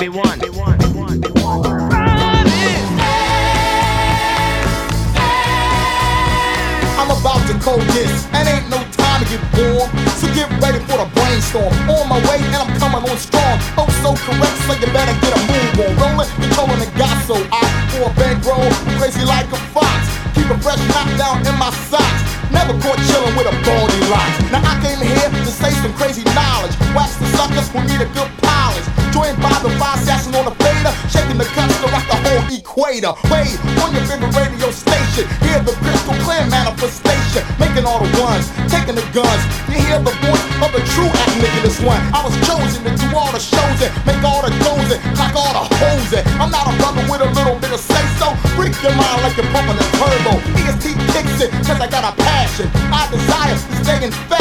I'm 6.96 7.10
about 7.12 7.44
to 7.46 7.54
code 7.60 7.84
this, 7.92 8.26
and 8.32 8.48
ain't 8.48 8.70
no 8.70 8.80
time 8.96 9.20
to 9.22 9.28
get 9.28 9.40
bored. 9.52 9.90
So 10.16 10.32
get 10.32 10.48
ready 10.64 10.80
for 10.88 10.96
the 10.96 11.08
brainstorm. 11.12 11.72
On 11.90 12.08
my 12.08 12.16
way, 12.24 12.40
and 12.40 12.56
I'm 12.56 12.72
coming 12.80 13.04
on 13.04 13.16
strong. 13.18 13.60
Oh, 13.76 13.88
so 14.00 14.16
correct, 14.24 14.56
so 14.64 14.72
you 14.72 14.88
better 14.96 15.12
get 15.20 15.36
a 15.36 15.40
move 15.44 15.76
on. 15.84 15.92
Rolling, 16.00 16.30
controlling 16.40 16.80
the 16.80 16.88
gas, 16.96 17.26
so 17.26 17.36
I 17.52 17.60
for 17.92 18.08
a 18.08 18.14
bankroll, 18.14 18.70
crazy 18.96 19.24
like 19.24 19.52
a 19.52 19.60
fox. 19.76 20.08
Keep 20.34 20.48
a 20.50 20.58
fresh 20.64 20.80
knockdown 20.88 21.44
in 21.46 21.58
my 21.58 21.70
socks. 21.92 22.22
Never 22.50 22.72
caught 22.80 22.96
chillin' 23.12 23.36
with 23.36 23.46
a 23.46 23.56
baldy 23.66 24.00
lot. 24.08 24.24
Now 24.50 24.62
I 24.64 24.80
came 24.80 25.04
here 25.04 25.28
to 25.28 25.52
say 25.52 25.70
some 25.82 25.92
crazy 25.94 26.24
knowledge. 26.32 26.85
Suckers 27.36 27.68
who 27.68 27.84
need 27.84 28.00
a 28.00 28.08
good 28.16 28.32
polish. 28.40 28.86
Joined 29.12 29.36
by 29.44 29.52
the 29.60 29.68
assassin 29.76 30.32
on 30.36 30.48
the 30.48 30.56
fader, 30.60 30.92
shaking 31.12 31.36
the 31.36 31.44
cuts 31.52 31.76
to 31.80 31.88
rock 31.92 32.04
the 32.08 32.16
whole 32.16 32.44
equator. 32.48 33.12
Wait, 33.28 33.56
on 33.80 33.92
your 33.92 34.04
favorite 34.08 34.32
radio 34.36 34.68
station, 34.72 35.24
hear 35.44 35.60
the 35.60 35.72
crystal 35.84 36.16
clear, 36.24 36.44
manifestation. 36.48 37.44
Making 37.60 37.84
all 37.84 38.00
the 38.00 38.08
ones, 38.20 38.48
taking 38.72 38.96
the 38.96 39.04
guns. 39.12 39.42
You 39.68 39.80
hear 39.84 40.00
the 40.00 40.16
voice 40.24 40.44
of 40.64 40.70
the 40.72 40.82
true 40.96 41.08
act 41.08 41.32
nigga 41.36 41.60
this 41.60 41.80
one. 41.84 42.00
I 42.16 42.24
was 42.24 42.36
chosen 42.48 42.84
to 42.88 42.92
do 42.96 43.08
all 43.12 43.32
the 43.32 43.40
shows 43.40 43.78
and 43.84 43.92
make 44.08 44.20
all 44.24 44.40
the 44.40 44.52
goals 44.64 44.88
and 44.88 45.00
clock 45.16 45.36
all 45.36 45.52
the 45.52 45.64
hoes 45.76 46.12
and 46.16 46.24
I'm 46.40 46.50
not 46.50 46.68
a 46.68 46.74
brother 46.80 47.04
with 47.08 47.20
a 47.20 47.30
little 47.36 47.56
bit 47.60 47.72
of 47.72 47.80
say 47.80 48.04
so. 48.16 48.32
Freak 48.56 48.76
your 48.80 48.96
mind 48.96 49.20
like 49.24 49.36
you're 49.36 49.48
pumping 49.52 49.76
a 49.76 49.86
turbo. 50.00 50.40
EST 50.60 50.96
kicks 51.12 51.40
it 51.44 51.50
cause 51.64 51.80
I 51.80 51.88
got 51.88 52.04
a 52.04 52.12
passion. 52.16 52.68
I 52.92 53.08
desire 53.12 53.52
to 53.52 53.84
stay 53.84 54.00
in 54.04 54.12
fashion. 54.12 54.35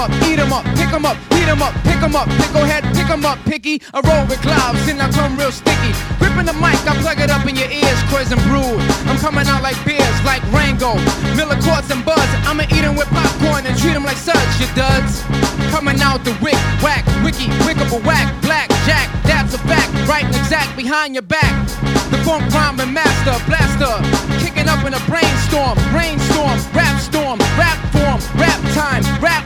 Up, 0.00 0.10
eat 0.24 0.38
'em 0.38 0.52
up, 0.52 0.64
pick 0.76 0.92
'em 0.92 1.04
up, 1.04 1.16
heat 1.34 1.48
'em 1.48 1.60
up, 1.60 1.74
pick 1.84 2.00
'em 2.02 2.16
up, 2.16 2.26
pickle 2.40 2.64
head, 2.64 2.82
pick 2.96 3.10
'em 3.10 3.24
up, 3.24 3.38
picky. 3.44 3.82
I 3.92 4.00
roll 4.00 4.24
with 4.24 4.40
gloves 4.40 4.88
and 4.88 5.02
I 5.02 5.08
come 5.12 5.36
real 5.36 5.52
sticky. 5.52 5.92
Gripping 6.18 6.46
the 6.46 6.54
mic, 6.54 6.80
I 6.88 6.96
plug 7.04 7.20
it 7.20 7.30
up 7.30 7.44
in 7.46 7.54
your 7.54 7.70
ears, 7.70 8.00
crazy 8.08 8.32
and 8.32 8.42
brood. 8.48 8.80
I'm 9.08 9.18
coming 9.18 9.46
out 9.46 9.62
like 9.62 9.76
beers, 9.84 10.18
like 10.24 10.42
Rango, 10.52 10.94
Miller 11.36 11.60
Courts 11.66 11.90
and 11.90 12.02
Buzz. 12.04 12.28
I'ma 12.48 12.64
eat 12.76 12.84
'em 12.84 12.96
with 12.96 13.10
popcorn 13.10 13.66
and 13.66 13.76
treat 13.78 13.94
'em 13.94 14.04
like 14.04 14.16
such, 14.16 14.50
you 14.60 14.68
duds. 14.74 15.22
Coming 15.70 16.00
out 16.00 16.24
the 16.24 16.34
wick, 16.40 16.60
whack, 16.82 17.04
wiki, 17.22 17.48
wickable 17.66 18.02
whack, 18.08 18.26
black, 18.40 18.68
jack, 18.86 19.08
that's 19.24 19.52
a 19.54 19.58
fact, 19.70 19.90
right 20.08 20.24
and 20.24 20.34
exact 20.34 20.74
behind 20.76 21.14
your 21.14 21.26
back. 21.36 21.52
The 22.10 22.18
funk 22.24 22.42
rhyme 22.54 22.80
and 22.80 22.92
master, 22.94 23.36
blaster, 23.48 23.94
kicking 24.42 24.68
up 24.68 24.82
in 24.86 24.94
a 24.94 25.02
brainstorm, 25.10 25.76
rainstorm, 25.92 26.58
rap 26.72 26.96
storm, 27.00 27.38
rap 27.58 27.78
form, 27.92 28.18
rap 28.42 28.60
time, 28.74 29.04
rap 29.20 29.44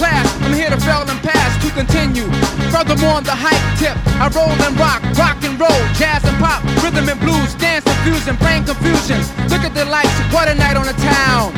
class. 0.00 0.24
I'm 0.40 0.56
here 0.56 0.72
to 0.72 0.80
fail 0.80 1.04
and 1.04 1.20
pass 1.20 1.52
to 1.60 1.68
continue. 1.76 2.24
Furthermore, 2.72 3.20
on 3.20 3.24
the 3.24 3.36
hype 3.36 3.60
tip, 3.76 3.92
I 4.16 4.32
roll 4.32 4.48
and 4.48 4.72
rock, 4.80 5.04
rock 5.20 5.36
and 5.44 5.60
roll, 5.60 5.80
jazz 6.00 6.24
and 6.24 6.36
pop, 6.40 6.64
rhythm 6.80 7.12
and 7.12 7.20
blues, 7.20 7.52
dance 7.60 7.84
and 7.84 7.98
fusion, 8.00 8.40
brain 8.40 8.64
confusion. 8.64 9.20
Look 9.52 9.60
at 9.60 9.76
the 9.76 9.84
lights, 9.84 10.16
what 10.32 10.48
a 10.48 10.56
night 10.56 10.80
on 10.80 10.88
the 10.88 10.96
town. 11.04 11.52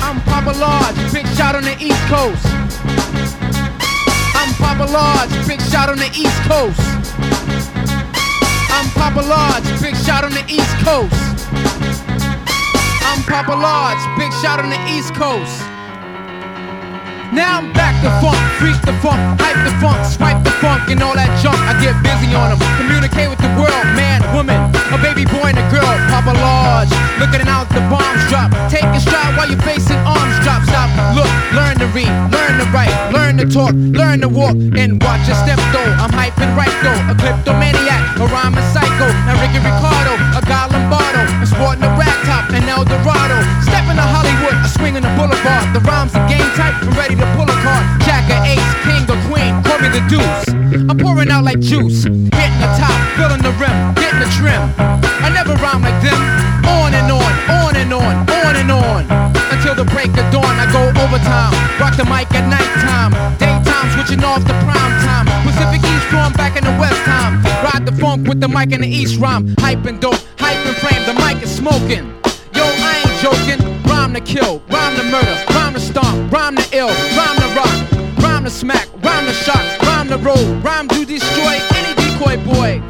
I'm 0.00 0.24
Papa 0.24 0.56
Large, 0.56 0.96
big 1.12 1.28
shot 1.36 1.52
on 1.52 1.68
the 1.68 1.76
East 1.76 2.00
Coast. 2.08 2.40
I'm 4.32 4.50
Papa 4.56 4.88
Large, 4.88 5.36
big 5.44 5.60
shot 5.68 5.92
on 5.92 6.00
the 6.00 6.08
East 6.16 6.40
Coast. 6.48 6.80
I'm 8.72 8.88
Papa 8.96 9.20
Large, 9.20 9.68
big 9.84 9.96
shot 10.08 10.24
on 10.24 10.32
the 10.32 10.44
East 10.48 10.74
Coast. 10.80 11.20
I'm 13.04 13.20
Papa 13.28 13.52
Large, 13.52 14.02
big 14.16 14.32
shot 14.40 14.56
on 14.56 14.72
the 14.72 14.80
East 14.88 15.12
Coast. 15.12 15.61
Now 17.32 17.64
I'm 17.64 17.72
back 17.72 17.96
to 18.04 18.12
funk, 18.20 18.36
freak 18.60 18.76
the 18.84 18.92
funk, 19.00 19.16
hype 19.40 19.56
the 19.64 19.72
funk, 19.80 20.04
swipe 20.04 20.44
the 20.44 20.52
funk, 20.60 20.92
and 20.92 21.00
all 21.00 21.16
that 21.16 21.32
junk. 21.40 21.56
I 21.64 21.72
get 21.80 21.96
busy 22.04 22.28
on 22.36 22.52
them, 22.52 22.60
communicate 22.76 23.32
with 23.32 23.40
the 23.40 23.48
world, 23.56 23.88
man, 23.96 24.20
woman, 24.36 24.60
a 24.92 25.00
baby 25.00 25.24
boy 25.24 25.48
and 25.48 25.56
a 25.56 25.64
girl. 25.72 25.88
Papa 26.12 26.36
Large, 26.36 26.92
looking 27.16 27.40
out 27.48 27.72
the 27.72 27.80
bombs 27.88 28.20
drop. 28.28 28.52
Take 28.68 28.84
a 28.84 29.00
shot 29.00 29.32
while 29.32 29.48
you're 29.48 29.64
facing 29.64 29.96
arms 30.04 30.36
drop. 30.44 30.60
Stop, 30.68 30.92
look, 31.16 31.32
learn 31.56 31.80
to 31.80 31.88
read, 31.96 32.12
learn 32.28 32.60
to 32.60 32.68
write, 32.68 32.92
learn 33.16 33.40
to 33.40 33.48
talk, 33.48 33.72
learn 33.72 34.20
to 34.20 34.28
walk, 34.28 34.52
and 34.76 35.00
watch 35.00 35.24
your 35.24 35.40
step 35.40 35.56
though. 35.72 35.88
I'm 36.04 36.12
hyping 36.12 36.52
right 36.52 36.76
though, 36.84 37.00
a 37.08 37.16
kleptomaniac, 37.16 38.20
a 38.20 38.28
rhyming 38.28 38.68
psycho. 38.76 39.08
Now 39.24 39.40
Ricky 39.40 39.56
Ricardo, 39.56 40.20
a 40.36 40.40
guy 40.44 40.68
Lombardo, 40.68 41.24
I'm 41.32 41.48
sporting 41.48 41.80
a 41.80 41.96
rag 41.96 42.12
top 42.28 42.52
and 42.52 42.68
El 42.68 42.84
Dorado. 42.84 43.31
The 45.42 45.80
rhymes 45.82 46.14
are 46.14 46.26
game 46.28 46.46
type, 46.54 46.74
I'm 46.82 46.94
ready 46.94 47.16
to 47.16 47.26
pull 47.34 47.50
a 47.50 47.56
card. 47.66 47.84
Jack 48.06 48.30
or 48.30 48.38
ace, 48.46 48.72
king 48.86 49.02
or 49.10 49.18
queen, 49.26 49.52
me 49.82 49.88
the 49.90 50.02
deuce. 50.06 50.46
I'm 50.88 50.96
pouring 50.96 51.30
out 51.30 51.42
like 51.44 51.58
juice, 51.58 52.04
hitting 52.04 52.60
the 52.62 52.70
top, 52.78 52.94
filling 53.18 53.42
the 53.42 53.50
rim, 53.58 53.74
getting 53.98 54.22
the 54.22 54.30
trim. 54.38 54.62
I 54.78 55.28
never 55.34 55.54
rhyme 55.58 55.82
like 55.82 55.98
them. 55.98 56.20
On 56.70 56.94
and 56.94 57.10
on, 57.10 57.32
on 57.50 57.74
and 57.74 57.92
on, 57.92 58.14
on 58.30 58.54
and 58.54 58.70
on. 58.70 59.02
Until 59.50 59.74
the 59.74 59.84
break 59.90 60.14
of 60.14 60.26
dawn, 60.30 60.54
I 60.62 60.70
go 60.70 60.86
overtime. 61.02 61.52
Rock 61.82 61.96
the 61.96 62.06
mic 62.06 62.30
at 62.38 62.46
nighttime. 62.46 63.10
Daytime, 63.38 63.90
switching 63.98 64.22
off 64.22 64.46
the 64.46 64.54
prime 64.62 64.94
time. 65.02 65.26
Pacific 65.42 65.82
East 65.82 66.06
storm 66.08 66.32
back 66.34 66.56
in 66.56 66.64
the 66.64 66.76
West 66.78 67.02
time. 67.02 67.42
Ride 67.66 67.84
the 67.84 67.92
funk 67.92 68.28
with 68.28 68.40
the 68.40 68.48
mic 68.48 68.70
in 68.70 68.80
the 68.80 68.88
East 68.88 69.18
rhyme. 69.18 69.54
Hype 69.58 69.84
and 69.86 70.00
dope, 70.00 70.22
hype 70.38 70.62
and 70.64 70.76
flame, 70.76 71.02
the 71.06 71.14
mic 71.18 71.42
is 71.42 71.50
smoking. 71.50 72.06
Yo, 72.54 72.62
I 72.62 73.02
ain't 73.02 73.18
joking. 73.20 73.71
Rhyme 74.12 74.26
to 74.26 74.32
kill, 74.34 74.58
rhyme 74.68 74.94
to 74.96 75.04
murder, 75.04 75.44
rhyme 75.54 75.72
to 75.72 75.80
stomp, 75.80 76.30
rhyme 76.30 76.54
to 76.54 76.76
ill, 76.76 76.88
rhyme 77.16 77.36
to 77.38 77.48
rock, 77.56 78.18
rhyme 78.18 78.44
to 78.44 78.50
smack, 78.50 78.86
rhyme 79.02 79.24
to 79.24 79.32
shock, 79.32 79.64
rhyme 79.84 80.08
to 80.08 80.18
roll, 80.18 80.44
rhyme 80.56 80.86
to 80.88 81.06
destroy 81.06 81.58
any 81.76 81.94
decoy 81.94 82.36
boy. 82.44 82.82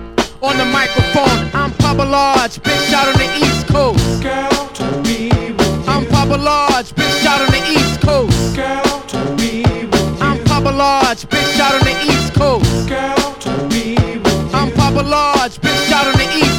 On 0.43 0.59
the 0.59 0.65
microphone, 0.65 1.49
I'm 1.55 1.71
Papa 1.75 2.03
Large, 2.03 2.61
big 2.65 2.77
shot 2.91 3.07
on 3.07 3.15
the 3.15 3.31
East 3.37 3.69
Coast. 3.69 4.21
Girl, 4.21 4.51
to 4.75 5.03
be 5.05 5.29
with 5.53 5.89
I'm 5.89 6.07
Papa 6.07 6.35
Large, 6.35 6.93
big 6.97 7.13
shot 7.23 7.41
on 7.41 7.53
the 7.53 7.63
East 7.71 8.01
Coast. 8.01 8.57
Girl, 8.57 8.83
to 8.83 9.37
be 9.37 9.63
with 9.63 10.21
I'm 10.21 10.43
Papa 10.43 10.71
Large, 10.71 11.29
big 11.29 11.47
shot 11.55 11.73
on 11.75 11.85
the 11.85 11.97
East 12.03 12.35
Coast. 12.35 12.89
Girl, 12.89 13.35
to 13.47 13.69
be 13.69 13.95
with 14.19 14.55
I'm 14.57 14.73
Papa 14.73 15.03
Large, 15.07 15.61
big 15.61 15.79
shot 15.87 16.05
on 16.09 16.15
the 16.15 16.27
East 16.35 16.52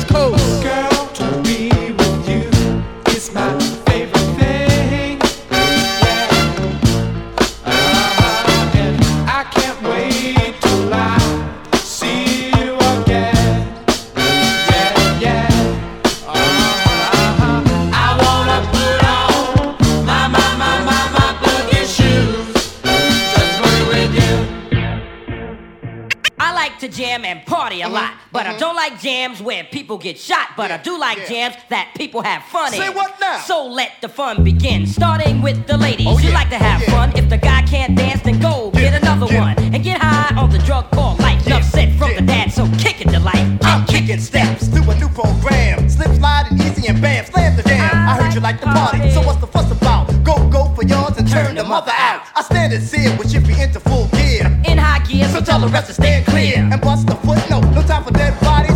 party 27.83 27.95
a 27.95 27.97
mm-hmm. 27.99 28.15
lot, 28.15 28.21
but 28.31 28.45
I 28.45 28.49
mm-hmm. 28.51 28.59
don't 28.59 28.75
like 28.75 28.99
jams 28.99 29.41
where 29.41 29.63
people 29.63 29.97
get 29.97 30.17
shot. 30.17 30.49
But 30.57 30.71
I 30.71 30.77
do 30.77 30.99
like 30.99 31.27
jams 31.27 31.55
that 31.69 31.93
people 31.95 32.21
have 32.21 32.43
fun 32.43 32.73
in. 32.73 32.79
Say 32.79 32.89
what 32.89 33.19
now? 33.19 33.39
So 33.39 33.67
let 33.67 34.01
the 34.01 34.09
fun 34.09 34.43
begin. 34.43 34.87
Starting 34.87 35.41
with 35.41 35.67
the 35.67 35.77
ladies, 35.77 36.07
Oh, 36.09 36.17
you 36.19 36.29
yeah. 36.29 36.35
like 36.35 36.49
to 36.49 36.57
have 36.57 36.81
Oh, 36.81 36.85
yeah. 36.85 36.91
fun. 36.91 37.17
If 37.17 37.29
the 37.29 37.37
guy 37.37 37.61
can't 37.63 37.95
dance, 37.95 38.21
then 38.21 38.39
go 38.39 38.71
get 38.71 39.01
another 39.01 39.27
one 39.35 39.57
and 39.59 39.83
get 39.83 40.01
high 40.01 40.35
on 40.35 40.49
the 40.49 40.59
drug 40.59 40.89
called 40.91 41.19
life. 41.19 41.45
Enough 41.45 41.63
said 41.63 41.97
from 41.97 42.15
the 42.15 42.21
dad, 42.21 42.51
so 42.51 42.67
kick 42.79 43.01
it 43.01 43.09
to 43.09 43.19
life. 43.19 43.47
I'm 43.63 43.85
kicking 43.85 44.19
steps 44.19 44.67
through 44.67 44.89
a 44.89 44.95
new 44.95 45.09
program. 45.09 45.89
Slip, 45.89 46.11
slide, 46.15 46.47
and 46.49 46.61
easy, 46.61 46.87
and 46.87 47.01
bam, 47.01 47.25
slam 47.25 47.55
the 47.55 47.63
jam. 47.63 47.91
I 47.93 48.21
heard 48.21 48.33
you 48.33 48.39
like 48.39 48.59
the 48.59 48.67
party, 48.67 49.11
so 49.11 49.21
what's 49.21 49.39
the 49.39 49.47
fuss 49.47 49.71
about? 49.71 50.07
Go, 50.23 50.35
go 50.49 50.73
for 50.75 50.83
yours 50.83 51.17
and 51.17 51.27
turn 51.29 51.55
the 51.55 51.63
mother 51.63 51.91
out. 51.95 52.21
I 52.35 52.41
stand 52.43 52.73
and 52.73 52.83
see 52.83 53.05
it 53.05 53.17
with 53.19 53.29
Jiffy 53.29 53.61
into 53.61 53.79
full 53.79 54.07
gear. 54.07 54.22
So 55.21 55.41
tell 55.41 55.59
the 55.59 55.67
rest 55.67 55.87
to 55.87 55.93
stand 55.93 56.25
clear 56.25 56.57
and 56.57 56.81
bust 56.81 57.05
the 57.05 57.15
foot. 57.15 57.37
No, 57.49 57.59
no 57.59 57.83
time 57.83 58.03
for 58.03 58.11
dead 58.11 58.39
bodies. 58.41 58.72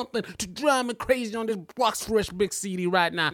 Something 0.00 0.22
to 0.38 0.46
drive 0.46 0.86
me 0.86 0.94
crazy 0.94 1.36
on 1.36 1.44
this 1.44 1.58
box 1.76 2.04
fresh 2.04 2.30
big 2.30 2.54
CD 2.54 2.86
right 2.86 3.12
now? 3.12 3.30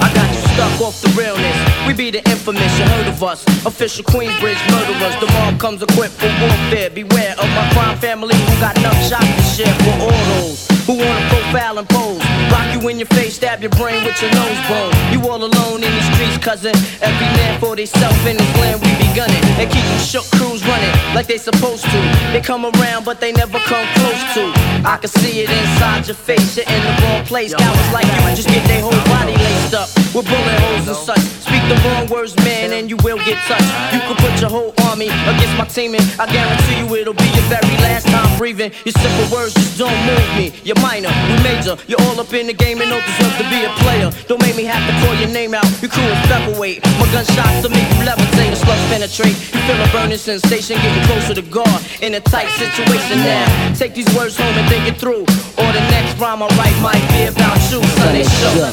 I 0.00 0.12
got 0.14 0.28
you 0.28 0.40
stuck 0.52 0.80
off 0.82 1.00
the 1.00 1.08
realness. 1.16 1.56
We 1.86 1.94
be 1.94 2.10
the 2.10 2.18
infamous, 2.30 2.78
you 2.78 2.84
heard 2.84 3.08
of 3.08 3.22
us. 3.22 3.42
Official 3.64 4.04
Queensbridge 4.04 4.60
murderers. 4.70 5.16
The 5.20 5.32
mob 5.32 5.58
comes 5.58 5.82
equipped 5.82 6.14
for 6.14 6.28
warfare. 6.42 6.90
Beware 6.90 7.32
of 7.32 7.48
my 7.56 7.70
crime 7.72 7.96
family 7.98 8.34
who 8.34 8.60
got 8.60 8.76
enough 8.76 9.08
shots 9.08 9.24
to 9.24 9.64
share 9.64 9.74
for 9.76 10.02
all 10.02 10.10
those 10.10 10.77
who 10.88 10.96
wanna 10.96 11.28
profile 11.28 11.78
and 11.78 11.88
pose. 11.90 12.24
Rock 12.48 12.72
you 12.72 12.88
in 12.88 12.98
your 12.98 13.12
face, 13.12 13.36
stab 13.36 13.60
your 13.60 13.70
brain 13.76 14.02
with 14.04 14.16
your 14.22 14.32
nose 14.32 14.60
bone. 14.72 14.92
You 15.12 15.20
all 15.28 15.44
alone 15.44 15.84
in 15.84 15.92
the 15.92 16.02
streets, 16.16 16.38
cousin. 16.38 16.72
Every 17.04 17.28
man 17.36 17.60
for 17.60 17.76
theyself 17.76 18.16
in 18.24 18.38
this 18.38 18.52
land 18.56 18.80
we 18.80 18.88
be 18.96 19.08
gunning. 19.14 19.44
And 19.60 19.68
keep 19.70 19.84
them 19.84 20.00
shook 20.00 20.24
crews 20.40 20.64
running 20.64 20.94
like 21.14 21.26
they 21.26 21.36
supposed 21.36 21.84
to. 21.84 22.00
They 22.32 22.40
come 22.40 22.64
around, 22.64 23.04
but 23.04 23.20
they 23.20 23.32
never 23.32 23.58
come 23.68 23.86
close 24.00 24.22
to. 24.32 24.42
I 24.88 24.96
can 24.96 25.10
see 25.10 25.40
it 25.44 25.50
inside 25.50 26.06
your 26.06 26.16
face, 26.16 26.56
you're 26.56 26.64
in 26.64 26.80
the 26.80 26.94
wrong 27.02 27.22
place. 27.26 27.52
Cowards 27.52 27.92
like 27.92 28.06
you 28.06 28.22
I 28.24 28.34
just 28.34 28.48
get 28.48 28.66
their 28.66 28.80
whole 28.80 29.04
body 29.12 29.36
laced 29.36 29.74
up 29.74 30.07
with 30.14 30.26
bullet 30.28 30.58
holes 30.64 30.88
and 30.88 30.96
such. 30.96 31.20
Speak 31.44 31.62
the 31.68 31.76
wrong 31.84 32.06
words, 32.08 32.36
man, 32.44 32.72
and 32.72 32.88
you 32.88 32.96
will 33.04 33.18
get 33.18 33.36
touched. 33.48 33.68
You 33.92 34.00
could 34.06 34.18
put 34.18 34.40
your 34.40 34.50
whole 34.50 34.72
army 34.88 35.08
against 35.08 35.56
my 35.56 35.66
team, 35.66 35.94
and 35.94 36.04
I 36.20 36.26
guarantee 36.30 36.78
you 36.80 36.86
it'll 36.96 37.14
be 37.14 37.28
your 37.36 37.46
very 37.48 37.76
last 37.84 38.06
time 38.06 38.28
breathing. 38.38 38.72
Your 38.84 38.96
simple 38.96 39.26
words 39.32 39.54
just 39.54 39.78
don't 39.78 39.98
move 40.06 40.28
me. 40.36 40.52
You're 40.64 40.80
minor, 40.80 41.12
we 41.28 41.36
major. 41.42 41.76
You're 41.86 42.00
all 42.08 42.20
up 42.20 42.32
in 42.32 42.46
the 42.46 42.56
game 42.56 42.80
and 42.80 42.90
don't 42.90 43.04
deserve 43.04 43.34
to 43.38 43.46
be 43.48 43.64
a 43.64 43.70
player. 43.84 44.10
Don't 44.28 44.42
make 44.42 44.56
me 44.56 44.64
have 44.64 44.82
to 44.88 44.92
call 45.04 45.14
your 45.16 45.30
name 45.30 45.54
out. 45.54 45.66
Your 45.82 45.90
crew 45.90 46.04
is 46.04 46.20
featherweight. 46.28 46.84
My 47.00 47.06
gunshots 47.12 47.62
to 47.64 47.68
make 47.68 47.88
you 47.96 48.04
levitate 48.04 48.52
and 48.52 48.58
slugs 48.58 48.84
penetrate. 48.92 49.36
You 49.54 49.60
feel 49.66 49.80
a 49.80 49.88
burning 49.92 50.18
sensation 50.18 50.76
getting 50.80 51.04
closer 51.04 51.34
to 51.34 51.42
God 51.42 51.78
in 52.00 52.14
a 52.14 52.20
tight 52.20 52.48
situation 52.56 53.18
now. 53.24 53.74
Take 53.74 53.94
these 53.94 54.08
words 54.16 54.36
home 54.36 54.56
and 54.56 54.68
think 54.68 54.86
it 54.88 54.96
through. 54.96 55.24
Or 55.58 55.68
the 55.72 55.84
next 55.92 56.18
rhyme 56.18 56.42
I 56.42 56.48
write 56.58 56.78
might 56.82 57.04
be 57.14 57.24
about 57.28 57.58
you, 57.70 57.82
son. 58.00 58.14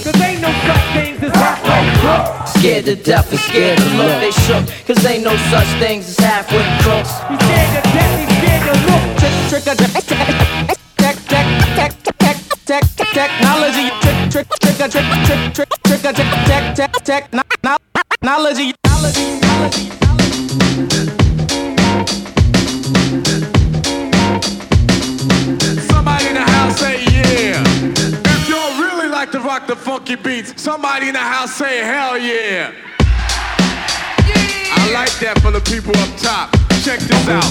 Cause 0.04 0.22
ain't 0.22 0.42
no 0.42 0.52
such 0.66 0.86
things 0.94 1.24
as. 1.24 1.35
Scared 2.46 2.86
to 2.86 2.96
death 2.96 3.30
and 3.32 3.40
scared 3.40 3.78
to 3.78 3.86
look. 3.98 4.20
They 4.22 4.32
shook. 4.32 4.66
Cause 4.88 5.06
ain't 5.06 5.24
no 5.24 5.36
such 5.52 5.68
things 5.80 6.08
as 6.10 6.18
halfway 6.18 6.64
crooks. 6.82 7.12
You 7.30 7.38
scared 7.38 7.72
to 7.76 7.82
death, 7.94 8.14
you 8.22 8.28
scared 8.40 8.64
to 8.66 8.74
look. 8.88 9.04
Trick, 9.20 9.36
trick, 9.50 9.68
a 9.68 9.76
tech, 9.76 9.94
tech, 10.98 11.18
tech, 11.28 11.48
tech, 11.76 11.94
tech, 12.20 12.38
tech, 12.66 13.10
technology. 13.14 13.90
Trick, 14.02 14.18
trick, 14.32 14.48
trick, 14.62 14.80
a 14.80 14.88
trick, 14.90 15.08
trick, 15.26 15.54
trick, 15.54 15.70
trick, 15.84 16.04
a 16.06 16.14
tech, 16.14 16.76
tech, 16.76 16.76
tech, 16.76 16.92
tech, 17.04 17.34
no- 17.34 17.42
no- 17.64 17.78
rock 29.56 29.68
the 29.68 29.76
funky 29.76 30.16
beats, 30.16 30.62
somebody 30.62 31.08
in 31.08 31.14
the 31.14 31.20
house 31.20 31.56
say 31.56 31.78
hell 31.78 32.18
yeah. 32.18 32.74
I 34.86 34.94
like 34.94 35.18
that 35.18 35.42
for 35.42 35.50
the 35.50 35.58
people 35.66 35.98
up 35.98 36.14
top. 36.22 36.54
Check 36.86 37.02
this 37.02 37.26
out. 37.26 37.42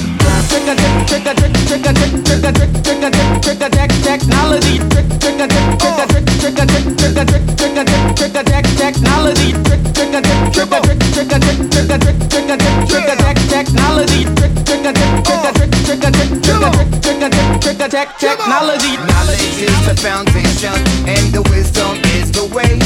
Trick 0.46 0.70
a 0.70 0.74
trick, 0.78 0.94
trick 1.10 1.26
a 1.26 1.34
trick, 1.34 1.50
trick 1.66 1.82
a 1.82 1.90
trick, 1.90 2.14
trick 2.22 2.46
a 2.46 2.50
trick, 2.54 2.70
trick 2.86 3.02
a 3.02 3.10
trick, 3.10 3.42
trick 3.42 3.58
a 3.58 3.68
tech, 3.74 3.90
technology. 4.06 4.78
Trick, 4.78 5.02
trick 5.18 5.42
a 5.42 5.46
trick, 5.50 5.66
trick 5.82 5.98
a 5.98 6.06
trick, 6.06 6.26
trick 6.38 6.54
a 6.54 6.64
trick, 6.70 6.86
trick 6.94 7.18
a 7.18 7.26
trick, 7.26 7.42
trick 7.58 7.74
a 7.74 7.82
trick, 7.82 8.06
trick 8.14 8.38
a 8.38 8.42
tech, 8.46 8.66
technology. 8.78 9.50
Trick, 9.66 9.82
trick 9.98 10.14
a 10.14 10.22
trick, 10.22 10.46
trick 10.54 10.70
a 10.70 10.78
trick, 10.78 11.02
trick 11.10 11.32
a 11.34 11.38
trick, 11.42 11.58
trick 11.74 11.90
a 11.90 11.98
trick, 11.98 12.18
trick 12.30 12.46
a 12.46 12.56
trick, 12.62 12.78
trick 12.86 13.10
a 13.10 13.16
tech, 13.18 13.38
technology. 13.50 14.22
Trick, 14.38 14.54
trick 14.62 14.86
a 14.86 14.94
trick, 14.94 15.10
trick 15.26 15.42
a 15.42 15.50
trick, 15.58 15.74
trick 15.74 16.06
a 16.06 16.10
trick, 16.14 16.30
trick 16.38 16.62
a 16.62 16.70
trick, 16.70 16.94
trick 17.02 17.18
a 17.18 17.28
trick, 17.34 17.50
trick 17.58 17.82
a 17.82 17.88
tech, 17.90 18.08
technology. 18.22 18.94
Knowledge 19.10 19.58
is 19.58 19.74
the 19.90 19.98
foundation, 19.98 20.78
and 21.10 21.34
the 21.34 21.42
wisdom 21.50 21.98
is 22.14 22.30
the 22.30 22.46
way. 22.54 22.78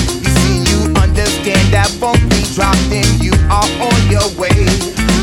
Understand 1.18 1.74
that 1.74 1.90
funk 1.98 2.22
we 2.30 2.46
dropped 2.54 2.94
in, 2.94 3.02
you 3.18 3.34
are 3.50 3.66
on 3.82 3.98
your 4.06 4.22
way. 4.38 4.54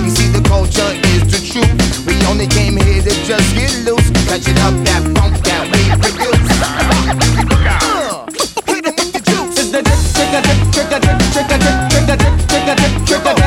You 0.03 0.11
see, 0.11 0.27
the 0.27 0.43
culture 0.43 0.91
is 1.15 1.23
the 1.31 1.39
truth. 1.39 1.71
We 2.03 2.19
only 2.27 2.51
came 2.51 2.75
here 2.75 2.99
to 2.99 3.15
just 3.23 3.55
get 3.55 3.71
loose, 3.87 4.11
catching 4.27 4.59
up 4.67 4.75
that 4.91 5.07
funk 5.15 5.39
that 5.47 5.63
we 5.71 5.87
produce. 5.95 6.51
Uh, 6.59 8.27
hit 8.67 8.83
with 8.83 9.15
the 9.15 9.23
juice. 9.23 9.55
It's 9.55 9.71
the 9.71 9.87
trick, 9.87 10.03
trick 10.11 10.91
trick, 10.91 11.07
trick 11.07 11.07
trick, 11.31 11.31
trick 11.31 11.47
trick, 11.47 11.63
trick 11.63 12.11
trick, 12.11 12.43
trick 12.43 12.67
a 12.67 12.75
trick, 12.75 13.23
trick 13.23 13.44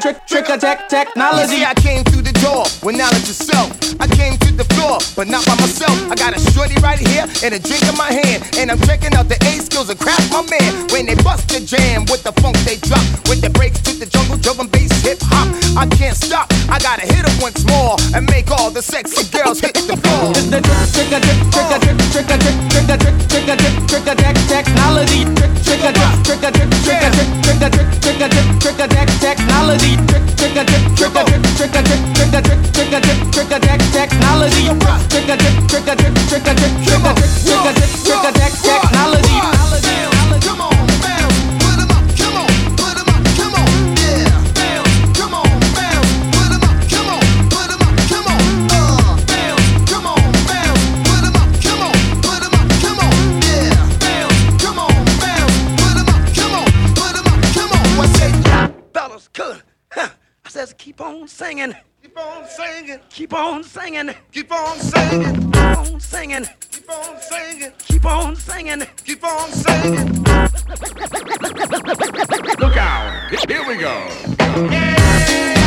trick, 0.00 0.26
trick 0.26 0.48
a 0.48 0.56
trick, 0.56 0.88
trick 0.88 1.08
You 1.12 1.12
technology. 1.12 1.60
see, 1.60 1.64
I 1.64 1.74
came 1.74 2.02
through 2.04 2.24
the 2.24 2.32
door 2.40 2.64
with 2.82 2.96
knowledge 2.96 3.28
of 3.28 3.36
self. 3.36 3.68
I 4.00 4.08
came 4.08 4.38
to 4.48 4.50
the 4.56 4.64
floor, 4.72 4.96
but 5.14 5.28
not 5.28 5.44
by 5.44 5.54
myself. 5.60 5.92
I 6.08 6.14
got 6.16 6.32
a 6.32 6.40
shorty 6.52 6.74
right 6.80 6.98
here 6.98 7.28
and 7.44 7.52
a 7.52 7.60
drink 7.60 7.84
in 7.84 7.96
my 8.00 8.08
hand. 8.08 8.40
And 8.56 8.70
I'm 8.72 8.80
checking 8.88 9.12
out 9.12 9.28
the 9.28 9.36
A-Skillz 9.44 9.92
of 9.92 9.98
craft, 10.00 10.32
my 10.32 10.40
man. 10.48 10.88
When 10.88 11.04
they 11.04 11.16
bust 11.20 11.52
the 11.52 11.60
jam 11.60 12.08
with 12.08 12.24
the 12.24 12.32
funk 12.40 12.56
they 12.64 12.80
drop. 12.80 13.04
With 13.28 13.44
the 13.44 13.50
breaks 13.50 13.80
to 13.84 13.92
the 13.92 14.06
jungle, 14.06 14.38
drum 14.40 14.60
and 14.60 14.70
bass, 14.72 14.90
hip 15.04 15.20
hop. 15.20 15.52
I 15.76 15.84
can't 15.86 16.16
stop. 16.16 16.48
I 16.72 16.78
gotta 16.80 17.04
hit 17.04 17.20
'em 17.28 17.36
once 17.40 17.60
more 17.68 17.96
and 18.16 18.24
make 18.30 18.50
all 18.50 18.70
the 18.70 18.82
sexy 18.82 19.28
girls 19.28 19.60
hit 19.60 19.74
the 19.74 19.96
floor. 20.00 20.32
It's 20.32 20.48
the 20.48 20.60
trick, 20.64 21.12
trick 21.12 21.12
trick, 21.12 21.38
trick 21.52 21.68
trick, 21.68 21.98
trick 22.08 22.26
trick, 22.26 22.40
trick 22.72 22.86
trick, 22.88 23.16
trick 23.28 23.44
trick, 23.60 23.76
trick 23.84 24.04
tech, 24.16 24.36
technology. 24.48 25.28
Trick, 25.36 25.52
trick 25.60 25.80
trick, 25.84 25.96
trick 26.24 26.40
trick, 26.40 26.54
trick 26.56 26.70
trick, 26.88 27.28
trick 27.44 27.49
trick, 27.70 27.88
trick 28.00 28.20
a 28.20 28.28
trick, 28.28 28.48
trick 28.60 28.80
a 28.80 28.86
tech, 28.88 29.08
technology. 29.20 29.96
Trick, 30.08 30.24
trick 30.36 30.56
a 30.56 30.64
trick, 30.64 30.84
trick 30.96 31.16
a 31.16 31.22
trick, 31.24 31.42
trick 31.56 31.74
a 31.74 31.82
trick, 31.82 32.02
trick 32.14 32.34
a 32.34 32.40
trick, 32.42 32.60
trick 32.72 32.92
a 32.92 33.00
trick, 33.00 33.20
trick 33.32 33.52
a 33.52 33.58
tech, 33.60 33.80
technology. 33.92 34.66
Trick 35.08 35.28
trick, 35.28 35.28
a 35.28 35.36
trick, 35.36 35.56
trick 35.68 35.88
a 35.88 35.94
trick, 35.96 36.14
trick 36.28 36.46
a 36.46 36.54
trick, 36.54 36.74
trick 36.84 37.64
a 37.64 37.72
trick, 37.72 38.04
trick 38.04 38.46
a. 38.46 38.49
singing. 61.30 61.74
Keep 62.02 62.18
on 62.18 62.44
singing, 62.48 62.98
Keep 63.10 63.32
on 63.34 63.62
singing. 63.62 64.14
keep 64.32 64.52
on 64.52 64.78
singing, 64.80 65.34
Keep 65.52 65.56
on 65.56 66.00
singing. 66.00 66.46
keep 66.70 66.90
on 66.90 67.20
singing, 67.20 67.72
Keep 67.86 68.04
on 68.06 68.36
singing. 68.36 68.82
keep 69.04 69.24
on 69.24 69.52
singing. 69.52 70.22
Look 72.58 72.76
out. 72.76 73.30
Here 73.48 73.66
we 73.66 73.76
go. 73.76 74.08
Put 74.38 75.59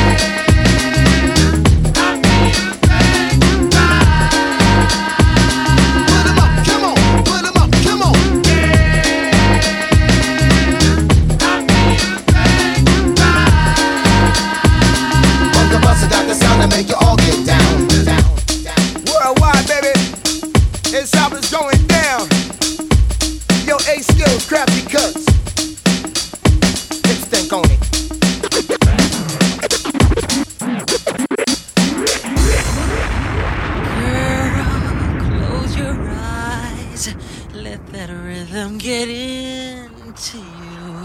rhythm 38.64 38.78
get 38.78 39.10
into 39.10 40.38
you. 40.38 41.04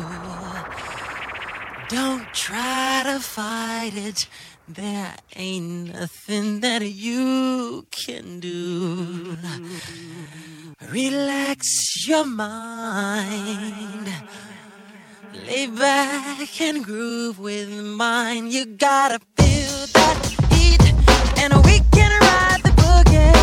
Don't 1.89 2.27
try 2.33 3.03
to 3.05 3.19
fight 3.21 3.93
it, 3.95 4.29
there 4.69 5.15
ain't 5.35 5.95
nothing 5.95 6.61
that 6.61 6.83
you 6.83 7.87
can 7.91 8.41
do. 8.41 9.37
Relax 10.93 12.07
your 12.07 12.27
mind, 12.27 14.09
Lay 15.47 15.67
back 15.67 16.61
and 16.61 16.85
groove 16.85 17.39
with 17.39 17.71
mine. 17.71 18.51
You 18.51 18.67
gotta 18.67 19.19
feel 19.37 19.87
that 19.95 20.17
heat, 20.53 20.83
and 21.43 21.55
we 21.65 21.81
can 21.93 22.11
ride 22.21 22.61
the 22.63 22.71
boogie, 22.83 23.38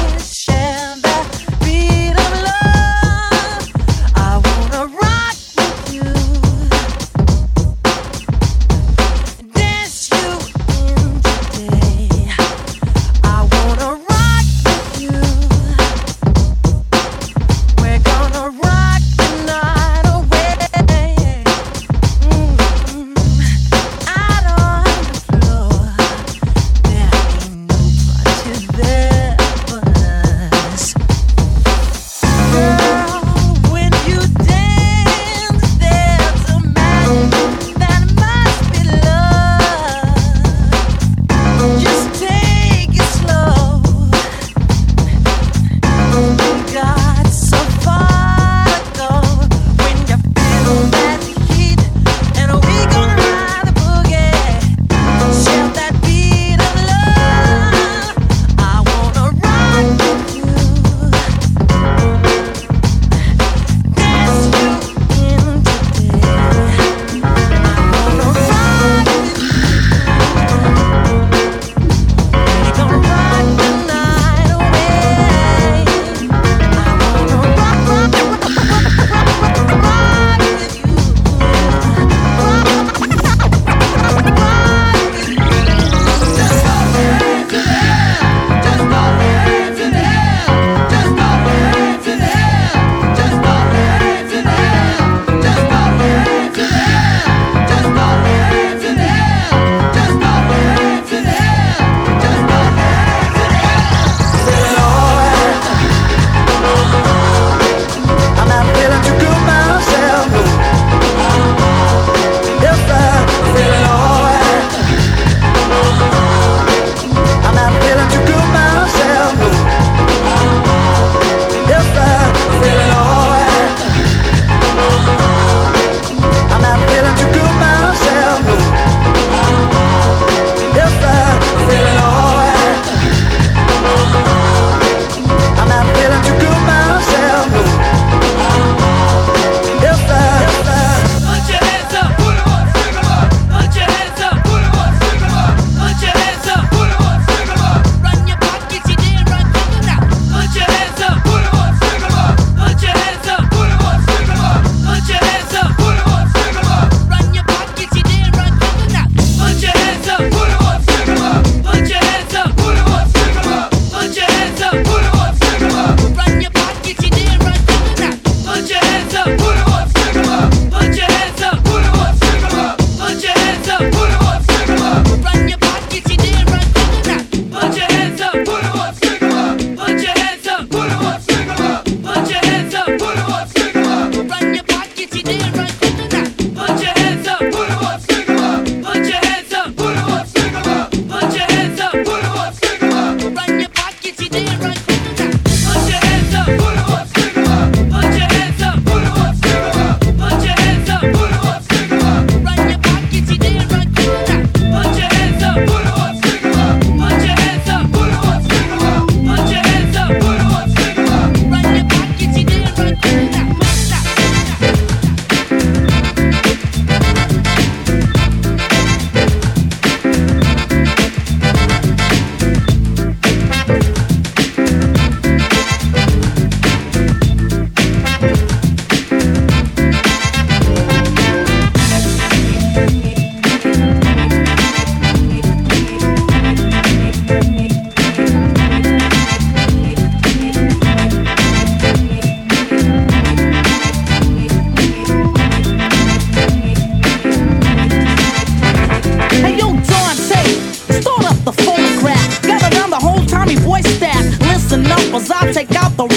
Up 255.15 255.21
I 255.31 255.53
take 255.53 255.71
out 255.75 255.95
the 255.95 256.14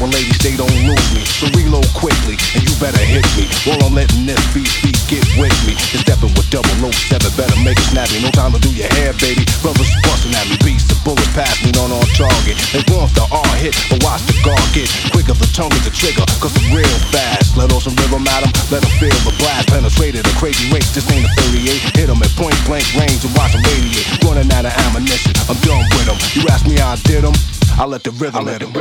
When 0.00 0.10
ladies 0.16 0.40
they 0.40 0.56
don't 0.56 0.72
lose 0.88 1.08
me. 1.12 1.20
So 1.28 1.44
reload 1.52 1.84
quickly 1.92 2.40
and 2.56 2.64
you 2.64 2.72
better 2.80 3.04
hit 3.04 3.28
me. 3.36 3.44
While 3.68 3.84
I'm 3.84 3.92
letting 3.92 4.24
this 4.24 4.40
beat 4.56 4.72
get 5.12 5.26
with 5.36 5.52
me. 5.68 5.76
You're 5.92 6.00
stepping 6.00 6.32
with 6.32 6.48
double 6.48 6.72
O 6.86 6.90
seven, 6.90 7.28
better 7.36 7.58
make 7.60 7.76
it 7.76 7.84
snappy. 7.92 8.16
No 8.24 8.32
time 8.32 8.56
to 8.56 8.60
do 8.64 8.72
your 8.72 8.88
hair, 8.96 9.12
baby. 9.20 9.44
Brothers 9.60 9.92
busting 10.06 10.32
at 10.32 10.48
me, 10.48 10.56
beats 10.64 10.88
the 10.88 10.96
bullet 11.04 11.26
pass 11.36 11.60
me, 11.60 11.74
not 11.76 11.92
on 11.92 12.06
target. 12.16 12.56
They 12.72 12.80
want 12.88 13.12
the 13.12 13.28
R 13.28 13.52
hit, 13.60 13.76
but 13.92 14.00
watch 14.00 14.24
the 14.24 14.38
guard 14.40 14.64
get 14.72 14.88
quicker. 15.12 15.36
The 15.36 15.50
tongue 15.52 15.74
is 15.76 15.84
the 15.84 15.92
trigger, 15.92 16.24
cause 16.40 16.56
I'm 16.56 16.72
real 16.72 16.98
fast. 17.12 17.58
Let 17.58 17.68
off 17.74 17.84
some 17.84 17.98
rhythm 18.00 18.24
at 18.24 18.40
'em, 18.40 18.52
let 18.72 18.80
'em 18.80 18.92
feel 18.96 19.12
the 19.28 19.36
blast. 19.36 19.68
Penetrated 19.68 20.24
a 20.24 20.32
crazy 20.40 20.64
rate, 20.72 20.88
this 20.96 21.04
ain't 21.12 21.28
a 21.28 21.30
38. 21.44 21.82
Hit 21.98 22.08
'em 22.08 22.22
at 22.22 22.32
point 22.40 22.56
blank 22.64 22.86
range 22.96 23.20
and 23.20 23.34
watch 23.36 23.52
'em 23.52 23.60
radiate. 23.68 24.06
Running 24.24 24.48
out 24.56 24.64
of 24.64 24.72
ammunition, 24.86 25.36
I'm 25.50 25.60
done 25.60 25.84
with 25.92 26.08
'em. 26.08 26.18
You 26.32 26.48
ask 26.48 26.64
me 26.64 26.78
how 26.80 26.94
I 26.94 26.98
did 27.04 27.24
'em, 27.24 27.34
I 27.78 27.84
let 27.86 28.02
the 28.02 28.10
rhythm 28.12 28.46
hit 28.46 28.62
'em. 28.62 28.72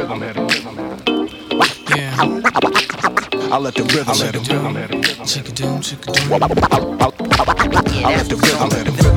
Yeah. 1.95 2.15
I 3.51 3.57
let 3.57 3.73
the 3.75 3.83
rhythm 3.83 4.15
hit 4.15 4.35
'em. 4.35 4.43
Chicka 5.25 5.51
doom, 5.55 5.79
chicka 5.81 6.11
doom. 6.13 6.33
I 8.03 8.15
let 8.17 8.27
the 8.29 8.35
rhythm 8.35 8.69
hit 8.71 8.87
'em. 8.87 9.08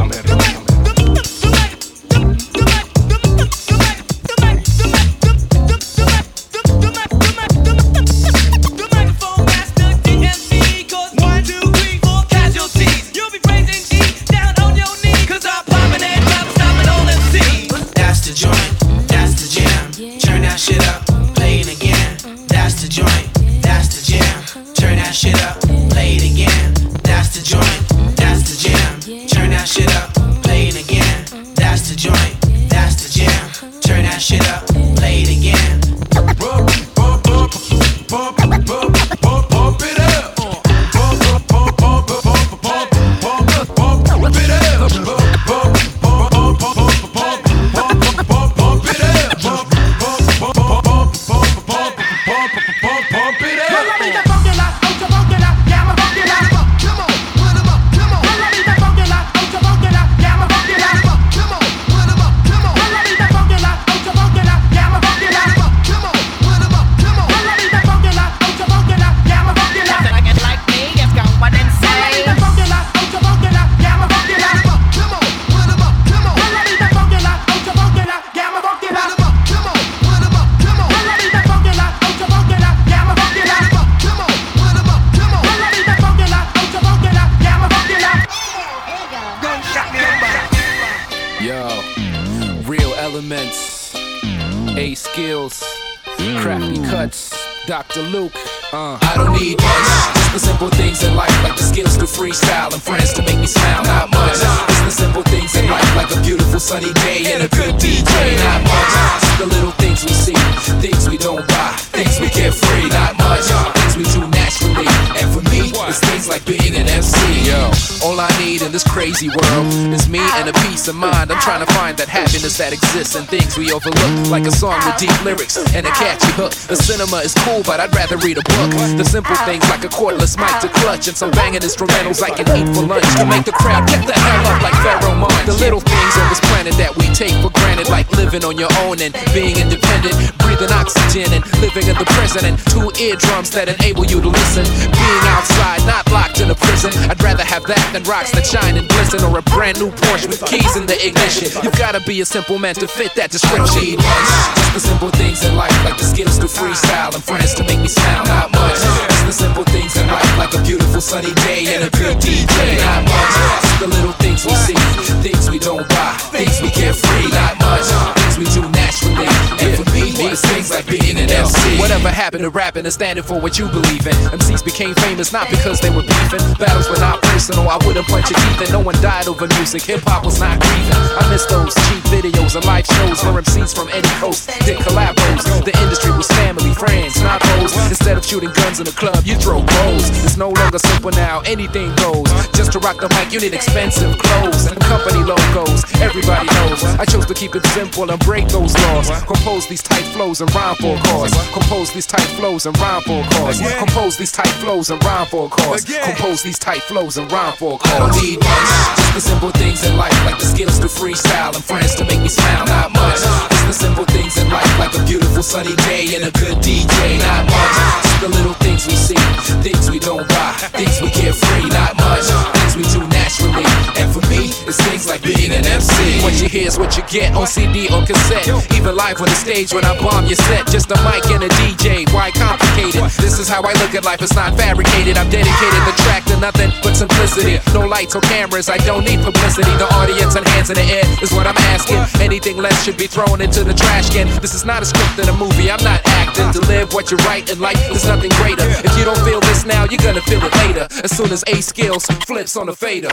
Things 116.13 116.29
like 116.29 116.45
being 116.45 116.75
an 116.77 116.89
MC. 116.89 117.49
Yo, 117.49 117.92
all 118.03 118.19
I 118.19 118.29
need 118.43 118.63
in 118.63 118.73
this 118.75 118.83
crazy 118.83 119.31
world 119.31 119.67
is 119.95 120.09
me 120.09 120.19
and 120.19 120.51
a 120.51 120.53
peace 120.67 120.89
of 120.89 120.97
mind. 120.97 121.31
I'm 121.31 121.41
trying 121.41 121.65
to 121.65 121.71
find 121.73 121.97
that 121.99 122.11
happiness 122.11 122.59
that 122.59 122.75
exists 122.75 123.15
in 123.15 123.25
things 123.31 123.57
we 123.57 123.71
overlook, 123.71 124.27
like 124.27 124.45
a 124.45 124.51
song 124.51 124.75
with 124.83 124.99
deep 124.99 125.15
lyrics 125.23 125.55
and 125.55 125.87
a 125.87 125.95
catchy 125.95 126.31
hook. 126.35 126.51
The 126.67 126.77
cinema 126.77 127.23
is 127.23 127.35
cool, 127.47 127.63
but 127.63 127.79
I'd 127.79 127.95
rather 127.95 128.19
read 128.19 128.39
a 128.39 128.45
book. 128.45 128.71
The 128.99 129.07
simple 129.07 129.39
things 129.47 129.63
like 129.71 129.87
a 129.87 129.91
cordless 129.91 130.35
mic 130.35 130.51
to 130.67 130.69
clutch 130.83 131.07
and 131.07 131.17
some 131.17 131.31
banging 131.31 131.63
instrumentals 131.63 132.19
I 132.23 132.35
can 132.35 132.47
eat 132.59 132.67
for 132.75 132.83
lunch 132.83 133.07
to 133.23 133.25
make 133.25 133.47
the 133.47 133.55
crowd 133.55 133.87
get 133.87 134.03
the 134.03 134.19
hell 134.19 134.51
up 134.51 134.59
like 134.67 134.77
Pharoahe 134.83 135.15
Monch. 135.23 135.47
The 135.47 135.57
little 135.63 135.81
things 135.81 136.15
on 136.19 136.27
this 136.27 136.43
planet 136.51 136.75
that 136.83 136.91
we 136.99 137.07
take 137.15 137.35
for 137.39 137.55
granted, 137.55 137.87
like 137.87 138.11
living 138.19 138.43
on 138.43 138.59
your 138.59 138.73
own 138.83 138.99
and 138.99 139.15
being 139.31 139.55
independent, 139.63 140.19
breathing 140.43 140.75
oxygen 140.75 141.31
and 141.31 141.43
living 141.63 141.87
in 141.87 141.95
the 141.95 142.09
present, 142.19 142.51
and 142.51 142.59
two 142.67 142.91
eardrums 142.99 143.55
that 143.55 143.71
enable 143.71 144.03
you 144.05 144.19
to 144.19 144.29
listen. 144.29 144.67
Being 144.91 145.25
outside, 145.31 145.87
not 145.87 146.03
locked 146.11 146.43
in 146.43 146.51
a 146.51 146.59
prison. 146.59 146.91
I'd 147.07 147.23
rather 147.23 147.47
have 147.47 147.63
that 147.71 147.92
than 147.93 148.03
rocks 148.05 148.33
that 148.33 148.49
shine 148.49 148.77
and 148.81 148.89
glisten, 148.89 149.21
or 149.21 149.39
a 149.39 149.45
brand 149.53 149.79
new 149.79 149.93
Porsche 149.93 150.27
with 150.27 150.41
keys 150.49 150.77
in 150.77 150.89
the 150.89 150.97
ignition. 151.05 151.53
You've 151.63 151.77
gotta 151.77 152.01
be 152.01 152.21
a 152.21 152.27
simple 152.27 152.59
man 152.59 152.75
to 152.81 152.89
fit 152.89 153.15
that 153.15 153.31
description. 153.31 154.01
Just 154.01 154.73
the 154.73 154.81
simple 154.81 155.13
things 155.13 155.45
in 155.45 155.55
life, 155.55 155.73
like 155.85 156.01
the 156.01 156.09
skills 156.09 156.41
to 156.41 156.49
freestyle 156.49 157.13
and 157.13 157.23
friends 157.23 157.55
to 157.61 157.63
make 157.69 157.79
me 157.79 157.89
smile. 157.89 158.25
Not 158.25 158.49
much. 158.53 158.81
Just 158.81 159.27
the 159.29 159.37
simple 159.45 159.65
things 159.69 159.93
in 159.97 160.09
life, 160.09 160.33
like 160.41 160.53
a 160.57 160.63
beautiful 160.65 161.01
sunny 161.01 161.33
day 161.45 161.69
and 161.77 161.85
a 161.85 161.91
good 161.93 162.17
DJ. 162.17 162.81
Not 162.81 163.05
much. 163.05 163.33
Just 163.61 163.81
the 163.85 163.89
little 163.93 164.17
things 164.25 164.41
we 164.49 164.55
see, 164.65 164.79
things 165.21 165.51
we 165.53 165.59
don't 165.61 165.87
buy, 165.89 166.17
things 166.33 166.61
we 166.65 166.73
get 166.73 166.97
free. 166.97 167.29
Not 167.29 167.61
much. 167.61 167.87
Things 168.25 168.37
we 168.41 168.47
do 168.57 168.65
naturally. 168.73 169.29
And 169.61 169.92
me, 170.31 170.37
things 170.37 170.71
like 170.71 170.87
an 170.89 171.31
MC. 171.31 171.79
Whatever 171.79 172.09
happened 172.09 172.45
to 172.45 172.51
rapping 172.51 172.85
and 172.85 172.93
standing 172.93 173.25
for 173.25 173.41
what 173.41 173.59
you 173.59 173.67
believe 173.69 174.07
in? 174.07 174.15
MCs 174.31 174.65
became 174.65 174.95
famous 174.97 175.33
not 175.33 175.49
because 175.51 175.81
they 175.81 175.91
were 175.91 176.03
beefing. 176.03 176.43
Battles 176.59 176.89
were 176.89 176.99
not 176.99 177.23
personal. 177.23 177.69
I 177.69 177.79
wouldn't 177.87 178.07
punch 178.07 178.31
your 178.31 178.39
teeth, 178.39 178.63
and 178.63 178.73
no 178.73 178.81
one 178.81 178.95
died 179.03 179.29
over 179.29 179.47
music. 179.59 179.83
Hip 179.83 180.03
hop 180.05 180.25
was 180.25 180.39
not 180.41 180.61
grieving. 180.61 181.03
I 181.19 181.27
miss 181.31 181.47
those 181.47 181.75
cheap 181.89 182.03
videos 182.13 182.55
and 182.57 182.65
live 182.67 182.87
shows 182.87 183.23
where 183.25 183.43
MCs 183.43 183.75
from 183.75 183.89
any 183.91 184.09
coast 184.21 184.49
did 184.65 184.79
collabos. 184.79 185.43
The 185.65 185.75
industry 185.83 186.13
was 186.13 186.29
family, 186.39 186.73
friends, 186.75 187.21
not 187.23 187.43
hoes. 187.43 187.75
Instead 187.89 188.17
of 188.17 188.25
shooting 188.25 188.53
guns 188.53 188.79
in 188.79 188.87
the 188.87 188.93
club, 188.93 189.25
you 189.25 189.37
throw 189.37 189.63
bows. 189.63 190.09
It's 190.25 190.37
no 190.37 190.51
longer 190.51 190.79
simple 190.79 191.11
now. 191.13 191.41
Anything 191.47 191.95
goes. 191.97 192.29
Just 192.53 192.73
to 192.73 192.79
rock 192.79 193.01
the 193.01 193.09
mic, 193.17 193.33
you 193.33 193.41
need 193.41 193.55
expensive 193.55 194.17
clothes 194.19 194.67
and 194.67 194.79
company 194.83 195.25
logos. 195.25 195.85
Everybody 196.01 196.47
knows. 196.47 196.85
I 197.01 197.05
chose 197.05 197.27
to 197.27 197.35
keep 197.35 197.55
it 197.55 197.65
simple 197.67 198.11
and 198.11 198.21
break 198.21 198.47
those 198.49 198.75
laws. 198.87 199.11
Compose 199.25 199.67
these 199.69 199.83
tight 199.83 200.05
flows 200.13 200.41
and 200.41 200.55
rhyme 200.55 200.77
for 200.77 200.95
a 200.97 201.01
cause. 201.09 201.33
Compose 201.53 201.93
these 201.93 202.07
tight 202.07 202.29
flows 202.39 202.67
and 202.67 202.79
rhyme 202.79 203.03
for 203.03 203.21
a 203.25 203.29
cause. 203.31 203.61
Compose 203.79 204.17
these 204.17 204.33
tight 204.33 204.55
flows 204.63 204.91
and 204.91 205.03
rhyme 205.05 205.27
for 205.27 205.47
a 205.47 205.49
cause. 205.49 205.85
Compose 205.85 206.43
these 206.43 206.59
tight 206.59 206.83
flows 206.83 207.17
and 207.17 207.31
rhyme 207.33 207.57
for 207.57 207.75
a 207.75 207.79
cause. 207.79 207.93
I 207.93 207.99
don't 207.99 208.23
need 208.23 208.39
much, 208.39 208.97
just 208.97 209.15
the 209.15 209.21
simple 209.21 209.51
things 209.51 209.85
in 209.85 209.97
life, 209.97 210.15
like 210.25 210.39
the 210.39 210.47
skills 210.47 210.79
to 210.81 210.87
freestyle 210.87 211.55
and 211.55 211.65
friends 211.65 211.95
to 211.97 212.05
make 212.05 212.21
me 212.21 212.29
smile. 212.29 212.67
Not 212.67 212.93
much, 212.93 213.21
the 213.67 213.75
simple 213.75 214.05
things 214.07 214.37
in 214.39 214.49
life, 214.51 214.69
like 214.79 214.95
a 214.95 215.03
beautiful 215.05 215.43
sunny 215.43 215.75
day 215.89 216.15
and 216.15 216.25
a 216.25 216.33
good 216.39 216.57
DJ. 216.63 217.19
Not 217.19 217.45
much, 217.47 217.75
just 218.05 218.21
the 218.23 218.29
little 218.29 218.55
things 218.63 218.87
we 218.87 218.95
see, 218.95 219.23
things 219.61 219.91
we 219.91 219.99
don't 219.99 220.27
buy, 220.29 220.53
things 220.75 221.01
we 221.03 221.11
get 221.11 221.35
free. 221.35 221.69
Not 221.69 221.97
much, 221.97 222.27
things 222.55 222.75
we 222.77 222.85
do 222.93 223.03
naturally. 223.09 223.67
And 223.99 224.09
for 224.13 224.23
me, 224.31 224.53
it's 224.69 224.79
things 224.87 225.09
like 225.09 225.23
being 225.23 225.53
an 225.53 225.65
MC. 225.67 226.23
What 226.23 226.35
you 226.41 226.49
hear 226.49 226.69
is 226.69 226.79
what 226.79 226.97
you 226.97 227.05
get 227.09 227.35
on 227.35 227.47
CD 227.47 227.89
or 227.93 228.05
cassette. 228.07 228.47
Even 228.73 228.95
live 228.97 229.21
on 229.21 229.29
the 229.29 229.39
stage 229.39 229.73
when 229.73 229.85
I 229.85 229.99
bomb 229.99 230.27
your 230.27 230.39
set. 230.49 230.67
Just 230.69 230.91
a 230.91 230.99
mic 231.03 231.27
and 231.31 231.45
a 231.45 231.51
DJ. 231.61 232.07
Why 232.13 232.31
complicated? 232.31 233.03
This 233.19 233.39
is 233.39 233.49
how 233.49 233.63
I 233.63 233.73
look 233.83 233.95
at 233.95 234.05
life. 234.05 234.23
It's 234.23 234.35
not 234.35 234.57
fabricated. 234.57 235.19
I'm 235.19 235.31
dedicated 235.31 235.83
the 235.87 235.95
track 236.05 236.25
to 236.31 236.39
nothing 236.41 236.71
but 236.83 236.95
simplicity. 236.95 237.59
No 237.75 237.87
lights 237.87 238.15
or 238.15 238.23
cameras. 238.23 238.69
I 238.69 238.79
don't 238.79 239.05
need 239.05 239.21
publicity. 239.21 239.71
The 239.77 239.89
audience 239.95 240.35
and 240.37 240.47
hands 240.49 240.71
in 240.71 240.77
the 240.77 240.87
air 240.87 241.07
is 241.23 241.33
what 241.33 241.47
I'm 241.47 241.59
asking. 241.75 241.99
Anything 242.21 242.57
less 242.57 242.77
should 242.85 242.97
be 242.97 243.07
thrown 243.07 243.41
into 243.41 243.62
the 243.65 243.75
trash 243.75 244.11
can. 244.11 244.29
This 244.41 244.55
is 244.55 244.65
not 244.65 244.83
a 244.83 244.87
script 244.87 245.19
in 245.19 245.29
a 245.29 245.37
movie. 245.37 245.71
I'm 245.71 245.83
not 245.85 246.01
acting 246.07 246.51
to 246.53 246.61
live 246.69 246.93
what 246.93 247.11
you 247.11 247.17
write 247.19 247.51
in 247.51 247.61
life. 247.61 247.79
There's 247.89 248.07
nothing 248.07 248.31
greater. 248.41 248.65
If 248.85 248.97
you 248.99 249.05
don't 249.05 249.19
feel 249.21 249.41
this 249.41 249.65
now, 249.65 249.85
you're 249.85 249.99
gonna 249.99 250.21
feel 250.23 250.43
it 250.43 250.55
later. 250.57 250.87
As 251.05 251.17
soon 251.17 251.31
as 251.33 251.43
A-Skillz 251.45 252.07
flips 252.27 252.57
on 252.57 252.67
the 252.67 252.75
fader. 252.75 253.11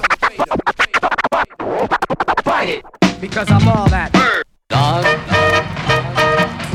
Fight 2.43 2.69
it, 2.69 2.85
because 3.21 3.49
I'm 3.49 3.67
all 3.67 3.88
that. 3.89 4.11
Dog, 4.69 5.05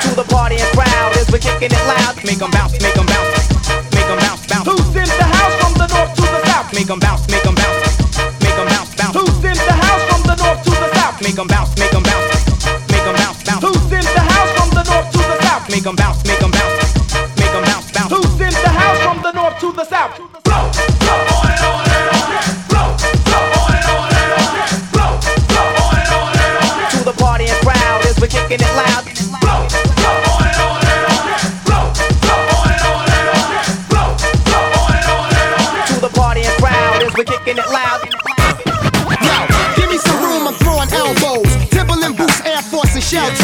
To 0.02 0.14
the 0.14 0.24
party 0.28 0.56
and 0.56 0.70
crowd 0.76 1.16
as 1.16 1.26
we're 1.32 1.38
kicking 1.38 1.72
it 1.72 1.86
loud. 1.86 2.14
Make 2.24 2.40
'em 2.40 2.50
bounce, 2.50 2.78
make 2.80 2.96
'em 2.96 3.06
bounce, 3.06 3.30
make 3.90 4.06
'em 4.06 4.18
bounce, 4.18 4.46
bounce. 4.46 4.66
Who's 4.68 4.94
in 4.94 5.08
the 5.18 5.28
house 5.36 5.54
from 5.60 5.74
the 5.74 5.86
north 5.88 6.14
to 6.14 6.22
the 6.22 6.40
south? 6.46 6.72
Make 6.72 6.90
'em 6.90 7.00
bounce, 7.00 7.26
make 7.28 7.44
'em 7.44 7.54
bounce, 7.54 7.82
make 8.40 8.58
'em 8.58 8.66
bounce, 8.68 8.94
bounce. 8.94 9.14
Who's 9.16 9.44
in 9.44 9.58
the 9.68 9.74
house 9.84 10.02
from 10.08 10.22
the 10.22 10.36
north 10.36 10.62
to 10.62 10.70
the 10.70 10.88
south? 10.94 11.20
Make 11.20 11.38
'em 11.38 11.46
bounce, 11.48 11.74
make 11.78 11.94
'em 11.94 12.02
bounce, 12.02 12.26
make 12.90 13.06
'em 13.06 13.14
bounce, 13.16 13.42
bounce. 13.42 13.62
Who's 13.64 13.92
in 13.98 14.06
the 14.14 14.22
house 14.32 14.50
from 14.56 14.70
the 14.70 14.84
north 14.90 15.10
to 15.10 15.18
the 15.18 15.36
south? 15.42 15.68
Make 15.68 15.86
'em 15.86 15.96
bounce, 15.96 16.22
make 16.28 16.42
'em 16.42 16.50
bounce, 16.50 16.76
make 17.38 17.54
'em 17.56 17.64
bounce, 17.64 17.88
bounce. 17.90 18.12
Who's 18.14 18.40
in 18.46 18.54
the 18.64 18.72
house 18.80 18.98
from 19.02 19.18
the 19.22 19.32
north 19.32 19.58
to 19.60 19.72
the 19.72 19.84
south? 19.84 20.51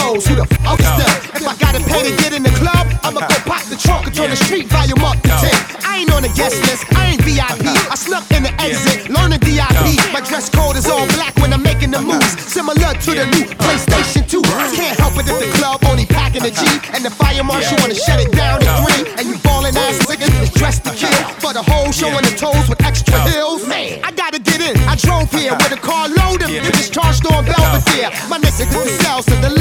Who 0.08 0.16
the 0.16 0.48
fuck 0.64 0.80
is 0.80 0.88
them? 0.96 1.12
If 1.36 1.44
I 1.44 1.54
gotta 1.60 1.84
pay 1.84 2.00
to 2.00 2.12
get 2.16 2.32
in 2.32 2.42
the 2.42 2.54
club, 2.56 2.88
I'ma 3.04 3.20
go 3.28 3.36
pop 3.44 3.60
the 3.68 3.76
trunk 3.76 4.06
and 4.08 4.14
turn 4.16 4.30
the 4.30 4.40
street 4.40 4.64
volume 4.72 5.04
up 5.04 5.20
to 5.20 5.28
10. 5.28 5.52
I 5.84 6.00
ain't 6.00 6.12
on 6.16 6.24
the 6.24 6.32
guest 6.32 6.56
list, 6.64 6.88
I 6.96 7.12
ain't 7.12 7.20
VIP. 7.20 7.68
I 7.68 7.92
snuck 7.92 8.24
in 8.32 8.42
the 8.48 8.52
exit, 8.56 9.12
learning 9.12 9.44
DIP. 9.44 10.00
My 10.08 10.24
dress 10.24 10.48
code 10.48 10.80
is 10.80 10.88
all 10.88 11.04
black 11.12 11.36
when 11.44 11.52
I'm 11.52 11.62
making 11.62 11.92
the 11.92 12.00
moves. 12.00 12.40
Similar 12.40 12.96
to 13.04 13.10
the 13.12 13.28
new 13.36 13.44
PlayStation 13.60 14.24
2. 14.24 14.40
Can't 14.72 14.96
help 14.96 15.12
it 15.20 15.28
if 15.28 15.36
the 15.44 15.50
club 15.60 15.84
only 15.84 16.06
packing 16.06 16.40
the 16.40 16.56
G. 16.56 16.64
And 16.96 17.04
the 17.04 17.12
fire 17.12 17.44
marshal 17.44 17.76
wanna 17.84 17.94
shut 17.94 18.16
it 18.16 18.32
down 18.32 18.64
in 18.64 18.70
three. 18.80 19.12
And 19.20 19.28
you 19.28 19.36
ballin' 19.44 19.76
ass 19.76 20.08
niggas 20.08 20.32
is 20.40 20.50
dressed 20.56 20.88
to 20.88 20.92
kill. 20.96 21.20
For 21.44 21.52
the 21.52 21.60
whole 21.60 21.92
showing 21.92 22.24
the 22.24 22.32
toes 22.32 22.64
with 22.64 22.80
extra 22.80 23.20
heels. 23.28 23.68
Man, 23.68 24.00
I 24.02 24.10
gotta 24.12 24.40
get 24.40 24.64
in. 24.64 24.72
I 24.88 24.96
drove 24.96 25.28
here 25.36 25.52
with 25.52 25.72
a 25.76 25.80
car 25.84 26.08
loaded. 26.08 26.48
You 26.48 26.64
just 26.72 26.96
charged 26.96 27.28
on 27.28 27.44
Belvedere. 27.44 28.08
My 28.32 28.40
nigga 28.40 28.64
did 28.64 28.72
the 28.72 29.04
sell, 29.04 29.22
so 29.22 29.36
the 29.44 29.57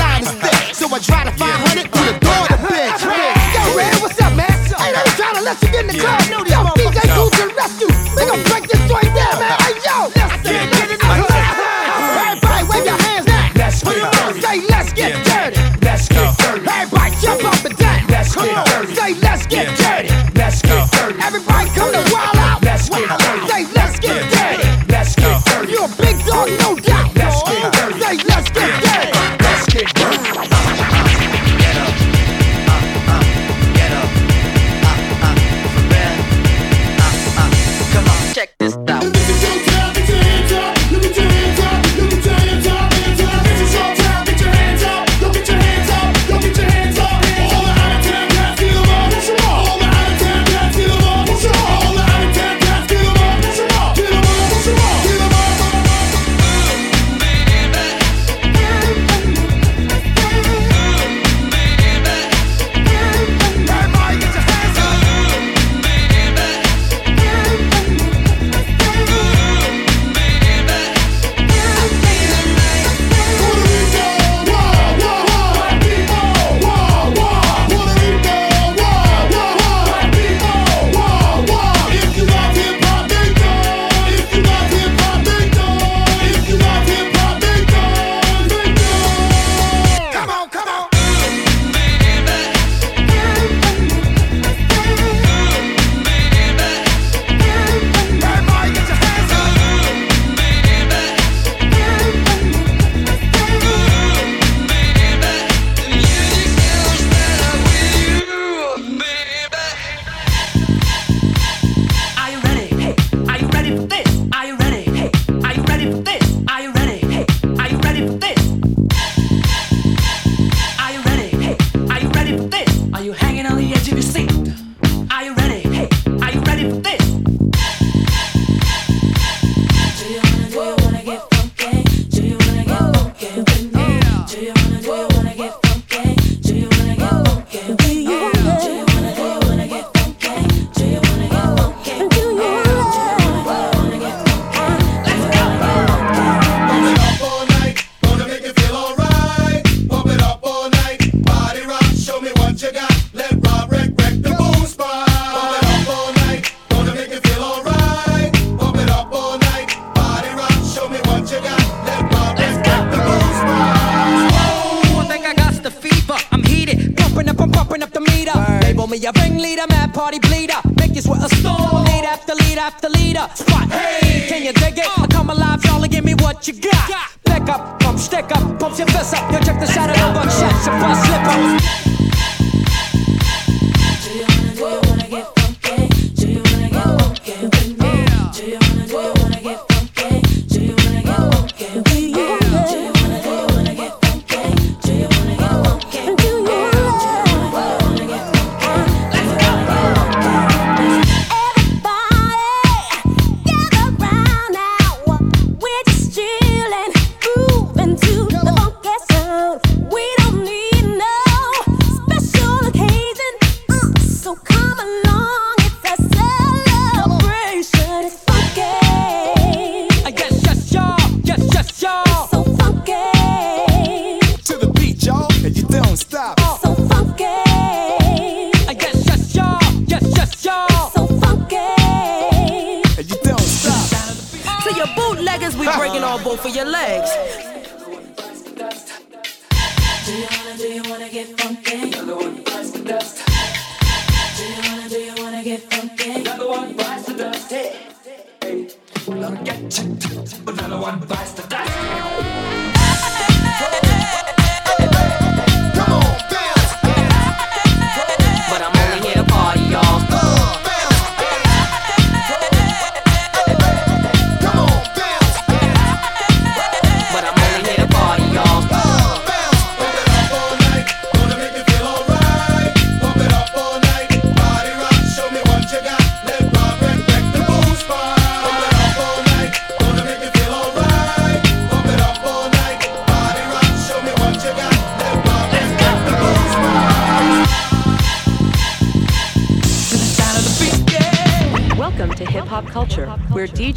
I 0.98 1.00
drive 1.00 1.26
the 1.26 1.32
500 1.38 1.94
through 1.94 2.10
the 2.10 2.18
door 2.26 2.48
to 2.50 2.58
bitch. 2.58 3.06
Yo, 3.06 3.78
Red, 3.78 4.02
what's 4.02 4.20
up, 4.20 4.34
man? 4.34 4.50
Ain't 4.50 4.98
no 4.98 5.04
trying 5.14 5.36
to 5.36 5.42
let 5.42 5.62
you 5.62 5.70
get 5.70 5.82
in 5.82 5.94
the 5.94 6.00
club. 6.02 6.27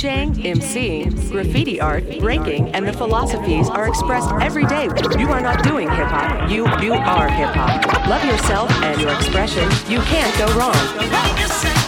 DJing, 0.00 0.34
MCing, 0.36 1.30
graffiti 1.30 1.78
art, 1.78 2.04
breaking, 2.20 2.70
and 2.70 2.88
the 2.88 2.92
philosophies 2.92 3.68
are 3.68 3.86
expressed 3.86 4.32
every 4.40 4.64
day. 4.64 4.88
You 5.18 5.28
are 5.28 5.42
not 5.42 5.62
doing 5.62 5.90
hip 5.90 6.06
hop. 6.06 6.50
You 6.50 6.64
you 6.82 6.94
are 6.94 7.28
hip 7.28 7.50
hop. 7.50 8.06
Love 8.06 8.24
yourself 8.24 8.70
and 8.82 8.98
your 8.98 9.12
expression. 9.12 9.68
You 9.90 10.00
can't 10.00 10.38
go 10.38 10.46
wrong. 10.58 11.79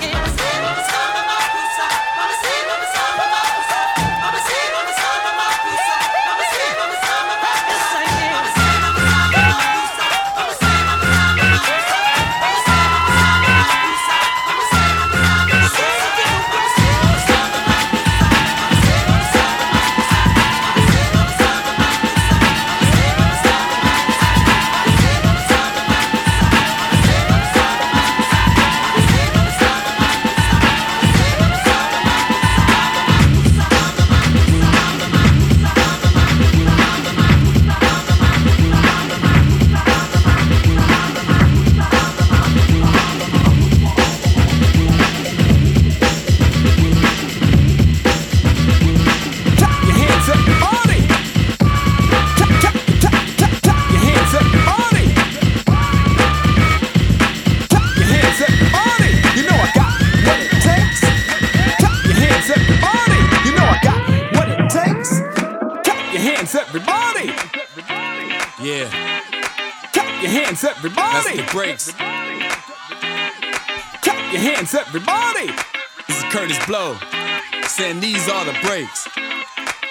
saying 77.72 78.00
these 78.00 78.28
are 78.28 78.44
the 78.44 78.52
breaks. 78.62 79.08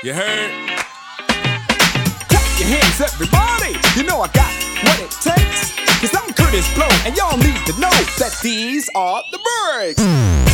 You 0.03 0.13
heard? 0.13 0.51
Clap 2.29 2.59
your 2.59 2.67
hands, 2.67 3.01
everybody. 3.01 3.73
You 3.95 4.03
know 4.03 4.21
I 4.21 4.29
got 4.33 4.53
what 4.83 4.99
it 4.99 5.09
takes. 5.09 5.73
Cause 5.99 6.13
I'm 6.13 6.29
Kurtis 6.35 6.69
Blow, 6.75 6.87
and 7.05 7.17
y'all 7.17 7.37
need 7.37 7.65
to 7.65 7.73
know 7.79 7.89
that 8.19 8.37
these 8.43 8.87
are 8.93 9.23
the 9.31 9.39
breaks. 9.39 10.50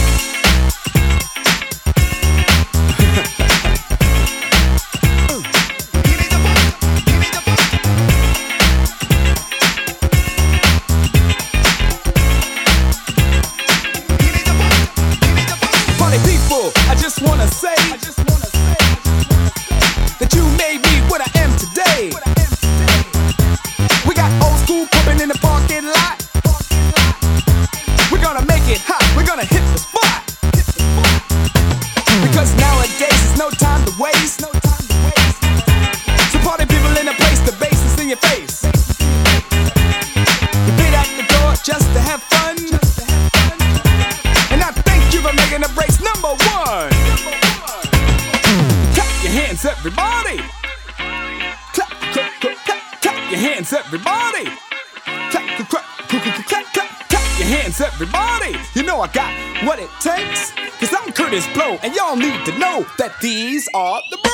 are 63.77 64.01
the 64.09 64.26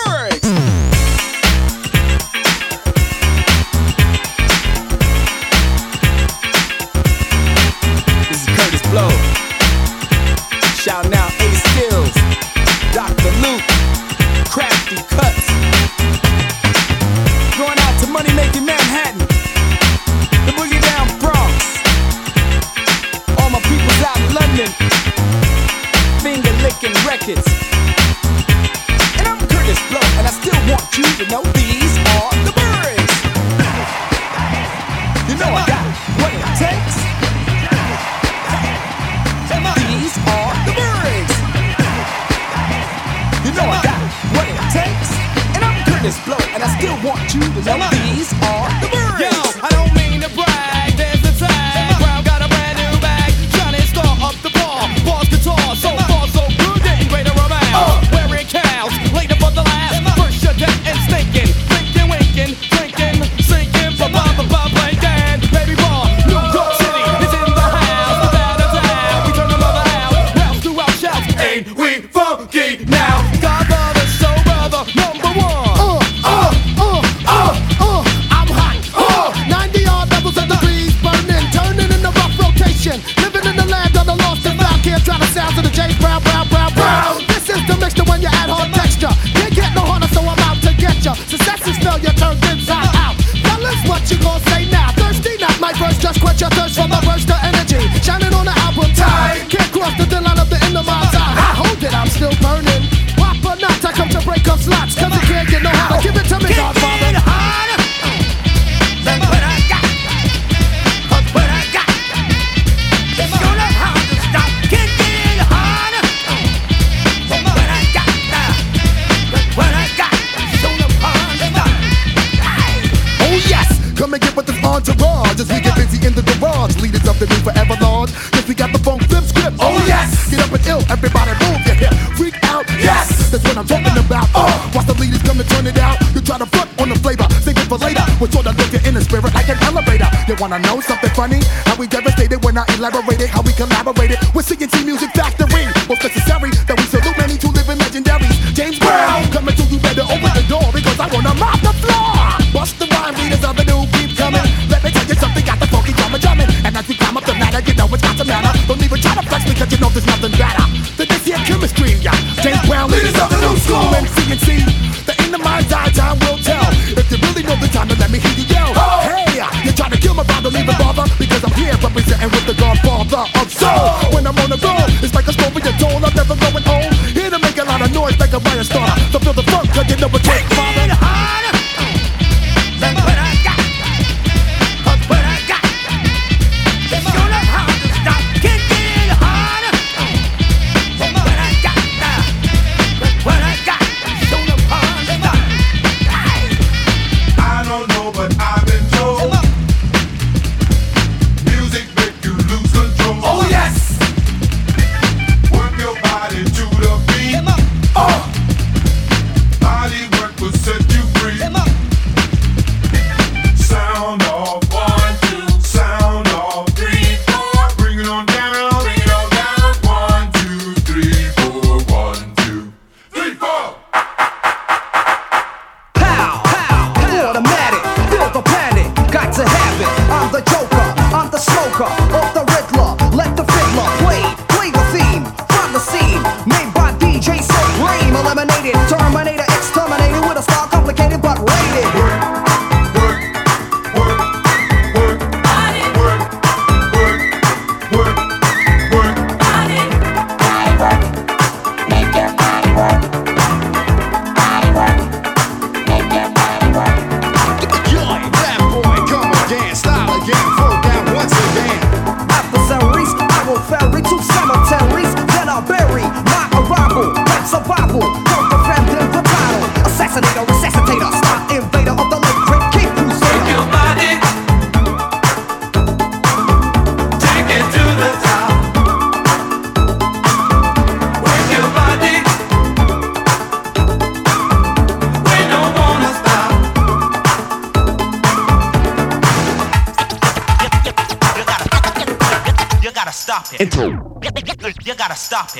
collaborate 142.83 143.22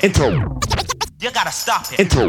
Intro. 0.03 0.59
You 1.21 1.31
gotta 1.31 1.49
stop 1.49 1.93
it. 1.93 1.97
Intro. 2.01 2.25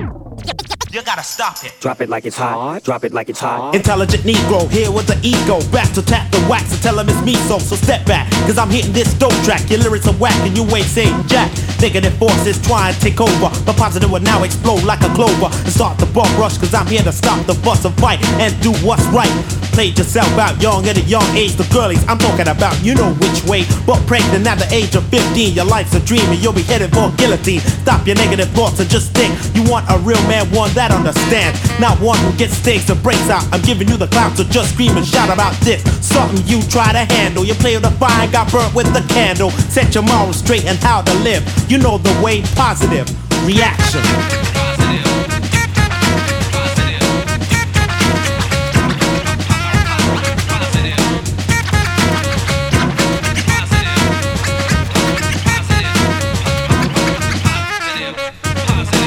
You 0.92 1.02
gotta 1.02 1.24
stop 1.24 1.64
it. 1.64 1.74
Drop 1.80 2.00
it 2.00 2.08
like 2.08 2.24
it's 2.24 2.36
hot. 2.36 2.84
Drop 2.84 3.02
it 3.02 3.12
like 3.12 3.28
it's 3.28 3.40
hot. 3.40 3.74
Intelligent 3.74 4.22
Negro 4.22 4.70
here 4.70 4.92
with 4.92 5.08
the 5.08 5.18
ego. 5.26 5.58
Back 5.72 5.92
to 5.94 6.02
tap 6.02 6.30
the 6.30 6.38
wax 6.48 6.72
and 6.72 6.80
tell 6.80 6.96
him 6.96 7.08
it's 7.08 7.20
me 7.26 7.34
so. 7.50 7.58
So 7.58 7.74
step 7.74 8.06
back, 8.06 8.30
cause 8.46 8.58
I'm 8.58 8.70
hitting 8.70 8.92
this 8.92 9.12
dope 9.14 9.34
track. 9.42 9.68
Your 9.68 9.80
lyrics 9.80 10.06
are 10.06 10.14
whack 10.14 10.38
and 10.46 10.56
you 10.56 10.62
ain't 10.70 10.86
saying 10.86 11.26
jack. 11.26 11.50
Negative 11.84 12.14
forces 12.14 12.58
try 12.62 12.88
and 12.88 12.96
take 12.98 13.20
over, 13.20 13.50
but 13.66 13.76
positive 13.76 14.10
will 14.10 14.22
now 14.22 14.42
explode 14.42 14.84
like 14.84 15.02
a 15.02 15.12
clover 15.12 15.52
and 15.52 15.68
start 15.68 15.98
the 15.98 16.06
bomb 16.06 16.34
rush. 16.40 16.56
Cause 16.56 16.72
I'm 16.72 16.86
here 16.86 17.02
to 17.02 17.12
stop 17.12 17.44
the 17.44 17.52
bus 17.60 17.84
and 17.84 17.94
fight 18.00 18.24
and 18.40 18.58
do 18.62 18.72
what's 18.80 19.04
right. 19.12 19.28
Played 19.76 19.98
yourself 19.98 20.30
out 20.38 20.62
young 20.62 20.86
at 20.86 20.96
a 20.96 21.02
young 21.02 21.26
age, 21.34 21.56
the 21.56 21.66
girlies 21.74 21.98
I'm 22.06 22.16
talking 22.16 22.46
about, 22.46 22.72
you 22.80 22.94
know 22.94 23.12
which 23.18 23.42
way. 23.44 23.66
But 23.84 23.98
pregnant 24.06 24.46
at 24.46 24.62
the 24.62 24.70
age 24.72 24.94
of 24.94 25.04
15, 25.10 25.52
your 25.52 25.66
life's 25.66 25.92
a 25.94 26.00
dream 26.00 26.24
and 26.30 26.40
you'll 26.40 26.54
be 26.54 26.62
headed 26.62 26.94
for 26.94 27.10
guillotine. 27.18 27.58
Stop 27.82 28.06
your 28.06 28.14
negative 28.14 28.48
thoughts 28.54 28.78
and 28.78 28.88
just 28.88 29.12
think 29.12 29.34
you 29.52 29.68
want 29.68 29.84
a 29.90 29.98
real 29.98 30.22
man, 30.30 30.46
one 30.54 30.70
that 30.78 30.94
understands, 30.94 31.58
not 31.80 31.98
one 31.98 32.16
who 32.22 32.30
gets 32.38 32.54
stakes 32.54 32.88
and 32.88 33.02
breaks 33.02 33.28
out. 33.28 33.42
I'm 33.52 33.60
giving 33.62 33.88
you 33.88 33.98
the 33.98 34.06
clout, 34.06 34.38
so 34.38 34.44
just 34.44 34.72
scream 34.72 34.96
and 34.96 35.04
shout 35.04 35.28
about 35.28 35.52
this. 35.66 35.82
Something 36.00 36.46
you 36.46 36.62
try 36.70 36.94
to 36.94 37.04
handle. 37.12 37.44
You 37.44 37.54
play 37.54 37.74
with 37.74 37.82
the 37.82 37.90
fire, 37.98 38.30
got 38.30 38.52
burnt 38.52 38.72
with 38.78 38.86
the 38.94 39.02
candle. 39.12 39.50
Set 39.74 39.92
your 39.92 40.04
morals 40.04 40.38
straight 40.38 40.66
and 40.66 40.78
how 40.78 41.02
to 41.02 41.14
live. 41.26 41.42
You 41.66 41.73
know 41.78 41.98
the 41.98 42.22
way 42.22 42.42
positive 42.54 43.08
reaction. 43.46 44.63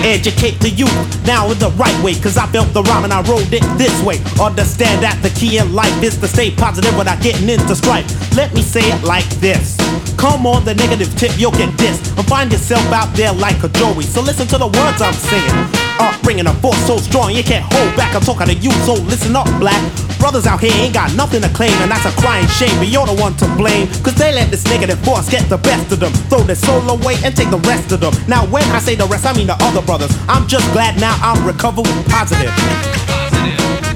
Educate 0.07 0.57
the 0.61 0.69
youth 0.69 0.95
now 1.27 1.51
in 1.51 1.59
the 1.59 1.69
right 1.71 2.01
way. 2.01 2.15
Cause 2.15 2.38
I 2.38 2.49
built 2.49 2.71
the 2.71 2.81
rhyme 2.81 3.03
and 3.03 3.11
I 3.11 3.21
wrote 3.27 3.51
it 3.51 3.61
this 3.77 3.91
way. 4.03 4.23
Understand 4.39 5.03
that 5.03 5.19
the 5.21 5.29
key 5.31 5.57
in 5.57 5.73
life 5.73 6.01
is 6.01 6.15
to 6.23 6.29
stay 6.29 6.49
positive 6.49 6.97
without 6.97 7.21
getting 7.21 7.49
into 7.49 7.75
strife. 7.75 8.07
Let 8.34 8.53
me 8.53 8.61
say 8.61 8.88
it 8.88 9.03
like 9.03 9.27
this. 9.43 9.75
Come 10.15 10.47
on, 10.47 10.63
the 10.63 10.75
negative 10.75 11.13
tip, 11.17 11.38
you'll 11.38 11.51
get 11.51 11.75
dissed. 11.75 12.17
And 12.17 12.25
find 12.25 12.49
yourself 12.49 12.88
out 12.93 13.13
there 13.17 13.34
like 13.34 13.61
a 13.63 13.67
Joey. 13.67 14.03
So 14.03 14.21
listen 14.21 14.47
to 14.47 14.57
the 14.57 14.67
words 14.67 15.01
I'm 15.01 15.13
saying. 15.13 15.51
Uh, 15.99 16.17
bringing 16.23 16.47
a 16.47 16.53
force 16.63 16.79
so 16.88 16.95
strong 16.95 17.35
you 17.35 17.43
can't 17.43 17.65
hold 17.73 17.93
back. 17.97 18.15
I'm 18.15 18.21
talking 18.21 18.47
to 18.47 18.55
you, 18.55 18.71
so 18.88 18.93
listen 18.93 19.35
up, 19.35 19.47
black. 19.59 20.06
Brothers 20.19 20.45
out 20.45 20.60
here 20.60 20.73
ain't 20.73 20.94
got 20.94 21.14
nothing 21.15 21.41
to 21.41 21.49
claim, 21.49 21.73
and 21.81 21.91
that's 21.91 22.06
a 22.06 22.11
crying 22.22 22.48
shame. 22.48 22.77
But 22.80 22.88
you're 22.89 23.06
the 23.06 23.15
one 23.15 23.35
to 23.38 23.48
blame, 23.56 23.88
cause 24.03 24.15
they 24.15 24.34
let 24.34 24.52
this 24.52 24.65
negative 24.65 24.99
force 25.06 25.30
get 25.30 25.48
the 25.49 25.57
best 25.57 25.91
of 25.91 25.99
them. 25.99 26.11
Throw 26.30 26.41
their 26.44 26.56
soul 26.56 26.81
away 26.89 27.15
and 27.23 27.35
take 27.35 27.49
the 27.49 27.60
rest 27.60 27.91
of 27.91 27.99
them. 28.02 28.14
Now, 28.27 28.45
when 28.48 28.64
I 28.72 28.80
say 28.80 28.95
the 28.95 29.06
rest, 29.06 29.26
I 29.26 29.34
mean 29.34 29.48
the 29.48 29.57
other 29.61 29.81
brothers. 29.81 30.11
I'm 30.27 30.48
just 30.48 30.72
glad 30.73 30.99
now 30.99 31.15
I'm 31.22 31.45
recovered 31.45 31.85
positive. 32.07 32.52
And 32.52 33.86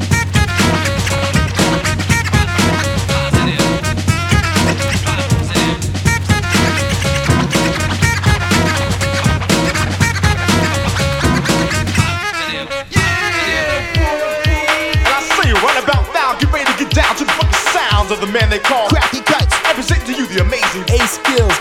man 18.32 18.50
they 18.50 18.60
call 18.60 18.88
Krafty 18.88 19.20
Kuts. 19.26 19.54
I 19.66 19.74
present 19.74 20.06
to 20.06 20.14
you 20.14 20.26
the 20.28 20.42
amazing 20.42 20.84
A-Skillz. 20.84 21.52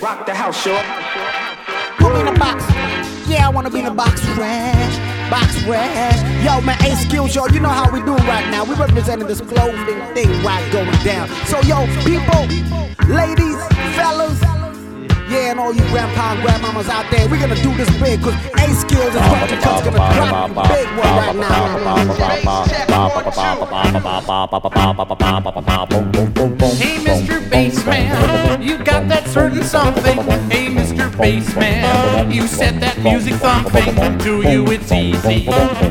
Rock 0.00 0.26
the 0.26 0.34
house, 0.34 0.62
sure. 0.62 0.82
Put 1.98 2.14
me 2.14 2.20
in 2.20 2.28
a 2.28 2.38
box. 2.38 2.64
Yeah, 3.28 3.46
I 3.46 3.50
wanna 3.50 3.70
be 3.70 3.80
in 3.80 3.86
a 3.86 3.90
box 3.90 4.20
fresh. 4.34 4.98
Box 5.30 5.62
fresh. 5.62 6.03
Skills, 7.28 7.50
yo. 7.50 7.54
You 7.54 7.60
know 7.60 7.68
how 7.68 7.90
we 7.90 8.00
do 8.00 8.14
right 8.28 8.48
now. 8.50 8.64
We 8.64 8.74
representing 8.74 9.26
this 9.26 9.40
clothing 9.40 10.00
thing 10.14 10.28
right 10.42 10.70
going 10.72 10.90
down. 11.04 11.28
So, 11.46 11.60
yo, 11.60 11.86
people, 12.04 12.46
ladies, 13.08 13.56
fellas. 13.96 14.53
Yeah, 15.34 15.50
and 15.50 15.58
all 15.58 15.74
you 15.74 15.82
grandpa 15.90 16.34
and 16.34 16.46
grandmamas 16.46 16.88
out 16.88 17.10
there, 17.10 17.28
we're 17.28 17.40
gonna 17.40 17.60
do 17.60 17.74
this 17.74 17.90
big, 17.98 18.22
cause 18.22 18.34
A-Skillz 18.54 19.08
is 19.08 19.14
Roger 19.34 19.56
Cut's 19.56 19.82
gonna 19.82 20.14
drop 20.14 20.30
a 20.46 20.62
big 20.70 20.86
one 20.94 21.10
right 21.18 21.34
Hey, 26.78 26.98
Mr. 27.02 27.40
Bassman, 27.50 28.64
you 28.64 28.78
got 28.78 29.08
that 29.08 29.26
certain 29.26 29.64
something. 29.64 30.18
Hey, 30.48 30.68
Mr. 30.68 31.10
Bassman, 31.10 32.32
you 32.32 32.46
set 32.46 32.78
that 32.78 32.96
music 33.02 33.34
thumping. 33.34 34.18
To 34.20 34.42
you, 34.48 34.64
it's 34.70 34.92
easy. 34.92 35.46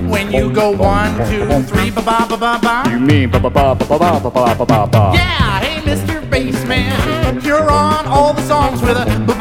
When 0.07 0.31
you 0.31 0.53
go 0.53 0.71
one, 0.71 1.17
two, 1.29 1.63
three, 1.63 1.91
ba 1.91 2.01
ba 2.01 2.25
ba 2.29 2.37
ba 2.37 2.59
ba. 2.63 2.89
You 2.89 2.99
mean 2.99 3.29
ba 3.29 3.39
ba 3.41 3.49
ba 3.49 3.75
ba 3.75 3.85
ba 3.85 3.97
ba 3.97 4.19
ba 4.19 4.29
ba 4.31 4.55
ba 4.55 4.65
ba 4.65 4.87
ba? 4.87 5.11
Yeah, 5.13 5.59
hey, 5.59 5.72
Mr. 5.83 6.21
Bassman, 6.29 7.43
you're 7.43 7.69
on 7.69 8.05
all 8.07 8.33
the 8.33 8.41
songs 8.43 8.81
with 8.81 8.97
a 8.97 9.05
ba 9.27 9.33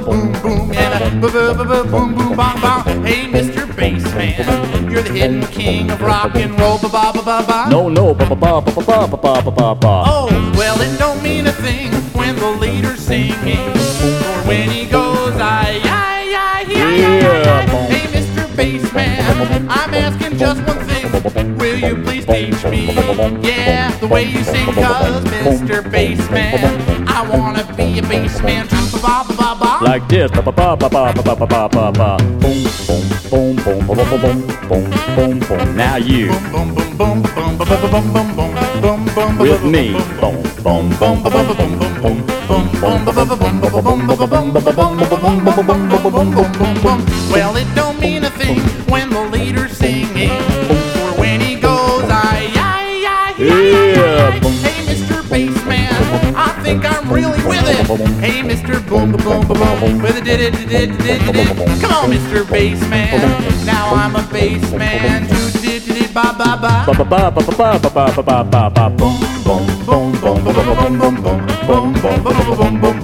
boom 0.00 0.32
boom 0.42 0.72
and 0.72 1.02
a 1.02 1.20
ba 1.20 1.64
ba 1.64 1.84
boom 1.84 2.14
boom 2.14 2.36
bang 2.36 2.60
bang. 2.60 3.04
Hey, 3.04 3.26
Mr. 3.30 3.66
Bassman, 3.66 4.90
you're 4.90 5.02
the 5.02 5.12
hidden 5.12 5.42
king 5.46 5.90
of 5.90 6.00
rock 6.02 6.34
and 6.34 6.58
roll. 6.58 6.78
Ba 6.78 6.88
ba 6.88 7.12
ba 7.14 7.22
ba 7.22 7.44
ba. 7.46 7.68
No, 7.70 7.88
no, 7.88 8.14
ba 8.14 8.26
ba 8.26 8.34
ba 8.34 8.60
ba 8.60 8.72
ba 8.72 9.06
ba 9.06 9.16
ba 9.16 9.42
ba 9.42 9.50
ba 9.50 9.74
ba. 9.74 10.04
Oh, 10.06 10.26
well, 10.56 10.80
it 10.80 10.98
don't 10.98 11.22
mean 11.22 11.46
a 11.46 11.52
thing 11.52 11.90
when 12.18 12.34
the 12.36 12.50
leader's 12.50 13.00
singing. 13.00 13.58
Or 13.60 14.40
when 14.48 14.68
he 14.70 14.86
goes, 14.86 15.34
I, 15.36 15.80
I, 15.84 16.34
I, 16.36 16.64
Yeah. 16.68 16.90
Hey, 16.90 17.66
Mr. 17.66 17.73
Bassman, 18.54 19.66
I'm 19.68 19.94
asking 19.94 20.38
just 20.38 20.62
one 20.64 20.78
thing. 20.86 21.56
Will 21.58 21.76
you 21.76 22.02
please 22.04 22.24
teach 22.24 22.64
me? 22.64 22.86
Yeah, 23.42 23.90
the 23.98 24.06
way 24.06 24.24
you 24.24 24.44
sing, 24.44 24.66
cause 24.74 25.24
Mr. 25.24 25.82
Bassman, 25.82 27.06
I 27.08 27.28
wanna 27.28 27.64
be 27.74 27.98
a 27.98 28.02
bassman. 28.02 28.70
Like 29.82 30.08
this, 30.08 30.30
ba 30.30 30.40
ba 30.40 30.52
ba 30.52 30.76
ba 30.76 30.88
ba 30.88 31.12
ba 31.12 31.34
ba 31.34 31.46
ba 31.46 31.68
ba 31.68 31.92
ba. 31.92 32.16
Boom, 32.40 32.64
boom, 32.86 33.56
boom, 33.56 33.56
boom, 33.56 33.86
boom, 33.86 34.06
boom, 34.20 34.30
boom, 34.68 34.90
boom, 35.16 35.38
boom, 35.38 35.38
boom. 35.40 35.76
Now 35.76 35.96
you. 35.96 36.30
With 39.38 39.64
me. 39.64 39.92
Boom, 40.20 40.42
boom, 40.62 40.88
boom, 40.98 41.22
boom, 41.22 41.22
boom, 41.22 41.68
boom, 41.68 41.92
boom, 41.92 42.22
boom, 42.22 42.64
Well, 47.30 47.56
it 47.56 47.74
don't 47.74 48.00
mean 48.00 48.24
a 48.24 48.30
thing 48.30 48.43
when 48.90 49.10
the 49.10 49.22
leader's 49.32 49.76
singing. 49.76 50.30
Or 50.30 51.12
when 51.20 51.40
he 51.40 51.54
goes, 51.56 52.04
I, 52.10 52.50
I, 52.54 53.04
I, 53.06 53.34
Yeah. 53.38 54.30
Hey, 54.30 54.84
Mr. 54.86 55.22
Bassman, 55.30 56.34
I 56.36 56.50
think 56.62 56.84
I'm 56.84 57.10
really 57.12 57.42
with 57.44 57.66
it. 57.68 57.86
Hey, 58.20 58.42
Mr. 58.42 58.80
Boom, 58.88 59.12
boom, 59.12 59.22
boom, 59.22 59.46
boom, 59.48 59.80
boom, 59.80 60.02
with 60.02 60.16
it, 60.16 60.24
did 60.24 60.40
it, 60.40 60.52
did 60.68 60.90
it, 60.90 60.98
did 60.98 61.22
it, 61.22 61.32
did. 61.32 61.80
Come 61.80 61.92
on, 61.92 62.10
Mr. 62.10 62.44
Bassman. 62.44 63.66
Now 63.66 63.94
I'm 63.94 64.16
a 64.16 64.20
bassman. 64.20 65.28
Do, 65.28 65.60
did, 65.60 65.84
did 65.84 65.96
it, 66.04 66.14
ba, 66.14 66.34
ba, 66.38 66.58
ba. 66.60 66.84
Ba 66.86 66.92
ba 66.92 67.04
ba 67.04 67.30
ba 67.30 67.42
ba 67.42 67.78
ba 67.78 67.90
ba 67.90 68.22
ba 68.22 68.22
ba 68.22 68.44
ba 68.44 68.70
ba. 68.70 68.90
Boom, 68.90 69.18
boom, 69.44 69.66
boom, 69.84 70.12
boom, 70.20 70.44
boom, 70.44 70.54
boom, 70.54 70.98
boom, 70.98 70.98
boom, 70.98 71.16
boom, 71.22 71.46
boom, 71.66 71.92
boom, 71.94 72.22
boom, 72.22 72.56
boom, 72.56 72.80
boom, 72.80 72.80
boom. 72.80 73.03